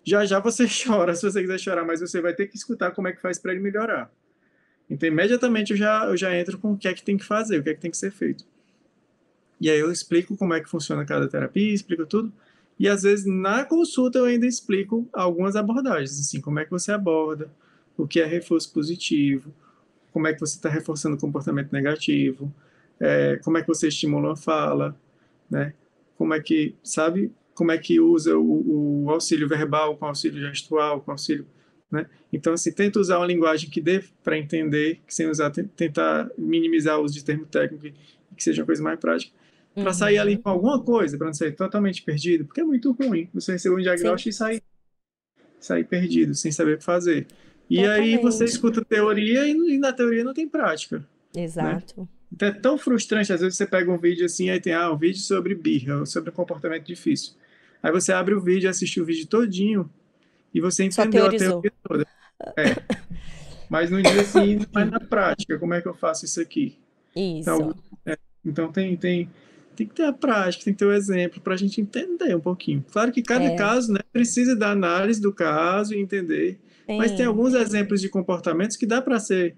[0.05, 3.09] Já já você chora, se você quiser chorar, mas você vai ter que escutar como
[3.09, 4.11] é que faz para ele melhorar.
[4.89, 7.59] Então, imediatamente eu já, eu já entro com o que é que tem que fazer,
[7.59, 8.45] o que é que tem que ser feito.
[9.61, 12.33] E aí eu explico como é que funciona cada terapia, explico tudo.
[12.79, 16.93] E às vezes na consulta eu ainda explico algumas abordagens, assim, como é que você
[16.93, 17.51] aborda,
[17.97, 19.55] o que é reforço positivo,
[20.13, 22.53] como é que você está reforçando o comportamento negativo,
[23.01, 24.97] é, como é que você estimula a fala,
[25.51, 25.73] né?
[26.17, 31.01] Como é que, sabe, como é que usa o, o auxílio verbal com auxílio gestual,
[31.01, 31.47] com auxílio,
[31.91, 32.07] né?
[32.33, 36.99] Então, assim, tenta usar uma linguagem que dê para entender, que sem usar, tentar minimizar
[36.99, 37.95] o uso de termo técnico e
[38.37, 39.33] que seja uma coisa mais prática,
[39.75, 39.93] para uhum.
[39.93, 43.53] sair ali com alguma coisa, para não sair totalmente perdido, porque é muito ruim você
[43.53, 44.29] receber um diagnóstico Sim.
[44.29, 44.63] e sair,
[45.61, 47.27] sair perdido, sem saber o que fazer.
[47.69, 48.15] E Totalmente.
[48.15, 51.05] aí você escuta teoria e, na teoria não tem prática.
[51.35, 51.45] Né?
[51.45, 52.03] Exato.
[52.03, 52.09] Né?
[52.33, 54.99] Então é tão frustrante, às vezes você pega um vídeo assim, aí tem ah, um
[54.99, 57.35] vídeo sobre birra, sobre comportamento difícil.
[57.85, 59.91] Aí você abre o vídeo, assiste o vídeo todinho
[60.55, 62.07] e você entendeu a teoria toda.
[62.57, 62.75] É.
[63.69, 66.79] Mas no dia assim, mas na prática, como é que eu faço isso aqui?
[67.15, 67.41] Isso.
[67.41, 67.75] Então,
[68.07, 69.31] é, então tem, tem,
[69.77, 72.41] tem que ter a prática, tem que ter o exemplo para a gente entender um
[72.41, 72.85] pouquinho.
[72.91, 73.57] Claro que cada é.
[73.57, 76.99] caso né, precisa da análise do caso e entender Sim.
[76.99, 79.57] Mas tem alguns exemplos de comportamentos que dá para ser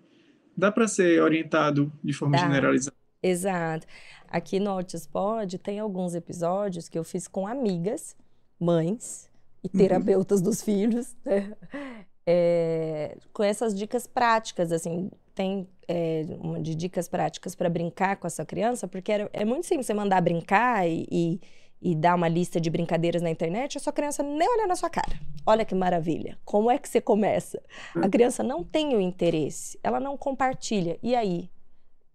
[0.56, 2.44] dá para ser orientado de forma dá.
[2.44, 2.96] generalizada.
[3.22, 3.86] Exato.
[4.28, 8.16] Aqui no Altispod tem alguns episódios que eu fiz com amigas,
[8.58, 9.30] mães
[9.62, 9.80] e uhum.
[9.80, 10.44] terapeutas uhum.
[10.44, 11.52] dos filhos, né?
[12.26, 18.26] é, com essas dicas práticas, assim, tem é, uma de dicas práticas para brincar com
[18.26, 21.40] a sua criança, porque era, é muito simples você mandar brincar e, e,
[21.80, 24.90] e dar uma lista de brincadeiras na internet, a sua criança nem olha na sua
[24.90, 25.20] cara.
[25.44, 26.36] Olha que maravilha.
[26.44, 27.62] Como é que você começa?
[27.94, 30.98] A criança não tem o interesse, ela não compartilha.
[31.02, 31.48] E aí?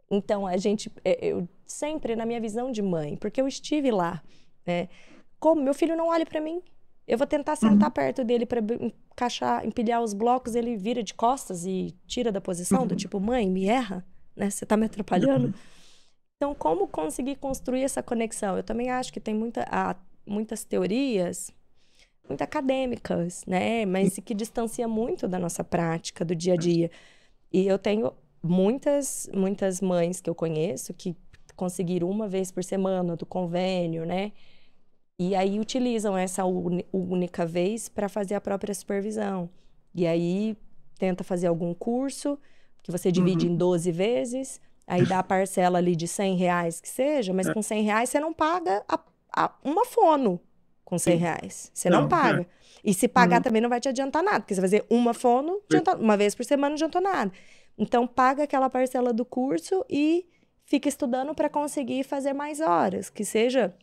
[0.09, 4.21] Então, a gente, é, eu sempre na minha visão de mãe, porque eu estive lá,
[4.65, 4.89] né?
[5.39, 6.61] Como meu filho não olha para mim,
[7.07, 7.93] eu vou tentar sentar uhum.
[7.93, 12.81] perto dele para encaixar, empilhar os blocos, ele vira de costas e tira da posição,
[12.81, 12.87] uhum.
[12.87, 14.49] do tipo, mãe, me erra, né?
[14.49, 15.47] Você tá me atrapalhando.
[15.47, 15.53] Uhum.
[16.37, 18.57] Então, como conseguir construir essa conexão?
[18.57, 19.65] Eu também acho que tem muita,
[20.25, 21.51] muitas teorias
[22.27, 23.85] muito acadêmicas, né?
[23.85, 26.89] Mas que distancia muito da nossa prática, do dia a dia.
[27.51, 31.15] E eu tenho muitas, muitas mães que eu conheço que
[31.61, 34.31] conseguiram uma vez por semana do convênio, né?
[35.19, 39.47] E aí utilizam essa única vez para fazer a própria supervisão.
[39.93, 40.57] E aí
[40.97, 42.35] tenta fazer algum curso
[42.81, 43.53] que você divide uhum.
[43.53, 47.53] em 12 vezes, aí dá a parcela ali de 100 reais que seja, mas é.
[47.53, 48.99] com 100 reais você não paga a,
[49.31, 50.41] a, uma fono
[50.83, 51.71] com 100 reais.
[51.71, 52.41] Você não, não paga.
[52.41, 52.45] É.
[52.83, 53.43] E se pagar uhum.
[53.43, 55.61] também não vai te adiantar nada, porque você vai fazer uma fono,
[55.99, 57.31] uma vez por semana não adiantou nada.
[57.77, 60.25] Então paga aquela parcela do curso e
[60.71, 63.73] fica estudando para conseguir fazer mais horas, que seja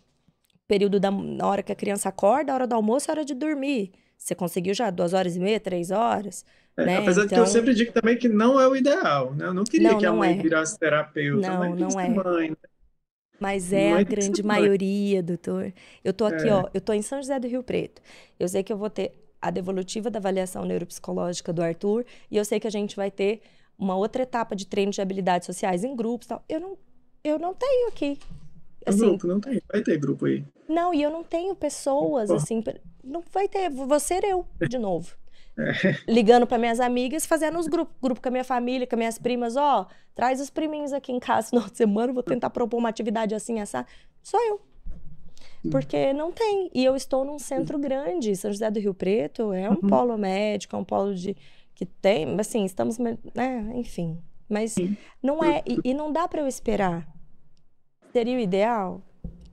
[0.67, 3.35] período da na hora que a criança acorda, a hora do almoço, a hora de
[3.35, 3.93] dormir.
[4.17, 6.47] Você conseguiu já duas horas e meia, três horas?
[6.79, 6.97] É, né?
[6.97, 7.25] Apesar então...
[7.25, 9.45] de que eu então sempre digo também que não é o ideal, né?
[9.45, 10.43] Eu não queria não, que a mãe é.
[10.43, 12.09] virasse terapeuta, não, não é.
[12.09, 12.57] Mãe, né?
[13.39, 15.75] Mas é, a grande maioria, doutor.
[16.03, 16.55] Eu tô aqui, é.
[16.55, 18.01] ó, eu tô em São José do Rio Preto.
[18.41, 19.13] Eu sei que eu vou ter
[19.43, 23.43] a devolutiva da avaliação neuropsicológica do Arthur e eu sei que a gente vai ter
[23.79, 26.43] uma outra etapa de treino de habilidades sociais em grupos, tal.
[26.49, 26.77] Eu não
[27.23, 28.19] eu não tenho aqui.
[28.87, 30.45] Assim, grupo não tem, vai ter grupo aí.
[30.69, 32.63] Não, e eu não tenho pessoas, assim,
[33.03, 35.15] não vai ter, vou ser eu, de novo.
[35.59, 35.97] É.
[36.11, 39.19] Ligando para minhas amigas, fazendo os grupos, grupo com a minha família, com as minhas
[39.19, 42.51] primas, ó, oh, traz os priminhos aqui em casa no final de semana, vou tentar
[42.51, 43.85] propor uma atividade assim, essa.
[44.23, 44.61] Sou eu.
[45.71, 46.71] Porque não tem.
[46.73, 49.89] E eu estou num centro grande, São José do Rio Preto, é um uhum.
[49.89, 51.37] polo médico, é um polo de
[51.79, 53.17] que tem, assim, estamos, né,
[53.73, 54.21] enfim.
[54.49, 54.75] Mas
[55.23, 57.07] não é, e, e não dá para eu esperar.
[58.13, 59.01] Seria o ideal?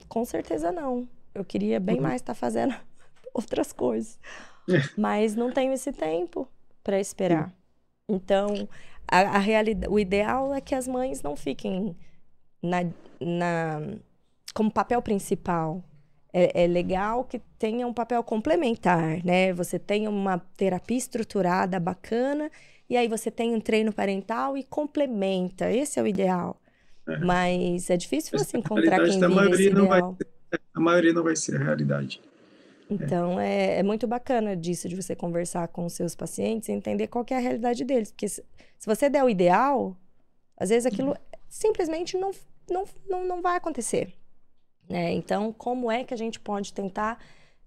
[0.10, 1.08] Com certeza não.
[1.36, 2.02] Eu queria bem uhum.
[2.02, 2.74] mais estar tá fazendo
[3.32, 4.18] outras coisas.
[4.68, 4.82] É.
[4.98, 6.48] Mas não tenho esse tempo
[6.84, 7.54] para esperar.
[8.10, 8.68] Então,
[9.08, 11.96] a, a realidade, o ideal é que as mães não fiquem
[12.60, 12.86] na,
[13.22, 13.82] na
[14.52, 15.84] como papel principal.
[16.38, 19.54] É, é, legal que tenha um papel complementar, né?
[19.54, 22.52] Você tenha uma terapia estruturada bacana
[22.90, 25.72] e aí você tem um treino parental e complementa.
[25.72, 26.60] Esse é o ideal.
[27.08, 27.20] É.
[27.20, 30.18] Mas é difícil você encontrar quem vive esse ideal.
[30.20, 32.22] Ser, a maioria não vai ser a realidade.
[32.90, 33.80] Então, é.
[33.80, 33.84] é.
[33.84, 37.40] muito bacana disso, de você conversar com os seus pacientes e entender qual é a
[37.40, 38.12] realidade deles.
[38.12, 38.44] Porque se,
[38.78, 39.98] se você der o ideal,
[40.58, 41.18] às vezes aquilo uhum.
[41.48, 42.32] simplesmente não,
[42.70, 44.14] não, não, não vai acontecer.
[44.90, 45.14] Né?
[45.14, 47.20] Então, como é que a gente pode tentar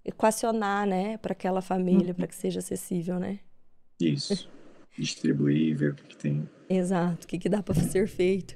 [0.03, 2.13] equacionar, né, para aquela família, uhum.
[2.13, 3.39] para que seja acessível, né?
[3.99, 4.49] Isso.
[4.97, 6.49] Distribuir, ver o que, que tem.
[6.69, 8.55] Exato, o que, que dá para ser feito.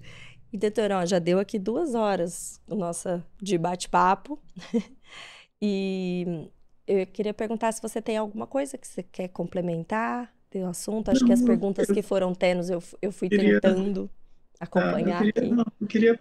[0.52, 4.40] E, doutor, ó, já deu aqui duas horas o nosso de bate-papo.
[5.61, 6.49] e
[6.85, 11.10] eu queria perguntar se você tem alguma coisa que você quer complementar do assunto.
[11.10, 14.10] Acho não, que as perguntas eu, que foram tendo eu, eu fui queria, tentando
[14.60, 15.56] acompanhar ah, eu queria, aqui.
[15.56, 16.19] Não, eu queria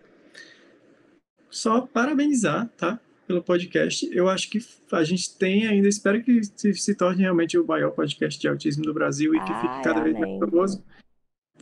[1.52, 2.98] só parabenizar, tá?
[3.26, 4.08] Pelo podcast.
[4.12, 4.58] Eu acho que
[4.90, 8.82] a gente tem ainda, espero que se, se torne realmente o maior podcast de autismo
[8.82, 10.82] do Brasil e que fique cada vez mais famoso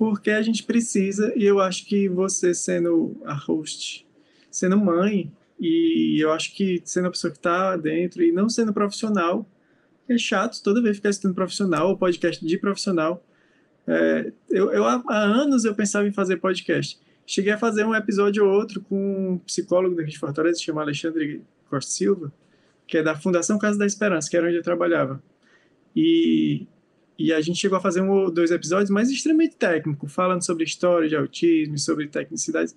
[0.00, 4.08] porque a gente precisa, e eu acho que você sendo a host,
[4.50, 5.30] sendo mãe,
[5.60, 9.46] e eu acho que sendo a pessoa que está dentro e não sendo profissional,
[10.08, 13.22] é chato toda vez ficar sendo profissional ou podcast de profissional.
[13.86, 16.98] É, eu, eu, há anos eu pensava em fazer podcast.
[17.30, 20.82] Cheguei a fazer um episódio ou outro com um psicólogo daqui de Fortaleza, se chama
[20.82, 22.32] Alexandre Costa Silva,
[22.88, 25.22] que é da Fundação Casa da Esperança, que era onde eu trabalhava.
[25.94, 26.66] E
[27.16, 30.64] e a gente chegou a fazer um ou dois episódios, mas extremamente técnico, falando sobre
[30.64, 32.74] história de autismo, sobre tecnicidades,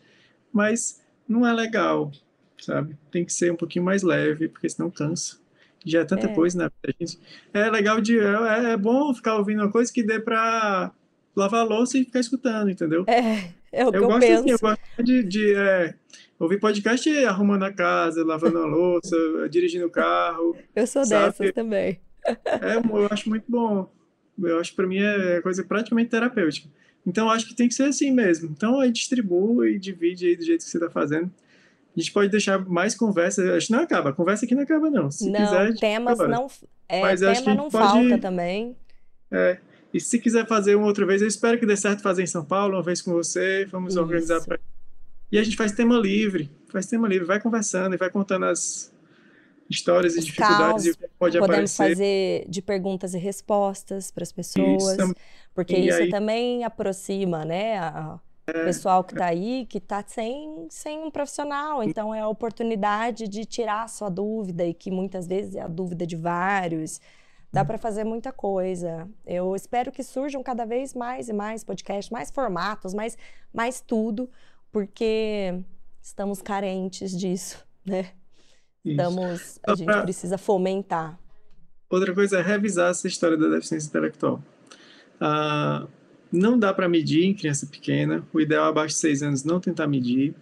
[0.51, 2.11] mas não é legal,
[2.59, 2.95] sabe?
[3.09, 5.37] Tem que ser um pouquinho mais leve, porque senão cansa.
[5.83, 6.35] Já é tanta é.
[6.35, 6.69] coisa, né?
[6.99, 7.19] Gente,
[7.53, 8.19] é legal de.
[8.19, 10.93] É, é, bom ficar ouvindo uma coisa que dê pra
[11.35, 13.03] lavar a louça e ficar escutando, entendeu?
[13.07, 14.39] É, é o que eu, eu gosto penso.
[14.41, 15.95] Assim, eu gosto de, de é,
[16.39, 19.17] ouvir podcast arrumando a casa, lavando a louça,
[19.49, 20.55] dirigindo o carro.
[20.75, 21.25] Eu sou sabe?
[21.25, 21.99] dessas também.
[22.25, 23.91] É, eu acho muito bom.
[24.41, 26.67] Eu acho que para mim é coisa praticamente terapêutica.
[27.05, 28.49] Então, eu acho que tem que ser assim mesmo.
[28.49, 31.29] Então, aí distribui e divide aí do jeito que você está fazendo.
[31.95, 33.55] A gente pode deixar mais conversa.
[33.55, 34.09] Acho que não acaba.
[34.09, 35.11] A conversa aqui não acaba, não.
[35.11, 36.47] Se não, quiser, temas não.
[36.87, 38.75] É, Mas tema não pode, falta também.
[39.29, 39.57] É,
[39.93, 42.43] e se quiser fazer uma outra vez, eu espero que dê certo fazer em São
[42.43, 43.65] Paulo, uma vez com você.
[43.65, 44.01] Vamos Isso.
[44.01, 44.57] organizar pra...
[45.31, 46.49] E a gente faz tema livre.
[46.69, 47.25] Faz tema livre.
[47.25, 48.91] Vai conversando e vai contando as,
[49.69, 51.47] histórias e Os dificuldades e caos, que pode podemos
[51.79, 51.89] aparecer.
[51.89, 55.15] fazer de perguntas e respostas para as Isso pessoas, também.
[55.55, 60.03] porque E isso aí, também aproxima, né, a- o pessoal que está aí, que está
[60.05, 61.81] sem, sem um profissional.
[61.81, 65.67] Então, é a oportunidade de tirar a sua dúvida, e que muitas vezes é a
[65.67, 66.99] dúvida de vários.
[67.53, 69.07] Dá para fazer muita coisa.
[69.23, 73.15] Eu espero que surjam cada vez mais e mais podcasts, mais formatos, mais,
[73.53, 74.27] mais tudo,
[74.71, 75.53] porque
[76.01, 78.09] estamos carentes disso, né?
[78.83, 81.17] Estamos, a gente precisa fomentar.
[81.87, 84.43] Outra coisa é revisar essa história da deficiência intelectual.
[85.21, 85.87] Ah,
[86.31, 88.27] não dá para medir em criança pequena.
[88.33, 90.33] O ideal é abaixo de 6 anos não tentar medir.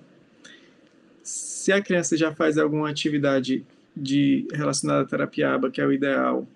[1.22, 3.66] Se a criança já faz alguma atividade
[3.96, 6.48] de relacionada à terapia ABA, que é o ideal,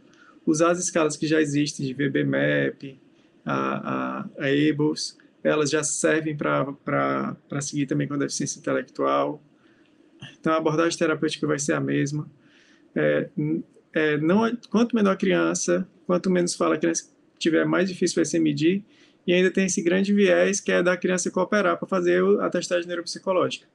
[0.46, 3.00] usar as escalas que já existem de VB-MAP,
[3.46, 4.50] a, a, a
[5.44, 9.42] elas já servem para seguir também com a deficiência intelectual.
[10.40, 12.28] Então, a abordagem terapêutica vai ser a mesma.
[12.96, 13.30] É,
[13.94, 18.26] é, não, quanto menor a criança, quanto menos fala a criança tiver, mais difícil vai
[18.26, 18.84] ser medir.
[19.28, 22.88] E ainda tem esse grande viés que é da criança cooperar para fazer a testagem
[22.88, 23.68] neuropsicológica.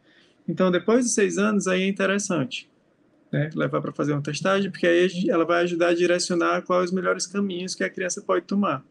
[0.48, 2.68] Então, depois dos seis anos, aí é interessante
[3.32, 6.92] né, levar para fazer uma testagem, porque aí ela vai ajudar a direcionar quais os
[6.92, 8.84] melhores caminhos que a criança pode tomar.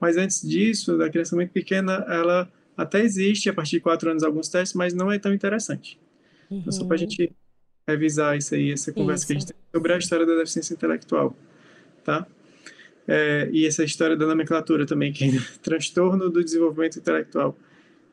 [0.00, 4.22] Mas antes disso, da criança muito pequena, ela até existe a partir de quatro anos
[4.22, 5.98] alguns testes, mas não é tão interessante.
[6.60, 7.10] Então, só para a Uhum.
[7.10, 7.32] gente
[7.86, 9.52] revisar isso aí, essa conversa que a gente Isso.
[9.52, 11.36] tem sobre a história da deficiência intelectual,
[12.04, 12.26] tá?
[13.06, 15.28] É, e essa história da nomenclatura também, que é
[15.62, 17.56] transtorno do desenvolvimento intelectual,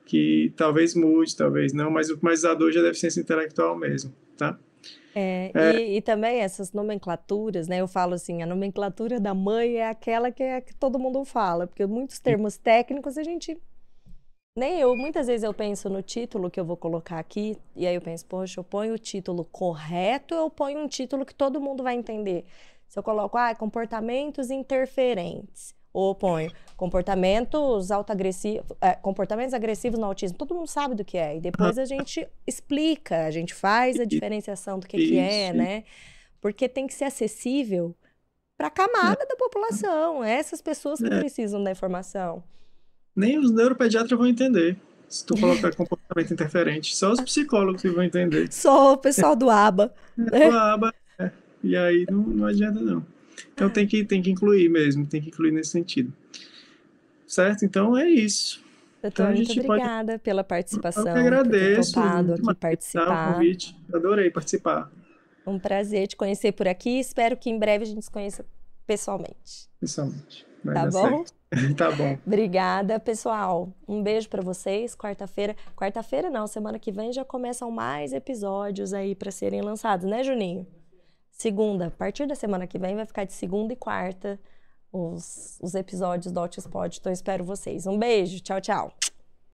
[0.05, 4.13] que talvez mude, talvez não, mas o mais usado hoje é a deficiência intelectual mesmo,
[4.37, 4.57] tá?
[5.17, 7.77] É, e, e também essas nomenclaturas, né?
[7.77, 11.65] Eu falo assim, a nomenclatura da mãe é aquela que, é, que todo mundo fala,
[11.65, 13.57] porque muitos termos técnicos a gente
[14.57, 17.95] nem eu, muitas vezes eu penso no título que eu vou colocar aqui, e aí
[17.95, 21.83] eu penso, poxa, eu ponho o título correto eu ponho um título que todo mundo
[21.83, 22.45] vai entender?
[22.87, 30.37] Se eu coloco, ah, comportamentos interferentes, ou ponho comportamentos autoagressivos, é, comportamentos agressivos no autismo,
[30.37, 34.03] todo mundo sabe do que é, e depois a gente explica, a gente faz a
[34.03, 35.83] diferenciação do que, que é, né?
[36.41, 37.95] Porque tem que ser acessível
[38.57, 41.19] para a camada da população, essas pessoas que É.
[41.19, 42.43] precisam da informação.
[43.15, 44.77] Nem os neuropediatras vão entender
[45.07, 48.51] se tu colocar comportamento interferente, só os psicólogos que vão entender.
[48.51, 49.93] Só o pessoal do ABA.
[50.33, 51.31] É, aba, é.
[51.63, 53.14] E aí não, não adianta não.
[53.53, 56.13] Então tem que, tem que incluir mesmo, tem que incluir nesse sentido.
[57.27, 57.65] Certo?
[57.65, 58.63] Então é isso.
[59.01, 62.41] Doutor, Então, muito gente pode- obrigada pela participação, Eu que por ter agradeço muito aqui
[62.43, 63.33] mais, tá, participar.
[63.33, 63.75] convite.
[63.93, 64.91] Adorei participar,
[65.47, 66.99] Um prazer te conhecer por aqui.
[66.99, 68.43] Espero que em breve a gente se conheça
[68.87, 69.69] pessoalmente.
[69.79, 70.45] pessoalmente.
[70.63, 71.23] Vai Tá bom?
[71.77, 72.17] Tá bom.
[72.25, 73.71] Obrigada, pessoal.
[73.87, 74.95] Um beijo pra vocês.
[74.95, 80.23] Quarta-feira, quarta-feira não, semana que vem já começam mais episódios aí pra serem lançados, né,
[80.23, 80.65] Juninho?
[81.35, 84.39] Segunda, a partir da semana que vem vai ficar de segunda e quarta
[84.89, 86.97] os, os episódios do Otis Pod.
[86.97, 87.85] Então espero vocês.
[87.85, 88.93] Um beijo, tchau, tchau.